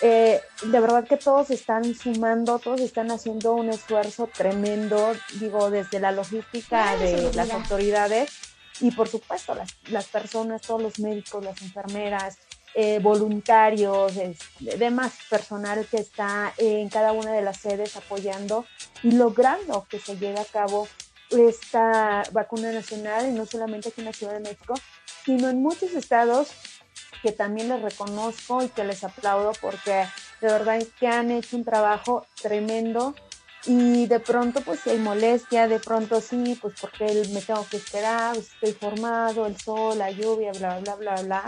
eh, 0.01 0.41
de 0.63 0.81
verdad 0.81 1.07
que 1.07 1.17
todos 1.17 1.51
están 1.51 1.95
sumando, 1.95 2.59
todos 2.59 2.81
están 2.81 3.11
haciendo 3.11 3.55
un 3.55 3.71
esfuerzo 3.71 4.29
tremendo, 4.33 5.13
digo, 5.41 5.71
desde 5.71 5.99
la 5.99 6.13
logística 6.13 6.97
de 6.97 7.33
las 7.35 7.51
autoridades 7.51 8.31
y 8.81 8.93
por 8.93 9.09
supuesto 9.09 9.55
las, 9.55 9.75
las 9.91 10.07
personas, 10.07 10.63
todos 10.63 10.83
los 10.83 10.99
médicos, 11.01 11.45
las 11.45 11.61
enfermeras, 11.63 12.39
eh, 12.75 13.01
voluntarios, 13.01 14.13
demás 14.61 15.15
personal 15.29 15.85
que 15.91 15.97
está 15.97 16.53
en 16.59 16.89
cada 16.89 17.13
una 17.13 17.33
de 17.33 17.43
las 17.43 17.57
sedes 17.57 17.97
apoyando 17.97 18.67
y 19.03 19.13
logrando 19.13 19.87
que 19.89 19.99
se 19.99 20.17
lleve 20.17 20.39
a 20.39 20.45
cabo 20.45 20.87
esta 21.31 22.23
vacuna 22.33 22.71
nacional, 22.71 23.29
y 23.29 23.33
no 23.33 23.47
solamente 23.47 23.89
aquí 23.89 24.01
en 24.01 24.07
la 24.07 24.13
Ciudad 24.13 24.35
de 24.35 24.41
México, 24.41 24.75
sino 25.25 25.49
en 25.49 25.61
muchos 25.61 25.93
estados 25.93 26.49
que 27.23 27.33
también 27.33 27.69
les 27.69 27.83
reconozco 27.83 28.63
y 28.63 28.69
que 28.69 28.85
les 28.85 29.05
aplaudo 29.05 29.53
porque 29.61 30.07
de 30.41 30.47
verdad 30.49 30.83
que 30.99 31.09
han 31.09 31.31
hecho 31.31 31.57
un 31.57 31.65
trabajo 31.65 32.27
tremendo 32.41 33.15
y 33.67 34.07
de 34.07 34.21
pronto 34.21 34.61
pues 34.61 34.87
hay 34.87 34.99
molestia, 34.99 35.69
de 35.69 35.81
pronto 35.81 36.21
sí, 36.21 36.59
pues 36.61 36.75
porque 36.81 37.05
me 37.33 37.43
tengo 37.43 37.67
que 37.69 37.77
esperar, 37.77 38.37
estoy 38.37 38.73
formado, 38.73 39.47
el 39.47 39.61
sol, 39.61 39.99
la 39.99 40.11
lluvia, 40.11 40.53
bla, 40.53 40.79
bla, 40.79 40.95
bla, 40.95 41.15
bla, 41.23 41.45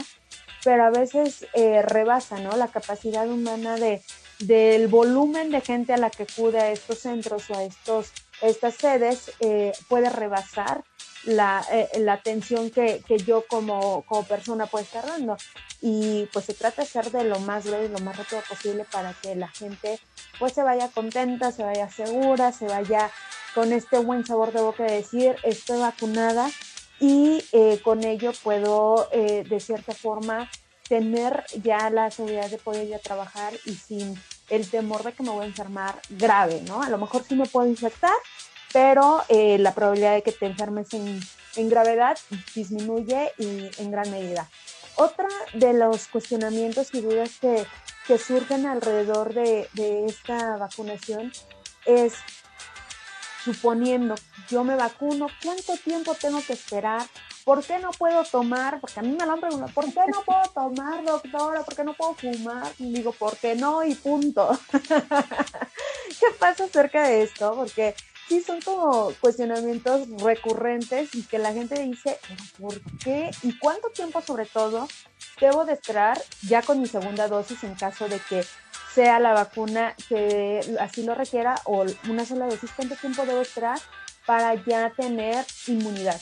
pero 0.65 0.85
a 0.85 0.91
veces 0.91 1.47
eh, 1.55 1.83
rebasa, 1.83 2.39
¿no? 2.41 2.57
La 2.57 2.69
capacidad 2.69 3.29
humana 3.29 3.77
de, 3.77 4.03
del 4.41 4.89
volumen 4.89 5.51
de 5.51 5.61
gente 5.61 5.95
a 5.95 5.99
la 5.99 6.11
que 6.11 6.25
acude 6.25 6.59
a 6.59 6.71
estos 6.73 6.99
centros 6.99 7.49
o 7.51 7.57
a 7.57 7.65
estos, 7.65 8.13
estas 8.43 8.75
sedes 8.75 9.33
eh, 9.41 9.73
puede 9.89 10.11
rebasar 10.11 10.83
la, 11.25 11.65
eh, 11.71 11.89
la 11.99 12.15
atención 12.15 12.71
que, 12.71 13.03
que, 13.07 13.19
yo 13.19 13.45
como, 13.47 14.03
como 14.03 14.25
persona 14.25 14.67
puedo 14.67 14.85
estar 14.85 15.07
dando. 15.07 15.37
Y 15.81 16.27
pues 16.33 16.45
se 16.47 16.55
trata 16.55 16.83
de 16.83 16.89
ser 16.89 17.11
de 17.11 17.25
lo 17.25 17.39
más 17.41 17.65
breve 17.65 17.87
y 17.87 17.89
lo 17.89 17.99
más 18.01 18.17
rápido 18.17 18.43
posible 18.49 18.85
para 18.91 19.15
que 19.15 19.35
la 19.35 19.49
gente 19.49 19.99
pues 20.39 20.53
se 20.53 20.63
vaya 20.63 20.89
contenta, 20.89 21.53
se 21.53 21.63
vaya 21.63 21.89
segura, 21.91 22.53
se 22.53 22.67
vaya 22.67 23.11
con 23.55 23.73
este 23.73 23.99
buen 23.99 24.25
sabor 24.25 24.53
de 24.53 24.61
boca 24.61 24.85
de 24.85 24.93
decir 24.93 25.37
estoy 25.43 25.81
vacunada 25.81 26.51
y 27.01 27.43
eh, 27.53 27.81
con 27.83 28.05
ello 28.05 28.33
puedo 28.43 29.09
eh, 29.13 29.45
de 29.49 29.61
cierta 29.61 29.95
forma 29.95 30.51
tener 30.89 31.45
ya 31.63 31.89
la 31.91 32.11
seguridad 32.11 32.51
de 32.51 32.59
poder 32.59 32.89
ir 32.89 32.99
trabajar 32.99 33.55
y 33.65 33.75
sin 33.75 34.21
el 34.51 34.69
temor 34.69 35.05
de 35.05 35.13
que 35.13 35.23
me 35.23 35.31
voy 35.31 35.45
a 35.45 35.49
enfermar 35.49 36.01
grave, 36.11 36.63
¿no? 36.67 36.83
A 36.83 36.91
lo 36.91 36.99
mejor 36.99 37.23
sí 37.23 37.37
me 37.37 37.47
puedo 37.47 37.69
infectar, 37.69 38.17
pero 38.73 39.23
eh, 39.29 39.59
la 39.59 39.75
probabilidad 39.75 40.15
de 40.15 40.23
que 40.23 40.33
te 40.33 40.47
enfermes 40.47 40.89
en, 40.95 41.21
gravedad 41.69 42.19
disminuye 42.55 43.33
y 43.39 43.71
en 43.79 43.91
gran 43.91 44.11
medida. 44.11 44.49
Otra 44.97 45.29
de 45.53 45.73
los 45.73 46.07
cuestionamientos 46.07 46.95
y 46.95 47.01
dudas 47.01 47.33
que, 47.41 47.67
surgen 48.19 48.67
alrededor 48.67 49.35
de, 49.35 49.69
de 49.75 50.07
esta 50.07 50.57
vacunación 50.57 51.31
es 51.87 52.15
suponiendo 53.45 54.17
yo 54.51 54.65
me 54.65 54.75
vacuno, 54.75 55.29
¿cuánto 55.45 55.77
tiempo 55.77 56.15
tengo 56.15 56.43
que 56.45 56.55
esperar? 56.55 57.07
¿Por 57.45 57.65
qué 57.65 57.79
no 57.79 57.93
puedo 57.93 58.25
tomar? 58.25 58.81
Porque 58.81 58.99
a 58.99 59.03
mí 59.03 59.17
me 59.17 59.25
lo 59.25 59.33
han 59.33 59.41
preguntado, 59.41 59.73
¿por 59.73 59.85
qué 59.85 60.01
no 60.13 60.23
puedo 60.25 60.43
tomar, 60.53 61.05
doctora? 61.05 61.63
¿Por 61.63 61.77
qué 61.77 61.85
no 61.85 61.95
puedo 61.95 62.15
fumar? 62.15 62.73
Y 62.79 62.93
digo, 62.93 63.13
¿por 63.13 63.37
qué 63.37 63.55
no? 63.55 63.85
Y 63.85 63.95
punto. 63.95 64.51
¿Qué 64.73 66.27
pasa 66.39 66.65
acerca 66.65 67.05
de 67.05 67.23
esto? 67.23 67.55
Porque 67.55 67.95
sí 68.31 68.41
son 68.41 68.61
como 68.61 69.13
cuestionamientos 69.21 70.09
recurrentes 70.23 71.17
y 71.17 71.25
que 71.25 71.41
la 71.41 71.53
gente 71.53 71.83
dice, 71.83 72.17
¿por 72.61 72.81
qué? 73.03 73.29
¿Y 73.43 73.59
cuánto 73.59 73.89
tiempo 73.89 74.23
sobre 74.23 74.47
todo 74.47 74.87
debo 75.41 75.65
de 75.65 75.73
esperar 75.73 76.17
ya 76.47 76.63
con 76.63 76.81
mi 76.81 76.87
segunda 76.87 77.27
dosis 77.27 77.65
en 77.65 77.75
caso 77.75 78.09
de 78.09 78.21
que 78.21 78.45
sea 78.95 79.19
la 79.19 79.33
vacuna 79.33 79.97
que 80.09 80.61
así 80.79 81.03
lo 81.03 81.17
requiera 81.17 81.57
o 81.65 81.85
una 82.09 82.25
sola 82.25 82.47
dosis? 82.47 82.71
¿Cuánto 82.77 82.95
tiempo 82.95 83.27
debo 83.27 83.41
esperar 83.41 83.81
para 84.27 84.55
ya 84.55 84.91
tener 84.91 85.45
inmunidad? 85.67 86.21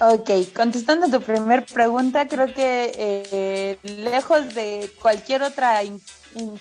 Ok, 0.00 0.30
contestando 0.54 1.08
tu 1.10 1.22
primer 1.22 1.66
pregunta, 1.66 2.28
creo 2.28 2.46
que 2.46 2.92
eh, 2.96 3.78
lejos 3.82 4.54
de 4.54 4.90
cualquier 5.02 5.42
otra 5.42 5.82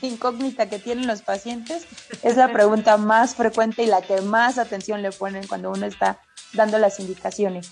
incógnita 0.01 0.69
que 0.69 0.79
tienen 0.79 1.07
los 1.07 1.21
pacientes, 1.21 1.85
es 2.23 2.37
la 2.37 2.51
pregunta 2.51 2.97
más 2.97 3.35
frecuente 3.35 3.83
y 3.83 3.87
la 3.87 4.01
que 4.01 4.21
más 4.21 4.57
atención 4.57 5.01
le 5.01 5.11
ponen 5.11 5.47
cuando 5.47 5.71
uno 5.71 5.85
está 5.85 6.19
dando 6.53 6.77
las 6.77 6.99
indicaciones. 6.99 7.71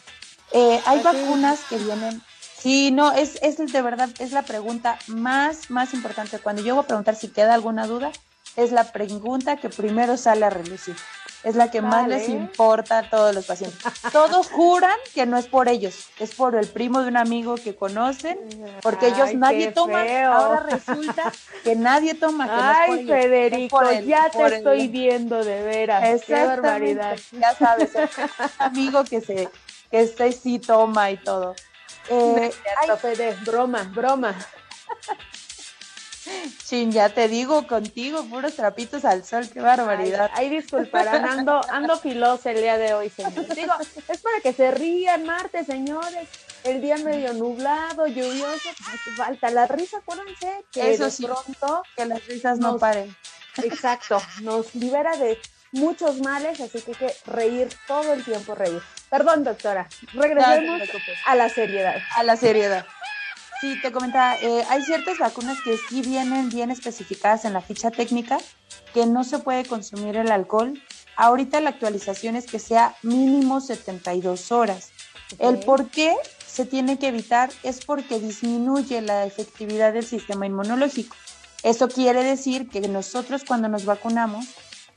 Eh, 0.52 0.80
hay 0.86 1.02
vacunas 1.02 1.62
que 1.70 1.78
vienen, 1.78 2.22
sí, 2.58 2.92
no, 2.92 3.12
es, 3.12 3.40
es 3.42 3.58
de 3.58 3.82
verdad, 3.82 4.10
es 4.20 4.32
la 4.32 4.44
pregunta 4.44 5.00
más, 5.08 5.70
más 5.70 5.94
importante. 5.94 6.40
Cuando 6.40 6.62
yo 6.62 6.76
voy 6.76 6.84
a 6.84 6.88
preguntar 6.88 7.16
si 7.16 7.30
queda 7.30 7.54
alguna 7.54 7.88
duda, 7.88 8.12
es 8.56 8.72
la 8.72 8.92
pregunta 8.92 9.58
que 9.58 9.70
primero 9.70 10.18
sale 10.18 10.46
a 10.46 10.50
relucir 10.50 10.96
es 11.44 11.56
la 11.56 11.70
que 11.70 11.82
más 11.82 12.08
les 12.08 12.30
importa 12.30 13.00
a 13.00 13.10
todos 13.10 13.36
los 13.36 13.46
pacientes. 13.46 13.80
Todos 14.12 14.50
juran 14.50 14.96
que 15.14 15.26
no 15.26 15.38
es 15.38 15.48
por 15.48 15.68
ellos, 15.68 16.10
es 16.20 16.34
por 16.36 16.56
el 16.56 16.68
primo 16.68 17.02
de 17.02 17.10
un 17.10 17.18
amigo 17.18 17.56
que 17.56 17.76
conocen, 17.76 18.40
porque 18.82 19.08
ellos 19.08 19.34
nadie 19.36 19.72
toma. 19.72 20.04
Ahora 20.26 20.62
resulta 20.70 21.32
que 21.64 21.76
nadie 21.76 22.14
toma. 22.14 22.48
Ay, 22.50 23.06
Federico, 23.06 23.82
ya 24.06 24.30
te 24.30 24.56
estoy 24.56 24.88
viendo 24.88 25.44
de 25.44 25.64
veras. 25.64 26.22
Qué 26.26 26.46
barbaridad. 26.46 27.18
Ya 27.32 27.54
sabes, 27.56 27.92
amigo 28.60 29.04
que 29.04 29.22
se 29.22 29.50
que 29.94 30.02
este 30.02 30.32
sí 30.32 30.58
toma 30.58 31.12
y 31.12 31.18
todo. 31.18 31.56
Eh, 32.10 32.52
ay, 32.82 32.90
Fede, 33.00 33.38
broma, 33.46 33.84
broma. 33.94 34.36
Chin, 36.66 36.92
ya 36.92 37.10
te 37.10 37.28
digo, 37.28 37.68
contigo, 37.68 38.24
puros 38.26 38.56
trapitos 38.56 39.06
al 39.06 39.24
sol, 39.24 39.50
qué 39.52 39.62
barbaridad. 39.62 40.32
Ay, 40.34 40.50
disculparán, 40.50 41.26
ando, 41.26 41.62
ando 41.70 41.98
filosa 41.98 42.52
el 42.52 42.62
día 42.62 42.78
de 42.78 42.94
hoy, 42.94 43.10
señores. 43.10 43.56
Digo, 43.56 43.74
es 44.08 44.22
para 44.22 44.40
que 44.42 44.54
se 44.54 44.72
rían 44.72 45.26
martes, 45.26 45.68
señores. 45.68 46.28
El 46.64 46.82
día 46.82 46.98
medio 46.98 47.34
nublado, 47.34 48.08
lluvioso, 48.08 48.70
falta 49.18 49.50
la 49.50 49.68
risa, 49.68 49.98
acuérdense 49.98 50.64
que 50.72 50.94
Eso 50.94 51.10
sí, 51.10 51.26
pronto 51.26 51.84
que 51.96 52.06
las 52.06 52.26
risas 52.26 52.58
no 52.60 52.78
paren. 52.78 53.16
Exacto, 53.58 54.22
nos 54.42 54.74
libera 54.74 55.18
de 55.18 55.38
muchos 55.74 56.20
males, 56.22 56.62
así 56.62 56.82
que 56.82 56.92
hay 56.92 56.98
que 56.98 57.16
reír 57.26 57.70
todo 57.88 58.14
el 58.14 58.24
tiempo, 58.24 58.56
reír. 58.56 58.82
Perdón, 59.10 59.44
doctora, 59.44 59.88
regresemos 60.14 60.82
a 61.26 61.36
la 61.36 61.50
seriedad. 61.50 61.98
A 62.16 62.24
la 62.24 62.38
seriedad. 62.38 62.86
Sí, 63.64 63.80
te 63.82 63.94
comentaba, 63.94 64.36
eh, 64.42 64.66
hay 64.70 64.84
ciertas 64.84 65.20
vacunas 65.20 65.58
que 65.62 65.78
sí 65.78 66.02
vienen 66.02 66.50
bien 66.50 66.70
especificadas 66.70 67.46
en 67.46 67.54
la 67.54 67.62
ficha 67.62 67.92
técnica, 67.92 68.38
que 68.94 69.06
no 69.06 69.24
se 69.24 69.40
puede 69.40 69.64
consumir 69.64 70.18
el 70.18 70.34
alcohol. 70.34 70.74
Ahorita 71.16 71.62
la 71.62 71.70
actualización 71.70 72.36
es 72.36 72.46
que 72.46 72.60
sea 72.60 72.94
mínimo 73.04 73.62
72 73.62 74.52
horas. 74.52 74.92
El 75.40 75.60
por 75.60 75.88
qué 75.88 76.14
se 76.46 76.66
tiene 76.66 77.00
que 77.00 77.08
evitar 77.08 77.52
es 77.64 77.86
porque 77.86 78.20
disminuye 78.20 79.02
la 79.02 79.26
efectividad 79.26 79.94
del 79.94 80.06
sistema 80.06 80.46
inmunológico. 80.46 81.16
Eso 81.64 81.88
quiere 81.88 82.22
decir 82.22 82.68
que 82.68 82.82
nosotros 82.90 83.46
cuando 83.48 83.70
nos 83.70 83.86
vacunamos, 83.86 84.46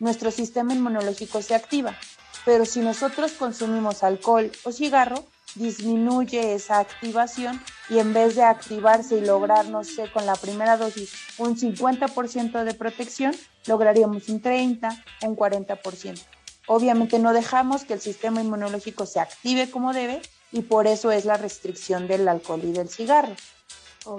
nuestro 0.00 0.32
sistema 0.32 0.74
inmunológico 0.74 1.40
se 1.40 1.54
activa. 1.54 1.96
Pero 2.44 2.64
si 2.64 2.80
nosotros 2.80 3.30
consumimos 3.30 4.02
alcohol 4.02 4.50
o 4.64 4.72
cigarro, 4.72 5.24
disminuye 5.54 6.54
esa 6.54 6.80
activación 6.80 7.62
y 7.88 7.98
en 7.98 8.12
vez 8.12 8.34
de 8.34 8.42
activarse 8.42 9.16
y 9.16 9.20
lograr, 9.20 9.66
no 9.66 9.84
sé, 9.84 10.10
con 10.10 10.26
la 10.26 10.34
primera 10.34 10.76
dosis 10.76 11.12
un 11.38 11.56
50% 11.56 12.64
de 12.64 12.74
protección, 12.74 13.34
lograríamos 13.66 14.28
un 14.28 14.40
30, 14.40 15.04
un 15.22 15.36
40%. 15.36 16.20
Obviamente 16.66 17.18
no 17.18 17.32
dejamos 17.32 17.84
que 17.84 17.94
el 17.94 18.00
sistema 18.00 18.40
inmunológico 18.40 19.06
se 19.06 19.20
active 19.20 19.70
como 19.70 19.92
debe 19.92 20.20
y 20.50 20.62
por 20.62 20.86
eso 20.86 21.12
es 21.12 21.24
la 21.24 21.36
restricción 21.36 22.08
del 22.08 22.26
alcohol 22.26 22.60
y 22.64 22.72
del 22.72 22.88
cigarro. 22.88 23.34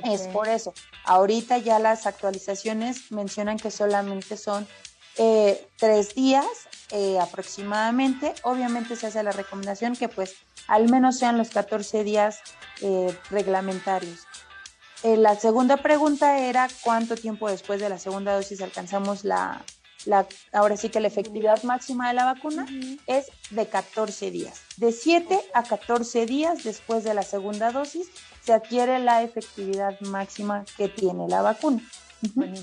Es 0.03 0.27
por 0.27 0.47
eso. 0.49 0.73
Ahorita 1.05 1.57
ya 1.57 1.79
las 1.79 2.07
actualizaciones 2.07 3.11
mencionan 3.11 3.57
que 3.57 3.71
solamente 3.71 4.35
son 4.35 4.67
eh, 5.17 5.65
tres 5.77 6.13
días 6.13 6.45
eh, 6.91 7.17
aproximadamente. 7.19 8.33
Obviamente 8.43 8.95
se 8.95 9.07
hace 9.07 9.23
la 9.23 9.31
recomendación 9.31 9.95
que 9.95 10.09
pues 10.09 10.35
al 10.67 10.89
menos 10.89 11.17
sean 11.17 11.37
los 11.37 11.49
14 11.49 12.03
días 12.03 12.39
eh, 12.81 13.15
reglamentarios. 13.29 14.25
la 15.03 15.35
segunda 15.35 15.77
pregunta 15.77 16.39
era 16.39 16.67
cuánto 16.81 17.15
tiempo 17.15 17.49
después 17.49 17.79
de 17.79 17.89
la 17.89 17.99
segunda 17.99 18.35
dosis 18.35 18.61
alcanzamos 18.61 19.23
la, 19.23 19.63
la, 20.05 20.27
ahora 20.53 20.77
sí 20.77 20.89
que 20.89 20.99
la 20.99 21.07
efectividad 21.07 21.63
máxima 21.63 22.07
de 22.09 22.13
la 22.15 22.25
vacuna 22.25 22.65
es 23.07 23.27
de 23.51 23.67
14 23.67 24.31
días. 24.31 24.61
De 24.77 24.91
7 24.91 25.39
a 25.53 25.63
14 25.63 26.25
días 26.25 26.63
después 26.63 27.03
de 27.03 27.13
la 27.13 27.23
segunda 27.23 27.71
dosis 27.71 28.07
se 28.41 28.53
adquiere 28.53 28.99
la 28.99 29.23
efectividad 29.23 29.99
máxima 30.01 30.65
que 30.77 30.87
tiene 30.87 31.27
la 31.27 31.41
vacuna. 31.41 31.81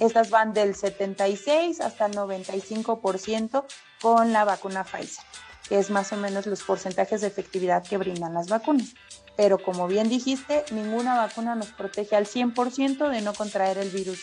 Estas 0.00 0.30
van 0.30 0.52
del 0.52 0.74
76 0.74 1.80
hasta 1.80 2.06
el 2.06 2.14
95% 2.14 3.64
con 4.00 4.32
la 4.32 4.44
vacuna 4.44 4.84
Pfizer, 4.84 5.24
que 5.68 5.78
es 5.78 5.90
más 5.90 6.12
o 6.12 6.16
menos 6.16 6.46
los 6.46 6.62
porcentajes 6.62 7.20
de 7.20 7.26
efectividad 7.26 7.82
que 7.82 7.96
brindan 7.96 8.34
las 8.34 8.48
vacunas. 8.48 8.94
Pero 9.36 9.58
como 9.58 9.88
bien 9.88 10.08
dijiste, 10.08 10.64
ninguna 10.70 11.16
vacuna 11.16 11.54
nos 11.54 11.68
protege 11.68 12.16
al 12.16 12.26
100% 12.26 13.08
de 13.08 13.20
no 13.20 13.34
contraer 13.34 13.78
el 13.78 13.90
virus. 13.90 14.20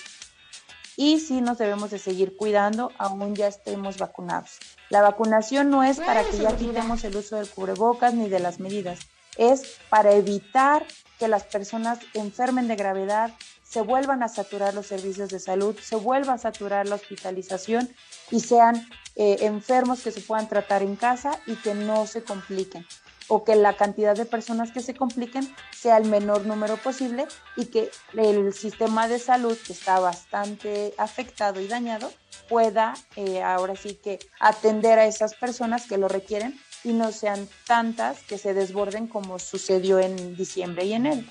Y 0.96 1.20
sí 1.20 1.42
nos 1.42 1.58
debemos 1.58 1.92
de 1.92 2.00
seguir 2.00 2.36
cuidando 2.36 2.92
aún 2.98 3.36
ya 3.36 3.48
estemos 3.48 3.98
vacunados. 3.98 4.60
La 4.90 5.02
vacunación 5.02 5.70
no 5.70 5.84
es 5.84 6.00
para 6.00 6.24
que 6.24 6.38
ya 6.38 6.56
quitemos 6.56 7.04
el 7.04 7.16
uso 7.16 7.38
del 7.38 7.50
cubrebocas 7.50 8.14
ni 8.14 8.30
de 8.30 8.40
las 8.40 8.60
medidas, 8.60 9.00
es 9.38 9.80
para 9.90 10.12
evitar 10.12 10.86
que 11.18 11.28
las 11.28 11.44
personas 11.44 12.00
enfermen 12.14 12.68
de 12.68 12.76
gravedad, 12.76 13.32
se 13.72 13.80
vuelvan 13.80 14.22
a 14.22 14.28
saturar 14.28 14.74
los 14.74 14.88
servicios 14.88 15.30
de 15.30 15.40
salud, 15.40 15.78
se 15.82 15.96
vuelva 15.96 16.34
a 16.34 16.38
saturar 16.38 16.90
la 16.90 16.96
hospitalización 16.96 17.90
y 18.30 18.42
sean 18.42 18.76
eh, 19.16 19.38
enfermos 19.42 20.02
que 20.02 20.12
se 20.12 20.20
puedan 20.20 20.50
tratar 20.50 20.84
en 20.84 20.98
casa 20.98 21.40
y 21.48 21.56
que 21.56 21.74
no 21.74 22.06
se 22.06 22.22
compliquen 22.22 22.86
o 23.30 23.46
que 23.46 23.56
la 23.56 23.78
cantidad 23.78 24.14
de 24.14 24.26
personas 24.26 24.74
que 24.74 24.82
se 24.82 24.94
compliquen 24.94 25.56
sea 25.72 25.96
el 25.96 26.10
menor 26.10 26.46
número 26.46 26.76
posible 26.76 27.28
y 27.56 27.68
que 27.68 27.90
el 28.18 28.54
sistema 28.54 29.08
de 29.08 29.20
salud, 29.20 29.58
que 29.66 29.72
está 29.72 30.02
bastante 30.02 30.94
afectado 30.98 31.62
y 31.62 31.68
dañado, 31.68 32.12
pueda 32.50 32.94
eh, 33.16 33.42
ahora 33.42 33.78
sí 33.78 33.96
que 33.96 34.20
atender 34.42 35.00
a 35.00 35.06
esas 35.06 35.34
personas 35.34 35.86
que 35.88 35.98
lo 35.98 36.10
requieren 36.10 36.60
y 36.84 36.92
no 36.92 37.14
sean 37.14 37.48
tantas 37.66 38.20
que 38.24 38.38
se 38.38 38.54
desborden 38.54 39.08
como 39.08 39.40
sucedió 39.40 40.00
en 40.00 40.36
diciembre 40.36 40.84
y 40.84 40.94
enero. 40.94 41.24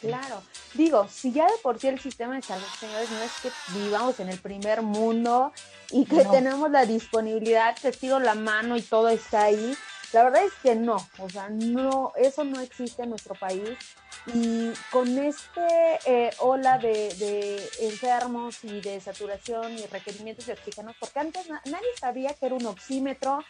Claro, 0.00 0.42
digo, 0.74 1.08
si 1.08 1.32
ya 1.32 1.46
de 1.46 1.58
por 1.62 1.80
sí 1.80 1.88
el 1.88 1.98
sistema 1.98 2.36
de 2.36 2.42
salud, 2.42 2.66
señores, 2.78 3.10
no 3.10 3.20
es 3.20 3.32
que 3.42 3.50
vivamos 3.78 4.20
en 4.20 4.28
el 4.28 4.38
primer 4.38 4.82
mundo 4.82 5.52
y 5.90 6.04
que 6.04 6.24
tenemos 6.24 6.70
la 6.70 6.86
disponibilidad, 6.86 7.76
te 7.80 7.90
tiro 7.90 8.20
la 8.20 8.34
mano 8.34 8.76
y 8.76 8.82
todo 8.82 9.08
está 9.08 9.44
ahí, 9.44 9.76
la 10.12 10.24
verdad 10.24 10.44
es 10.44 10.52
que 10.62 10.74
no, 10.74 10.96
o 11.18 11.28
sea, 11.28 11.48
no, 11.50 12.12
eso 12.16 12.42
no 12.44 12.60
existe 12.60 13.02
en 13.02 13.10
nuestro 13.10 13.34
país. 13.34 13.76
Y 14.34 14.72
con 14.90 15.18
este 15.18 15.98
eh, 16.06 16.30
ola 16.38 16.78
de, 16.78 17.68
enfermos 17.80 18.62
y 18.64 18.80
de 18.80 19.00
saturación 19.00 19.78
y 19.78 19.86
requerimientos 19.86 20.46
de 20.46 20.54
oxígeno, 20.54 20.94
porque 20.98 21.18
antes 21.18 21.48
nadie 21.48 21.88
sabía 21.98 22.34
que 22.34 22.46
era 22.46 22.54
un 22.54 22.66
oxímetro, 22.66 23.44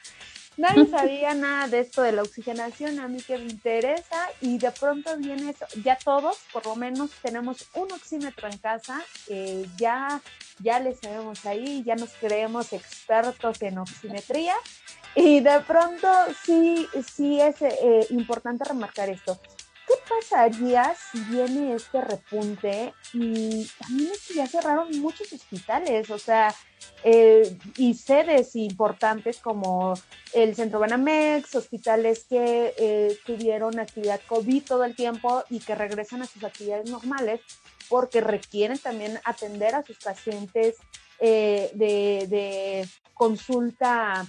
nadie 0.58 0.86
sabía 0.90 1.32
nada 1.34 1.68
de 1.68 1.80
esto 1.80 2.02
de 2.02 2.12
la 2.12 2.22
oxigenación, 2.22 2.98
a 2.98 3.08
mí 3.08 3.22
que 3.22 3.38
me 3.38 3.46
interesa, 3.46 4.28
y 4.42 4.58
de 4.58 4.70
pronto 4.70 5.16
viene 5.16 5.50
eso, 5.50 5.66
ya 5.82 5.96
todos, 5.96 6.36
por 6.52 6.66
lo 6.66 6.76
menos, 6.76 7.10
tenemos 7.22 7.66
un 7.74 7.90
oxímetro 7.92 8.48
en 8.48 8.58
casa, 8.58 9.02
ya, 9.78 10.20
ya 10.58 10.80
le 10.80 10.94
sabemos 10.94 11.46
ahí, 11.46 11.82
ya 11.84 11.94
nos 11.94 12.10
creemos 12.10 12.72
expertos 12.72 13.62
en 13.62 13.78
oximetría, 13.78 14.54
y 15.14 15.40
de 15.40 15.60
pronto 15.60 16.08
sí, 16.44 16.86
sí 17.14 17.40
es 17.40 17.62
eh, 17.62 18.06
importante 18.10 18.64
remarcar 18.64 19.08
esto. 19.08 19.40
¿Qué 19.88 19.94
pasaría 20.06 20.94
si 20.94 21.18
viene 21.20 21.74
este 21.74 22.02
repunte 22.02 22.92
y 23.14 23.66
también 23.78 24.10
es 24.12 24.28
que 24.28 24.34
ya 24.34 24.46
cerraron 24.46 25.00
muchos 25.00 25.32
hospitales, 25.32 26.10
o 26.10 26.18
sea, 26.18 26.54
eh, 27.04 27.56
y 27.78 27.94
sedes 27.94 28.54
importantes 28.54 29.38
como 29.38 29.94
el 30.34 30.54
Centro 30.54 30.78
Banamex, 30.78 31.54
hospitales 31.54 32.26
que 32.28 32.74
eh, 32.76 33.18
tuvieron 33.24 33.80
actividad 33.80 34.20
COVID 34.28 34.62
todo 34.62 34.84
el 34.84 34.94
tiempo 34.94 35.42
y 35.48 35.60
que 35.60 35.74
regresan 35.74 36.20
a 36.20 36.26
sus 36.26 36.44
actividades 36.44 36.90
normales 36.90 37.40
porque 37.88 38.20
requieren 38.20 38.78
también 38.78 39.18
atender 39.24 39.74
a 39.74 39.82
sus 39.82 39.96
pacientes 39.96 40.76
de, 41.18 41.70
de 41.74 42.86
consulta 43.14 44.26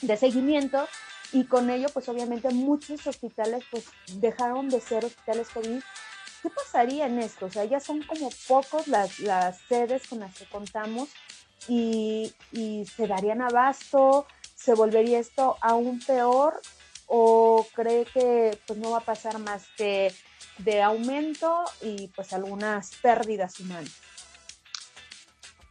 de 0.00 0.16
seguimiento 0.16 0.86
y 1.32 1.44
con 1.44 1.70
ello 1.70 1.88
pues 1.92 2.08
obviamente 2.08 2.50
muchos 2.50 3.06
hospitales 3.06 3.64
pues 3.70 3.86
dejaron 4.14 4.68
de 4.68 4.80
ser 4.80 5.04
hospitales 5.04 5.48
COVID. 5.50 5.80
¿Qué 6.42 6.50
pasaría 6.50 7.06
en 7.06 7.18
esto? 7.18 7.46
O 7.46 7.50
sea, 7.50 7.64
ya 7.64 7.80
son 7.80 8.02
como 8.02 8.30
pocos 8.48 8.88
las, 8.88 9.20
las 9.20 9.58
sedes 9.68 10.06
con 10.08 10.20
las 10.20 10.34
que 10.34 10.46
contamos 10.46 11.10
y, 11.68 12.32
y 12.52 12.86
se 12.86 13.06
darían 13.06 13.42
abasto, 13.42 14.26
se 14.54 14.74
volvería 14.74 15.18
esto 15.18 15.58
aún 15.60 16.00
peor 16.00 16.60
o 17.06 17.66
cree 17.74 18.04
que 18.06 18.58
pues 18.66 18.78
no 18.78 18.92
va 18.92 18.98
a 18.98 19.04
pasar 19.04 19.38
más 19.38 19.64
que 19.76 20.14
de 20.58 20.82
aumento 20.82 21.64
y 21.82 22.08
pues 22.08 22.32
algunas 22.32 22.92
pérdidas 23.02 23.58
humanas. 23.60 23.92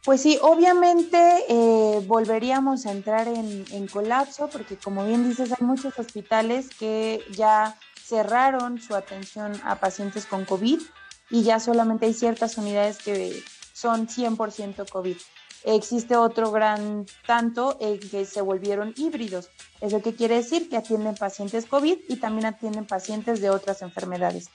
Pues 0.04 0.22
sí, 0.22 0.38
obviamente 0.40 1.44
eh, 1.48 2.02
volveríamos 2.06 2.86
a 2.86 2.92
entrar 2.92 3.28
en, 3.28 3.86
colapso 3.88 4.48
porque 4.48 4.76
como 4.76 5.04
bien 5.04 5.28
dices, 5.28 5.52
hay 5.52 5.66
muchos 5.66 5.98
hospitales 5.98 6.70
que 6.78 7.22
ya 7.32 7.76
cerraron 8.02 8.80
su 8.80 8.94
atención 8.94 9.60
a 9.62 9.76
pacientes 9.76 10.24
con 10.24 10.46
COVID 10.46 10.80
y 11.28 11.42
ya 11.42 11.60
solamente 11.60 12.06
hay 12.06 12.14
ciertas 12.14 12.56
unidades 12.56 12.98
que 12.98 13.42
son 13.74 14.08
100% 14.08 14.88
COVID. 14.88 15.16
Existe 15.64 16.16
otro 16.16 16.50
gran 16.50 17.04
tanto 17.26 17.76
en 17.80 18.00
que 18.00 18.24
se 18.24 18.40
volvieron 18.40 18.94
híbridos. 18.96 19.50
¿Eso 19.82 20.00
qué 20.00 20.14
quiere 20.14 20.36
decir? 20.36 20.70
Que 20.70 20.78
atienden 20.78 21.14
pacientes 21.14 21.66
COVID 21.66 21.98
y 22.08 22.16
también 22.16 22.46
atienden 22.46 22.86
pacientes 22.86 23.42
de 23.42 23.50
otras 23.50 23.82
enfermedades. 23.82 24.48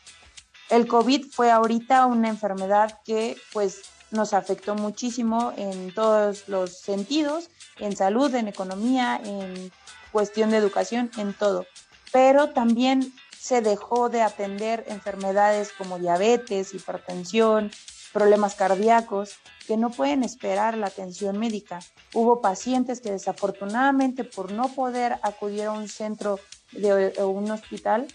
El 0.70 0.88
COVID 0.88 1.28
fue 1.32 1.52
ahorita 1.52 2.08
una 2.08 2.30
enfermedad 2.30 3.00
que 3.06 3.38
pues 3.54 3.84
nos 4.12 4.34
afectó 4.34 4.76
muchísimo 4.76 5.54
en 5.58 5.94
todos 5.94 6.48
los 6.48 6.72
sentidos, 6.72 7.50
en 7.80 7.96
salud, 7.96 8.34
en 8.36 8.48
economía, 8.48 9.20
en 9.24 9.72
cuestión 10.12 10.50
de 10.50 10.58
educación, 10.58 11.12
en 11.18 11.34
todo. 11.34 11.66
Pero 12.12 12.50
también 12.50 13.14
se 13.38 13.62
dejó 13.62 14.10
de 14.10 14.22
atender 14.22 14.86
enfermedades 14.88 15.72
como 15.78 16.00
diabetes, 16.00 16.74
hipertensión, 16.74 17.72
problemas 18.14 18.56
cardíacos, 18.56 19.36
que 19.68 19.78
no 19.78 19.90
pueden 19.90 20.24
esperar 20.24 20.78
la 20.78 20.88
atención 20.88 21.38
médica. 21.38 21.80
Hubo 22.14 22.40
pacientes 22.40 23.02
que 23.02 23.12
desafortunadamente 23.12 24.24
por 24.24 24.52
no 24.52 24.70
poder 24.70 25.18
acudir 25.22 25.66
a 25.66 25.74
un 25.74 25.90
centro 25.90 26.40
de 26.72 27.14
un 27.24 27.52
hospital, 27.52 28.08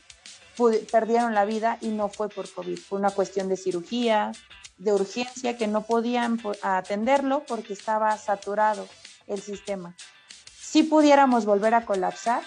perdieron 0.90 1.34
la 1.34 1.44
vida 1.44 1.78
y 1.80 1.88
no 1.88 2.08
fue 2.08 2.28
por 2.28 2.50
COVID, 2.52 2.78
fue 2.78 2.98
una 2.98 3.10
cuestión 3.10 3.48
de 3.48 3.56
cirugía, 3.56 4.32
de 4.80 4.92
urgencia 4.94 5.58
que 5.58 5.66
no 5.66 5.82
podían 5.82 6.40
atenderlo 6.62 7.44
porque 7.46 7.74
estaba 7.74 8.16
saturado 8.16 8.88
el 9.26 9.40
sistema. 9.40 9.94
Si 10.58 10.82
pudiéramos 10.82 11.44
volver 11.44 11.74
a 11.74 11.84
colapsar, 11.84 12.42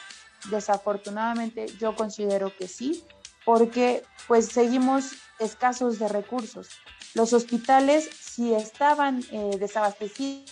desafortunadamente 0.49 1.67
yo 1.79 1.95
considero 1.95 2.51
que 2.57 2.67
sí, 2.67 3.05
porque 3.45 4.03
pues 4.27 4.47
seguimos 4.47 5.13
escasos 5.39 5.99
de 5.99 6.07
recursos. 6.07 6.69
Los 7.13 7.34
hospitales, 7.34 8.09
si 8.19 8.53
estaban 8.53 9.23
eh, 9.31 9.57
desabastecidos 9.59 10.49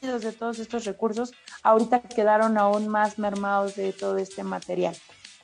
de 0.00 0.32
todos 0.32 0.58
estos 0.58 0.84
recursos, 0.84 1.30
ahorita 1.62 2.02
quedaron 2.02 2.58
aún 2.58 2.88
más 2.88 3.20
mermados 3.20 3.76
de 3.76 3.92
todo 3.92 4.18
este 4.18 4.42
material, 4.42 4.96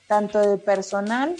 tanto 0.08 0.40
de 0.40 0.58
personal 0.58 1.36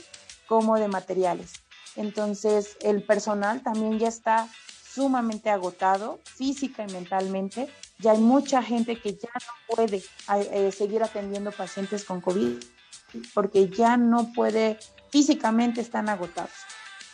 como 0.47 0.79
de 0.79 0.87
materiales. 0.87 1.60
Entonces, 1.97 2.77
el 2.83 3.03
personal 3.03 3.63
también 3.63 3.99
ya 3.99 4.09
está 4.09 4.49
sumamente 4.93 5.51
agotado 5.51 6.21
física 6.25 6.85
y 6.89 6.93
mentalmente. 6.93 7.69
Ya 7.99 8.13
hay 8.13 8.19
mucha 8.19 8.63
gente 8.63 9.01
que 9.01 9.13
ya 9.15 9.29
no 9.35 9.77
puede 9.77 10.03
eh, 10.53 10.73
seguir 10.73 11.03
atendiendo 11.03 11.53
pacientes 11.53 12.05
con 12.05 12.21
COVID 12.21 12.55
porque 13.35 13.69
ya 13.69 13.97
no 13.97 14.33
puede, 14.33 14.79
físicamente 15.11 15.81
están 15.81 16.09
agotados. 16.09 16.51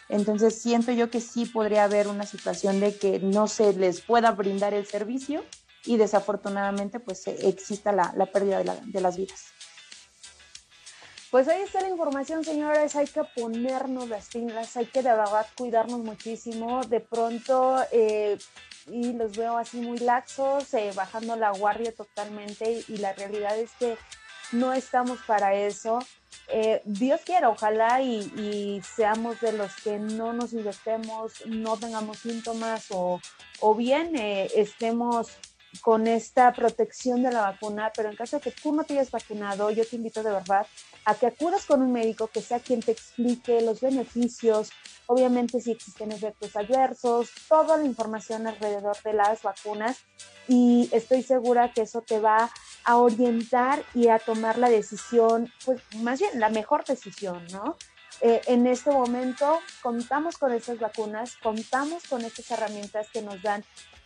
Entonces 0.09 0.61
siento 0.61 0.93
yo 0.93 1.11
que 1.11 1.20
sí 1.20 1.47
podría 1.47 1.85
haber 1.85 2.09
una 2.09 2.27
situación 2.27 2.81
de 2.81 2.97
que 2.97 3.18
no 3.18 3.49
se 3.49 3.72
les 3.72 4.01
pueda 4.01 4.31
brindar 4.33 4.72
el 4.72 4.87
servicio 4.87 5.45
y 5.85 5.97
desafortunadamente 5.97 7.01
pues 7.01 7.27
exista 7.27 7.93
la, 7.93 8.12
pérdida 8.33 8.62
de, 8.62 8.72
de 8.85 9.01
las 9.01 9.16
vidas. 9.16 9.47
Pues 11.37 11.49
ahí 11.49 11.61
está 11.61 11.82
la 11.82 11.91
información, 11.91 12.43
señores. 12.45 12.97
Hay 12.97 13.07
que 13.07 13.22
ponernos 13.22 14.09
las 14.09 14.28
pilas, 14.28 14.74
hay 14.78 14.87
que 14.87 15.03
de 15.03 15.11
verdad 15.11 15.47
cuidarnos 15.55 16.01
muchísimo. 16.01 16.82
De 16.84 17.01
pronto, 17.01 17.76
eh, 17.93 18.39
y 18.87 19.12
los 19.12 19.37
veo 19.37 19.59
así 19.59 19.76
muy 19.82 19.99
laxos, 19.99 20.72
eh, 20.72 20.93
bajando 20.97 21.37
la 21.37 21.51
guardia 21.51 21.93
totalmente, 21.93 22.82
y 22.89 22.97
la 22.97 23.12
realidad 23.12 23.55
es 23.59 23.70
que 23.78 23.99
no 24.53 24.72
estamos 24.72 25.18
para 25.26 25.53
eso. 25.53 25.99
Eh, 26.49 26.80
Dios 26.87 27.20
quiera, 27.20 27.51
ojalá 27.51 28.01
y, 28.01 28.80
seamos 28.97 29.39
de 29.43 29.53
los 29.53 29.76
que 29.84 29.99
no 29.99 30.32
nos 30.32 30.55
infectemos, 30.55 31.45
no 31.45 31.76
tengamos 31.76 32.16
síntomas 32.16 32.87
o, 32.89 33.20
o 33.61 33.74
bien 33.74 34.16
estemos 34.16 35.37
con 35.81 36.07
esta 36.07 36.53
protección 36.53 37.22
de 37.22 37.33
la 37.33 37.43
vacuna, 37.43 37.93
pero 37.95 38.11
en 38.11 38.16
caso 38.16 38.37
de 38.37 38.43
que 38.43 38.51
tú 38.51 38.72
no 38.74 38.85
te 38.85 38.95
hayas 38.95 39.11
vacunado, 39.11 39.70
yo 39.70 39.87
te 39.87 39.97
invito 39.97 40.22
de 40.22 40.33
verdad 40.33 40.66
a 41.05 41.14
que 41.14 41.27
acudas 41.27 41.66
con 41.66 41.83
un 41.83 41.93
médico 41.93 42.29
que 42.29 42.41
sea 42.41 42.61
quien 42.61 42.81
te 42.81 42.93
explique 42.93 43.61
los 43.61 43.81
beneficios, 43.81 44.70
obviamente 45.07 45.61
si 45.61 45.72
existen 45.72 46.12
efectos 46.12 46.57
adversos, 46.57 47.31
toda 47.49 47.77
la 47.77 47.85
información 47.85 48.47
alrededor 48.47 48.97
de 49.03 49.12
las 49.12 49.43
vacunas 49.43 49.99
y 50.49 50.89
estoy 50.93 51.22
segura 51.22 51.72
que 51.72 51.83
eso 51.83 52.03
te 52.03 52.20
va 52.20 52.51
a 52.85 52.97
orientar 52.97 53.83
y 53.95 54.09
a 54.09 54.18
tomar 54.18 54.59
la 54.59 54.68
decisión, 54.68 55.53
pues 55.64 55.81
más 55.97 56.20
bien 56.20 56.39
la 56.39 56.51
mejor 56.51 56.85
decisión, 56.85 57.45
¿no? 57.53 57.77
Eh, 58.22 58.41
en 58.47 58.66
este 58.66 58.91
momento 58.91 59.61
contamos 59.83 60.39
con 60.39 60.53
estas 60.53 60.79
vacunas, 60.79 61.37
contamos 61.43 62.05
con 62.05 62.22
estas 62.22 62.51
herramientas 62.51 63.09
que 63.12 63.20
nos 63.20 63.43
dan 63.43 63.62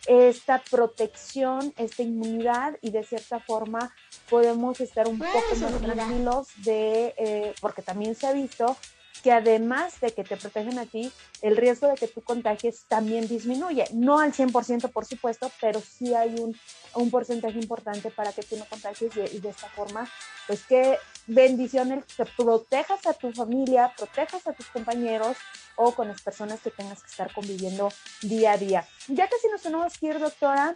esta 0.07 0.61
protección, 0.69 1.73
esta 1.77 2.03
inmunidad 2.03 2.77
y 2.81 2.91
de 2.91 3.03
cierta 3.03 3.39
forma 3.39 3.93
podemos 4.29 4.79
estar 4.81 5.07
un 5.07 5.19
poco 5.19 5.55
más 5.59 5.81
tranquilos 5.81 6.47
de, 6.57 7.13
eh, 7.17 7.53
porque 7.61 7.81
también 7.81 8.15
se 8.15 8.27
ha 8.27 8.33
visto 8.33 8.77
que 9.21 9.31
además 9.31 9.99
de 10.01 10.11
que 10.11 10.23
te 10.23 10.35
protegen 10.37 10.79
a 10.79 10.85
ti, 10.85 11.11
el 11.41 11.55
riesgo 11.55 11.87
de 11.87 11.95
que 11.95 12.07
tú 12.07 12.21
contagies 12.21 12.85
también 12.87 13.27
disminuye. 13.27 13.85
No 13.93 14.19
al 14.19 14.33
100%, 14.33 14.91
por 14.91 15.05
supuesto, 15.05 15.51
pero 15.61 15.79
sí 15.79 16.13
hay 16.13 16.35
un, 16.39 16.57
un 16.95 17.11
porcentaje 17.11 17.59
importante 17.59 18.09
para 18.09 18.33
que 18.33 18.43
tú 18.43 18.57
no 18.57 18.65
contagies 18.65 19.11
y, 19.15 19.39
de 19.39 19.49
esta 19.49 19.67
forma, 19.69 20.09
pues 20.47 20.63
qué 20.67 20.97
bendiciones 21.27 22.03
que 22.05 22.25
protejas 22.25 23.05
a 23.05 23.13
tu 23.13 23.31
familia, 23.31 23.93
protejas 23.97 24.45
a 24.47 24.53
tus 24.53 24.67
compañeros 24.67 25.37
o 25.75 25.93
con 25.93 26.07
las 26.07 26.21
personas 26.21 26.59
que 26.61 26.71
tengas 26.71 27.01
que 27.01 27.09
estar 27.09 27.33
conviviendo 27.33 27.89
día 28.21 28.53
a 28.53 28.57
día. 28.57 28.87
Ya 29.07 29.27
casi 29.29 29.47
nos 29.49 29.61
tenemos 29.61 29.97
que 29.97 30.07
ir, 30.07 30.19
doctora, 30.19 30.75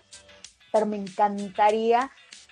pero 0.72 0.86
me 0.86 0.98
encantaría 0.98 2.12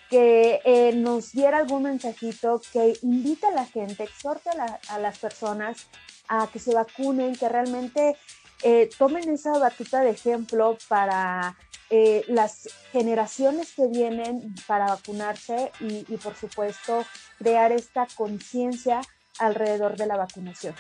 que 0.10 0.62
eh, 0.64 0.94
nos 0.94 1.32
diera 1.32 1.58
algún 1.58 1.84
mensajito 1.84 2.62
que 2.72 2.94
invite 3.02 3.48
a 3.48 3.52
la 3.52 3.66
gente, 3.66 4.04
exhorte 4.04 4.50
a, 4.89 5.00
las 5.00 5.18
personas 5.18 5.88
a 6.28 6.48
que 6.54 6.60
se 6.60 6.74
vacunen, 6.74 7.36
que 7.36 7.50
realmente 7.50 8.16
eh, 8.62 8.89
tomen 8.97 9.30
esa 9.30 9.58
batuta 9.58 10.01
de 10.01 10.12
ejemplo 10.12 10.78
para 10.88 11.58
eh, 11.89 12.24
las 12.28 12.70
generaciones 12.91 13.74
que 13.74 13.88
vienen 13.88 14.54
para 14.68 14.88
vacunarse 14.88 15.72
y, 15.80 16.04
por 16.18 16.36
supuesto 16.36 17.06
crear 17.39 17.72
esta 17.72 18.08
conciencia 18.16 19.01
alrededor 19.39 19.97
de 19.97 20.08
la 20.08 20.18
vacunación. 20.18 20.76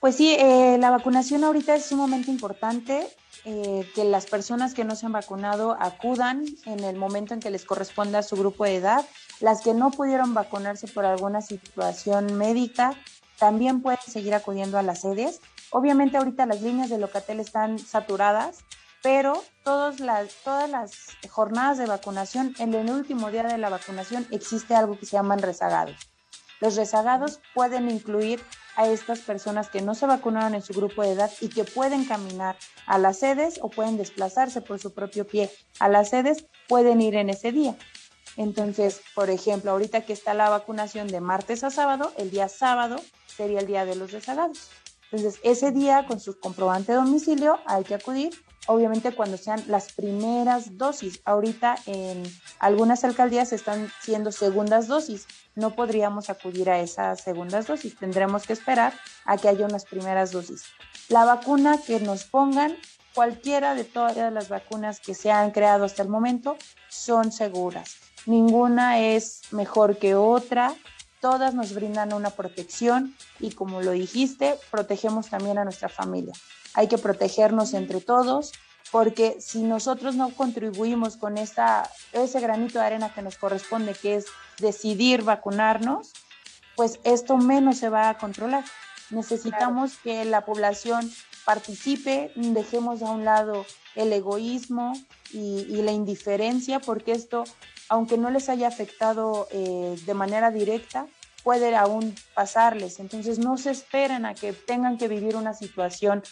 Pues 0.00 0.16
sí, 0.16 0.34
la 0.38 0.90
vacunación 0.90 1.44
ahorita 1.44 1.74
es 1.74 1.84
sumamente 1.84 2.30
importante. 2.30 3.06
Eh, 3.46 3.90
que 3.94 4.04
las 4.04 4.26
personas 4.26 4.74
que 4.74 4.84
no 4.84 4.94
se 4.94 5.06
han 5.06 5.12
vacunado 5.12 5.74
acudan 5.80 6.44
en 6.66 6.80
el 6.80 6.96
momento 6.96 7.32
en 7.32 7.40
que 7.40 7.48
les 7.48 7.64
corresponda 7.64 8.18
a 8.18 8.22
su 8.22 8.36
grupo 8.36 8.64
de 8.64 8.76
edad. 8.76 9.06
Las 9.40 9.62
que 9.62 9.72
no 9.72 9.90
pudieron 9.90 10.34
vacunarse 10.34 10.88
por 10.88 11.06
alguna 11.06 11.40
situación 11.40 12.36
médica 12.36 12.94
también 13.40 13.80
pueden 13.80 13.98
seguir 14.06 14.34
acudiendo 14.34 14.78
a 14.78 14.82
las 14.82 15.00
sedes. 15.00 15.40
Obviamente 15.70 16.18
ahorita 16.18 16.46
las 16.46 16.60
líneas 16.60 16.90
de 16.90 16.98
Locatel 16.98 17.40
están 17.40 17.78
saturadas, 17.78 18.58
pero 19.02 19.42
todas 19.64 19.98
las, 19.98 20.34
todas 20.44 20.68
las 20.68 20.92
jornadas 21.28 21.78
de 21.78 21.86
vacunación, 21.86 22.54
en 22.58 22.74
el 22.74 22.90
último 22.90 23.30
día 23.30 23.42
de 23.44 23.58
la 23.58 23.70
vacunación 23.70 24.26
existe 24.30 24.74
algo 24.74 24.98
que 24.98 25.06
se 25.06 25.16
llaman 25.16 25.40
rezagados. 25.40 25.96
Los 26.60 26.76
rezagados 26.76 27.40
pueden 27.54 27.90
incluir 27.90 28.42
a 28.76 28.86
estas 28.86 29.20
personas 29.20 29.70
que 29.70 29.80
no 29.80 29.94
se 29.94 30.06
vacunaron 30.06 30.54
en 30.54 30.62
su 30.62 30.74
grupo 30.74 31.02
de 31.02 31.12
edad 31.12 31.30
y 31.40 31.48
que 31.48 31.64
pueden 31.64 32.04
caminar 32.04 32.56
a 32.86 32.98
las 32.98 33.20
sedes 33.20 33.58
o 33.62 33.70
pueden 33.70 33.96
desplazarse 33.96 34.60
por 34.60 34.78
su 34.78 34.92
propio 34.92 35.26
pie 35.26 35.50
a 35.78 35.88
las 35.88 36.10
sedes, 36.10 36.44
pueden 36.68 37.00
ir 37.00 37.14
en 37.14 37.30
ese 37.30 37.52
día. 37.52 37.74
Entonces, 38.40 39.02
por 39.14 39.28
ejemplo, 39.28 39.70
ahorita 39.70 40.00
que 40.00 40.14
está 40.14 40.32
la 40.32 40.48
vacunación 40.48 41.08
de 41.08 41.20
martes 41.20 41.62
a 41.62 41.68
sábado, 41.68 42.10
el 42.16 42.30
día 42.30 42.48
sábado 42.48 42.96
sería 43.26 43.60
el 43.60 43.66
día 43.66 43.84
de 43.84 43.96
los 43.96 44.12
rezagados. 44.12 44.70
Entonces, 45.12 45.38
ese 45.42 45.72
día 45.72 46.06
con 46.06 46.20
su 46.20 46.40
comprobante 46.40 46.92
de 46.92 46.96
domicilio 46.96 47.58
hay 47.66 47.84
que 47.84 47.96
acudir 47.96 48.32
obviamente 48.66 49.12
cuando 49.12 49.36
sean 49.36 49.62
las 49.66 49.92
primeras 49.92 50.78
dosis. 50.78 51.20
Ahorita 51.26 51.76
en 51.84 52.22
algunas 52.60 53.04
alcaldías 53.04 53.52
están 53.52 53.92
siendo 54.00 54.32
segundas 54.32 54.88
dosis. 54.88 55.26
No 55.54 55.74
podríamos 55.74 56.30
acudir 56.30 56.70
a 56.70 56.80
esas 56.80 57.20
segundas 57.20 57.66
dosis. 57.66 57.98
Tendremos 57.98 58.46
que 58.46 58.54
esperar 58.54 58.94
a 59.26 59.36
que 59.36 59.48
haya 59.48 59.66
unas 59.66 59.84
primeras 59.84 60.32
dosis. 60.32 60.64
La 61.10 61.26
vacuna 61.26 61.76
que 61.86 62.00
nos 62.00 62.24
pongan, 62.24 62.74
cualquiera 63.14 63.74
de 63.74 63.84
todas 63.84 64.16
las 64.32 64.48
vacunas 64.48 64.98
que 64.98 65.14
se 65.14 65.30
han 65.30 65.50
creado 65.50 65.84
hasta 65.84 66.02
el 66.02 66.08
momento, 66.08 66.56
son 66.88 67.32
seguras. 67.32 68.09
Ninguna 68.26 69.00
es 69.00 69.42
mejor 69.50 69.98
que 69.98 70.14
otra. 70.14 70.74
Todas 71.20 71.54
nos 71.54 71.74
brindan 71.74 72.12
una 72.12 72.30
protección 72.30 73.14
y 73.38 73.52
como 73.52 73.82
lo 73.82 73.90
dijiste, 73.90 74.56
protegemos 74.70 75.28
también 75.28 75.58
a 75.58 75.64
nuestra 75.64 75.88
familia 75.88 76.32
hay 76.74 76.88
que 76.88 76.98
protegernos 76.98 77.74
entre 77.74 78.00
todos, 78.00 78.52
porque 78.90 79.36
si 79.40 79.62
nosotros 79.62 80.14
no 80.14 80.30
contribuimos 80.30 81.16
con 81.16 81.38
esta, 81.38 81.88
ese 82.12 82.40
granito 82.40 82.78
de 82.78 82.86
arena 82.86 83.12
que 83.14 83.22
nos 83.22 83.36
corresponde, 83.36 83.94
que 83.94 84.16
es 84.16 84.26
decidir 84.58 85.22
vacunarnos, 85.22 86.12
pues 86.76 86.98
esto 87.04 87.36
menos 87.36 87.78
se 87.78 87.88
va 87.88 88.08
a 88.08 88.18
controlar. 88.18 88.64
Necesitamos 89.10 89.96
que 89.98 90.24
la 90.24 90.44
población 90.44 91.10
participe, 91.44 92.32
dejemos 92.36 93.02
a 93.02 93.10
un 93.10 93.24
lado 93.24 93.64
el 93.96 94.12
egoísmo 94.12 94.92
y, 95.32 95.82
la 95.82 95.92
indiferencia, 95.92 96.80
porque 96.80 97.12
esto, 97.12 97.44
aunque 97.90 98.16
no 98.16 98.30
les 98.30 98.48
haya 98.48 98.68
afectado 98.68 99.48
eh, 99.50 99.98
de 100.06 100.14
manera 100.14 100.50
directa, 100.50 101.06
puede 101.42 101.74
aún 101.76 102.14
pasarles. 102.34 103.00
Entonces 103.00 103.38
no 103.40 103.58
se 103.58 103.72
esperen 103.72 104.24
a 104.24 104.34
que 104.34 104.52
tengan 104.52 104.96
que 104.96 105.08
vivir 105.08 105.34
una 105.34 105.54
situación 105.54 106.22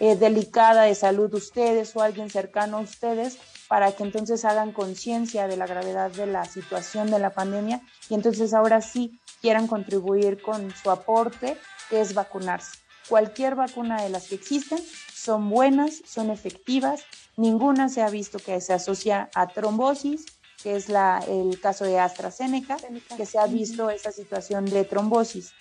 eh, 0.00 0.16
delicada 0.16 0.84
de 0.84 0.94
salud 0.94 1.32
ustedes 1.34 1.94
o 1.94 2.00
alguien 2.00 2.30
cercano 2.30 2.78
a 2.78 2.80
ustedes 2.80 3.38
para 3.68 3.92
que 3.92 4.04
entonces 4.04 4.46
hagan 4.46 4.72
conciencia 4.72 5.46
de 5.48 5.58
la 5.58 5.66
gravedad 5.66 6.10
de 6.10 6.26
la 6.26 6.46
situación 6.46 7.10
de 7.10 7.18
la 7.18 7.30
pandemia 7.30 7.82
y 8.08 8.14
entonces 8.14 8.54
ahora 8.54 8.80
sí 8.80 9.20
quieran 9.42 9.66
contribuir 9.66 10.40
con 10.40 10.74
su 10.74 10.90
aporte, 10.90 11.58
que 11.90 12.00
es 12.00 12.14
vacunarse. 12.14 12.78
Cualquier 13.08 13.54
vacuna 13.54 14.02
de 14.02 14.08
las 14.08 14.28
que 14.28 14.36
existen 14.36 14.78
son 15.12 15.50
buenas, 15.50 16.00
son 16.06 16.30
efectivas, 16.30 17.02
ninguna 17.36 17.90
se 17.90 18.00
ha 18.00 18.08
visto 18.08 18.38
que 18.38 18.58
se 18.62 18.72
asocia 18.72 19.28
a 19.34 19.48
trombosis, 19.48 20.24
que 20.62 20.76
es 20.76 20.88
la, 20.88 21.22
el 21.28 21.60
caso 21.60 21.84
de 21.84 21.98
AstraZeneca, 21.98 22.76
que 23.16 23.26
se 23.26 23.38
ha 23.38 23.46
visto 23.46 23.90
esa 23.90 24.12
situación 24.12 24.64
de 24.66 24.84
trombosis. 24.84 25.52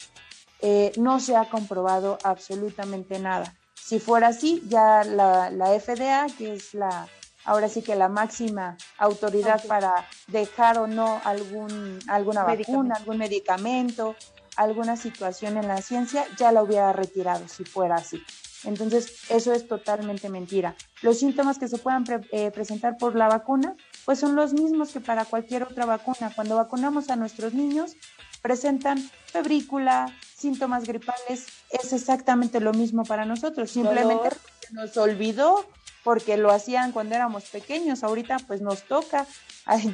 Eh, 0.61 0.91
no 0.97 1.19
se 1.19 1.35
ha 1.35 1.49
comprobado 1.49 2.17
absolutamente 2.23 3.19
nada. 3.19 3.55
Si 3.73 3.99
fuera 3.99 4.27
así, 4.27 4.63
ya 4.67 5.03
la, 5.03 5.49
FDA, 5.79 6.27
que 6.37 6.53
es 6.53 6.73
la, 6.73 7.07
ahora 7.45 7.67
sí 7.67 7.81
que 7.81 7.95
la 7.95 8.09
máxima 8.09 8.77
autoridad 8.97 9.65
para 9.65 10.07
dejar 10.27 10.77
o 10.77 10.87
no 10.87 11.19
algún, 11.23 11.99
alguna 12.07 12.43
vacuna, 12.43 12.95
algún 12.95 13.17
medicamento, 13.17 14.15
alguna 14.55 14.95
situación 14.97 15.57
en 15.57 15.67
la 15.67 15.81
ciencia, 15.81 16.25
ya 16.37 16.51
la 16.51 16.61
hubiera 16.61 16.93
retirado 16.93 17.47
si 17.47 17.65
fuera 17.65 17.95
así. 17.95 18.21
Entonces, 18.63 19.29
eso 19.29 19.53
es 19.53 19.67
totalmente 19.67 20.29
mentira. 20.29 20.75
Los 21.01 21.19
síntomas 21.19 21.57
que 21.57 21.67
se 21.67 21.77
puedan 21.77 22.05
eh, 22.31 22.51
presentar 22.51 22.97
por 22.97 23.15
la 23.15 23.27
vacuna, 23.27 23.75
pues 24.05 24.19
son 24.19 24.35
los 24.35 24.53
mismos 24.53 24.91
que 24.91 24.99
para 24.99 25.25
cualquier 25.25 25.63
otra 25.63 25.85
vacuna. 25.85 26.31
Cuando 26.35 26.55
vacunamos 26.55 27.09
a 27.09 27.15
nuestros 27.15 27.53
niños, 27.53 27.95
presentan 28.41 28.97
febrícula, 29.25 30.07
síntomas 30.35 30.85
gripales, 30.85 31.47
es 31.69 31.93
exactamente 31.93 32.59
lo 32.59 32.73
mismo 32.73 33.03
para 33.03 33.25
nosotros. 33.25 33.71
Simplemente 33.71 34.29
nos 34.71 34.97
olvidó 34.97 35.65
porque 36.03 36.37
lo 36.37 36.51
hacían 36.51 36.91
cuando 36.91 37.15
éramos 37.15 37.45
pequeños. 37.45 38.03
Ahorita 38.03 38.37
pues 38.47 38.61
nos 38.61 38.83
toca 38.83 39.25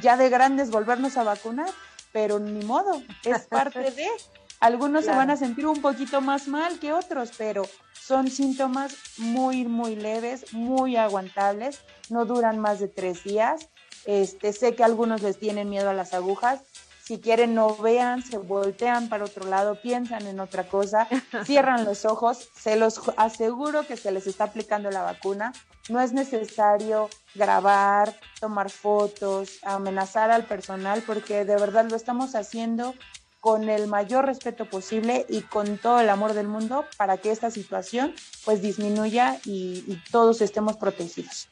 ya 0.00 0.16
de 0.16 0.28
grandes 0.28 0.70
volvernos 0.70 1.16
a 1.16 1.24
vacunar, 1.24 1.70
pero 2.12 2.38
ni 2.38 2.64
modo, 2.64 3.02
es 3.24 3.46
parte 3.46 3.90
de... 3.90 4.08
Algunos 4.60 5.04
se 5.04 5.12
van 5.12 5.30
a 5.30 5.36
sentir 5.36 5.68
un 5.68 5.80
poquito 5.80 6.20
más 6.20 6.48
mal 6.48 6.80
que 6.80 6.92
otros, 6.92 7.30
pero 7.38 7.62
son 7.92 8.28
síntomas 8.28 8.96
muy, 9.16 9.64
muy 9.64 9.94
leves, 9.94 10.52
muy 10.52 10.96
aguantables, 10.96 11.80
no 12.10 12.24
duran 12.24 12.58
más 12.58 12.80
de 12.80 12.88
tres 12.88 13.22
días. 13.22 13.68
Este, 14.08 14.54
sé 14.54 14.74
que 14.74 14.82
algunos 14.82 15.20
les 15.20 15.38
tienen 15.38 15.68
miedo 15.68 15.90
a 15.90 15.92
las 15.92 16.14
agujas, 16.14 16.62
si 17.04 17.18
quieren 17.18 17.54
no 17.54 17.76
vean, 17.76 18.22
se 18.22 18.38
voltean 18.38 19.10
para 19.10 19.26
otro 19.26 19.46
lado, 19.46 19.82
piensan 19.82 20.26
en 20.26 20.40
otra 20.40 20.66
cosa, 20.66 21.06
cierran 21.44 21.84
los 21.84 22.06
ojos, 22.06 22.48
se 22.58 22.76
los 22.76 23.02
aseguro 23.18 23.86
que 23.86 23.98
se 23.98 24.10
les 24.10 24.26
está 24.26 24.44
aplicando 24.44 24.90
la 24.90 25.02
vacuna. 25.02 25.52
No 25.90 26.00
es 26.00 26.14
necesario 26.14 27.10
grabar, 27.34 28.18
tomar 28.40 28.70
fotos, 28.70 29.58
amenazar 29.62 30.30
al 30.30 30.44
personal, 30.44 31.02
porque 31.06 31.44
de 31.44 31.56
verdad 31.56 31.84
lo 31.90 31.94
estamos 31.96 32.34
haciendo 32.34 32.94
con 33.40 33.68
el 33.68 33.88
mayor 33.88 34.24
respeto 34.24 34.64
posible 34.64 35.26
y 35.28 35.42
con 35.42 35.76
todo 35.76 36.00
el 36.00 36.08
amor 36.08 36.32
del 36.32 36.48
mundo 36.48 36.86
para 36.96 37.18
que 37.18 37.30
esta 37.30 37.50
situación 37.50 38.14
pues 38.46 38.62
disminuya 38.62 39.38
y, 39.44 39.84
y 39.86 40.02
todos 40.10 40.40
estemos 40.40 40.78
protegidos. 40.78 41.48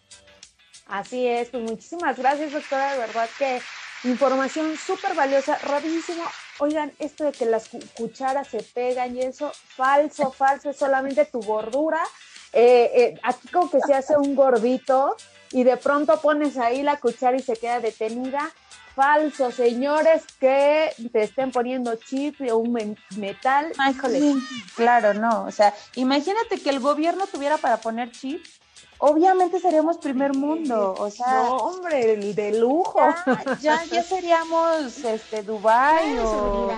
Así 0.86 1.26
es, 1.26 1.48
pues 1.48 1.62
muchísimas 1.64 2.16
gracias, 2.16 2.52
doctora. 2.52 2.92
De 2.92 2.98
verdad 2.98 3.28
que 3.38 3.60
información 4.04 4.76
súper 4.76 5.14
valiosa, 5.14 5.58
rapidísimo. 5.58 6.22
Oigan, 6.58 6.92
esto 6.98 7.24
de 7.24 7.32
que 7.32 7.44
las 7.44 7.68
cucharas 7.96 8.48
se 8.48 8.62
pegan 8.62 9.16
y 9.16 9.22
eso, 9.22 9.52
falso, 9.52 10.30
falso, 10.30 10.70
es 10.70 10.76
solamente 10.76 11.24
tu 11.26 11.40
gordura. 11.40 12.00
Eh, 12.52 12.90
eh, 12.94 13.20
aquí 13.22 13.48
como 13.48 13.70
que 13.70 13.80
se 13.80 13.94
hace 13.94 14.16
un 14.16 14.34
gordito 14.34 15.16
y 15.50 15.64
de 15.64 15.76
pronto 15.76 16.20
pones 16.20 16.56
ahí 16.56 16.82
la 16.82 16.98
cuchara 16.98 17.36
y 17.36 17.42
se 17.42 17.56
queda 17.56 17.80
detenida. 17.80 18.50
Falso, 18.94 19.50
señores 19.50 20.22
que 20.40 20.90
te 21.12 21.24
estén 21.24 21.50
poniendo 21.50 21.96
chip 21.96 22.40
o 22.50 22.56
un 22.56 22.96
metal. 23.16 23.72
Claro, 24.74 25.12
no. 25.12 25.44
O 25.44 25.50
sea, 25.50 25.74
imagínate 25.96 26.58
que 26.62 26.70
el 26.70 26.80
gobierno 26.80 27.26
tuviera 27.26 27.58
para 27.58 27.76
poner 27.76 28.10
chip 28.12 28.42
obviamente 28.98 29.60
seríamos 29.60 29.98
primer 29.98 30.34
mundo, 30.34 30.94
o 30.98 31.10
sea, 31.10 31.44
no, 31.44 31.56
hombre, 31.56 32.14
el 32.14 32.34
de 32.34 32.58
lujo. 32.58 33.00
Ya, 33.60 33.84
ya, 33.84 34.02
seríamos 34.02 35.04
este 35.04 35.42
Dubai 35.42 36.18
o, 36.18 36.72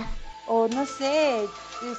o, 0.46 0.68
no 0.68 0.86
sé, 0.86 1.46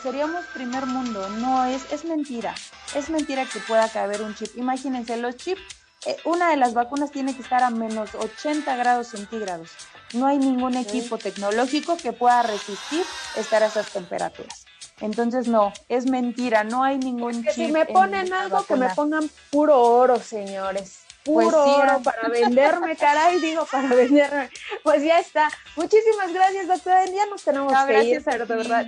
seríamos 0.01 0.45
primer 0.53 0.85
mundo. 0.85 1.27
No, 1.29 1.65
es, 1.65 1.91
es 1.91 2.05
mentira. 2.05 2.55
Es 2.95 3.09
mentira 3.09 3.45
que 3.45 3.59
pueda 3.59 3.87
caber 3.89 4.21
un 4.21 4.35
chip. 4.35 4.57
Imagínense, 4.57 5.17
los 5.17 5.35
chips, 5.35 5.61
eh, 6.05 6.17
una 6.25 6.49
de 6.49 6.57
las 6.57 6.73
vacunas 6.73 7.11
tiene 7.11 7.35
que 7.35 7.41
estar 7.41 7.61
a 7.63 7.69
menos 7.69 8.15
80 8.15 8.75
grados 8.77 9.07
centígrados. 9.07 9.71
No 10.13 10.27
hay 10.27 10.37
ningún 10.37 10.75
equipo 10.75 11.17
tecnológico 11.17 11.97
que 11.97 12.13
pueda 12.13 12.41
resistir 12.43 13.05
estar 13.35 13.61
a 13.63 13.67
esas 13.67 13.89
temperaturas. 13.91 14.65
Entonces, 15.01 15.47
no, 15.47 15.71
es 15.87 16.05
mentira, 16.05 16.63
no 16.63 16.83
hay 16.83 16.97
ningún 16.97 17.43
que 17.43 17.53
si 17.53 17.71
me 17.71 17.85
ponen 17.85 18.33
algo, 18.33 18.65
que 18.65 18.75
me 18.75 18.89
pongan 18.89 19.29
puro 19.49 19.79
oro, 19.79 20.19
señores. 20.19 21.01
Pues 21.23 21.47
puro 21.47 21.63
oro 21.63 22.01
para 22.01 22.29
venderme, 22.29 22.95
caray, 22.95 23.39
digo, 23.39 23.65
para 23.65 23.89
venderme. 23.89 24.49
Pues 24.83 25.03
ya 25.03 25.19
está. 25.19 25.51
Muchísimas 25.75 26.33
gracias, 26.33 26.67
doctora. 26.67 27.05
Ya 27.05 27.25
nos 27.27 27.43
tenemos 27.43 27.73
que 27.85 28.03
ir, 28.03 28.23
pero 28.23 28.45
de 28.45 28.55
verdad, 28.55 28.85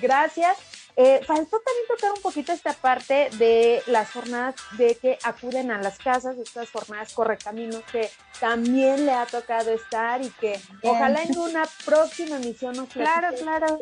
gracias. 0.00 0.56
Eh, 0.94 1.20
faltó 1.26 1.58
también 1.60 1.86
tocar 1.88 2.12
un 2.12 2.20
poquito 2.20 2.52
esta 2.52 2.74
parte 2.74 3.30
de 3.38 3.82
las 3.86 4.10
jornadas 4.10 4.56
de 4.76 4.94
que 4.96 5.18
acuden 5.22 5.70
a 5.70 5.80
las 5.80 5.98
casas, 5.98 6.36
estas 6.36 6.70
jornadas 6.70 7.14
correcaminos 7.14 7.82
que 7.90 8.10
también 8.40 9.06
le 9.06 9.12
ha 9.12 9.24
tocado 9.24 9.72
estar 9.72 10.20
y 10.20 10.28
que 10.30 10.60
ojalá 10.82 11.22
en 11.22 11.38
una 11.38 11.62
próxima 11.84 12.36
emisión 12.36 12.76
nos 12.76 12.88
Claro, 12.90 13.28
claro. 13.36 13.78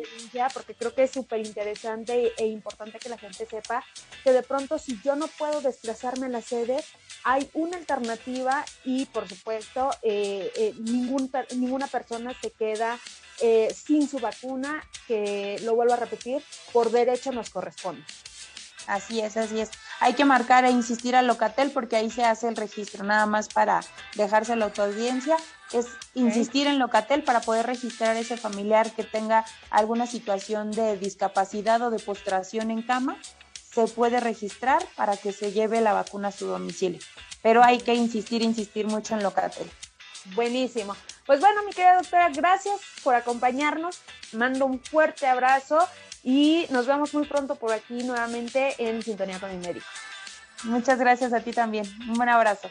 Porque 0.53 0.73
creo 0.73 0.93
que 0.95 1.03
es 1.03 1.11
súper 1.11 1.45
interesante 1.45 2.33
e 2.37 2.47
importante 2.47 2.97
que 2.97 3.09
la 3.09 3.17
gente 3.17 3.45
sepa 3.45 3.83
que 4.23 4.31
de 4.31 4.43
pronto 4.43 4.77
si 4.77 4.99
yo 5.01 5.15
no 5.15 5.27
puedo 5.27 5.61
desplazarme 5.61 6.27
a 6.27 6.29
la 6.29 6.41
sede, 6.41 6.77
hay 7.23 7.49
una 7.53 7.77
alternativa 7.77 8.63
y 8.85 9.05
por 9.07 9.27
supuesto 9.27 9.89
eh, 10.01 10.51
eh, 10.55 10.73
ningún, 10.79 11.31
ninguna 11.55 11.87
persona 11.87 12.33
se 12.41 12.51
queda 12.51 12.99
eh, 13.41 13.73
sin 13.73 14.07
su 14.07 14.19
vacuna, 14.19 14.83
que 15.07 15.59
lo 15.63 15.75
vuelvo 15.75 15.93
a 15.93 15.97
repetir, 15.97 16.43
por 16.71 16.91
derecho 16.91 17.31
nos 17.31 17.49
corresponde. 17.49 18.03
Así 18.87 19.21
es, 19.21 19.37
así 19.37 19.59
es. 19.59 19.69
Hay 19.99 20.13
que 20.13 20.25
marcar 20.25 20.65
e 20.65 20.71
insistir 20.71 21.15
a 21.15 21.21
Locatel 21.21 21.71
porque 21.71 21.95
ahí 21.95 22.09
se 22.09 22.23
hace 22.23 22.47
el 22.47 22.55
registro, 22.55 23.03
nada 23.03 23.25
más 23.25 23.49
para 23.49 23.81
dejarse 24.15 24.55
la 24.55 24.65
autoaudiencia. 24.65 25.37
Es 25.71 25.87
insistir 26.15 26.67
en 26.67 26.79
Locatel 26.79 27.23
para 27.23 27.41
poder 27.41 27.65
registrar 27.65 28.15
a 28.15 28.19
ese 28.19 28.37
familiar 28.37 28.91
que 28.91 29.03
tenga 29.03 29.45
alguna 29.69 30.07
situación 30.07 30.71
de 30.71 30.97
discapacidad 30.97 31.81
o 31.81 31.91
de 31.91 31.99
postración 31.99 32.71
en 32.71 32.81
cama. 32.81 33.17
Se 33.73 33.87
puede 33.87 34.19
registrar 34.19 34.83
para 34.95 35.15
que 35.15 35.31
se 35.31 35.51
lleve 35.51 35.79
la 35.79 35.93
vacuna 35.93 36.29
a 36.29 36.31
su 36.31 36.47
domicilio. 36.47 36.99
Pero 37.41 37.63
hay 37.63 37.79
que 37.79 37.93
insistir, 37.93 38.41
insistir 38.41 38.87
mucho 38.87 39.15
en 39.15 39.23
Locatel. 39.23 39.69
Buenísimo. 40.35 40.95
Pues 41.25 41.39
bueno, 41.39 41.63
mi 41.63 41.71
querida 41.71 41.95
doctora, 41.95 42.29
gracias 42.29 42.79
por 43.03 43.15
acompañarnos. 43.15 44.01
Mando 44.33 44.65
un 44.65 44.79
fuerte 44.79 45.27
abrazo 45.27 45.87
y 46.23 46.65
nos 46.69 46.87
vemos 46.87 47.13
muy 47.13 47.27
pronto 47.27 47.55
por 47.55 47.71
aquí 47.71 48.03
nuevamente 48.03 48.75
en 48.77 49.01
Sintonía 49.01 49.39
con 49.39 49.51
mi 49.51 49.65
médico. 49.65 49.85
Muchas 50.63 50.99
gracias 50.99 51.33
a 51.33 51.39
ti 51.39 51.51
también. 51.51 51.85
Un 52.07 52.15
buen 52.15 52.29
abrazo. 52.29 52.69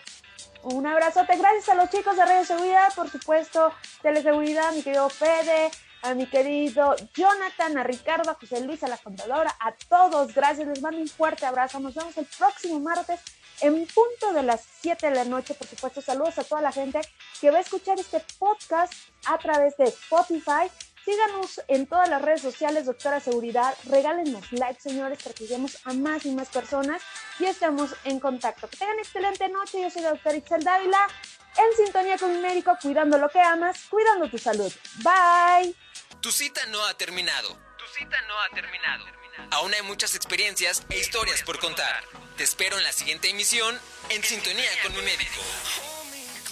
Un 0.63 0.87
abrazote. 0.87 1.37
Gracias 1.37 1.69
a 1.69 1.75
los 1.75 1.91
chicos 1.91 2.17
de 2.17 2.25
Radio 2.25 2.45
Seguridad, 2.45 2.93
por 2.95 3.09
supuesto, 3.09 3.73
Teleseguridad, 4.03 4.73
mi 4.73 4.83
querido 4.83 5.09
Fede, 5.09 5.71
a 6.03 6.15
mi 6.15 6.27
querido 6.27 6.95
Jonathan, 7.15 7.79
a 7.79 7.85
Ricardo, 7.85 8.31
a 8.31 8.35
José 8.35 8.61
Luis, 8.61 8.83
a 8.83 8.89
la 8.89 8.99
contadora, 8.99 9.55
a 9.61 9.73
todos. 9.89 10.35
Gracias. 10.35 10.69
Les 10.69 10.83
mando 10.83 11.01
un 11.01 11.09
fuerte 11.09 11.47
abrazo. 11.47 11.81
Nos 11.81 11.95
vemos 11.95 12.17
el 12.17 12.27
próximo 12.27 12.79
martes 12.81 13.21
en 13.61 13.87
punto 13.87 14.33
de 14.33 14.43
las 14.43 14.63
7 14.81 15.09
de 15.09 15.15
la 15.15 15.25
noche. 15.25 15.55
Por 15.55 15.67
supuesto, 15.67 16.01
saludos 16.01 16.39
a 16.39 16.45
toda 16.45 16.61
la 16.61 16.73
gente 16.73 17.01
que 17.41 17.51
va 17.51 17.59
a 17.59 17.61
escuchar 17.61 17.99
este 17.99 18.21
podcast 18.39 18.93
a 19.27 19.39
través 19.39 19.77
de 19.77 19.85
Spotify. 19.85 20.71
Síganos 21.05 21.61
en 21.69 21.87
todas 21.87 22.09
las 22.09 22.21
redes 22.21 22.43
sociales, 22.43 22.87
Doctora 22.87 23.21
Seguridad. 23.21 23.75
Regálenos 23.85 24.53
like, 24.53 24.81
señores, 24.81 25.23
para 25.23 25.35
que 25.35 25.45
lleguemos 25.45 25.79
a 25.85 25.93
más 25.93 26.27
y 26.27 26.33
más 26.33 26.49
personas 26.49 27.03
y 27.39 27.47
estemos 27.47 27.95
en 28.05 28.21
contacto. 28.21 28.69
Que 28.69 28.77
tengan 28.77 28.99
excelente 28.99 29.49
noche. 29.49 29.81
Yo 29.81 29.91
soy 29.91 30.03
la 30.03 30.11
doctora 30.11 30.37
Itzel 30.37 30.63
Dávila, 30.63 31.09
en 31.57 31.85
sintonía 31.85 32.19
con 32.19 32.31
un 32.31 32.43
médico, 32.43 32.77
cuidando 32.81 33.19
lo 33.19 33.29
que 33.29 33.41
amas, 33.41 33.87
cuidando 33.89 34.29
tu 34.29 34.39
salud. 34.39 34.73
Bye. 35.03 35.75
Tu 36.21 36.31
cita 36.31 36.67
no 36.67 36.85
ha 36.85 36.95
terminado. 36.95 37.49
Tu 37.79 37.87
cita 37.99 38.21
no 38.29 38.39
ha 38.41 38.51
terminado. 38.51 39.20
Aún 39.51 39.75
hay 39.75 39.83
muchas 39.83 40.15
experiencias 40.15 40.83
e 40.91 40.99
historias 40.99 41.43
por 41.43 41.59
contar. 41.59 42.05
Te 42.37 42.45
espero 42.45 42.79
en 42.79 42.85
la 42.85 42.93
siguiente 42.93 43.29
emisión 43.29 43.79
en 44.09 44.23
Sintonía 44.23 44.71
con 44.83 44.95
mi 44.95 45.03
médico. 45.03 45.43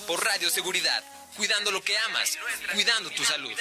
Por 0.07 0.25
Radio 0.25 0.51
Seguridad, 0.51 1.05
cuidando 1.37 1.71
lo 1.71 1.83
que 1.83 1.97
amas, 1.99 2.39
cuidando 2.73 3.11
tu 3.11 3.25
salud. 3.25 3.53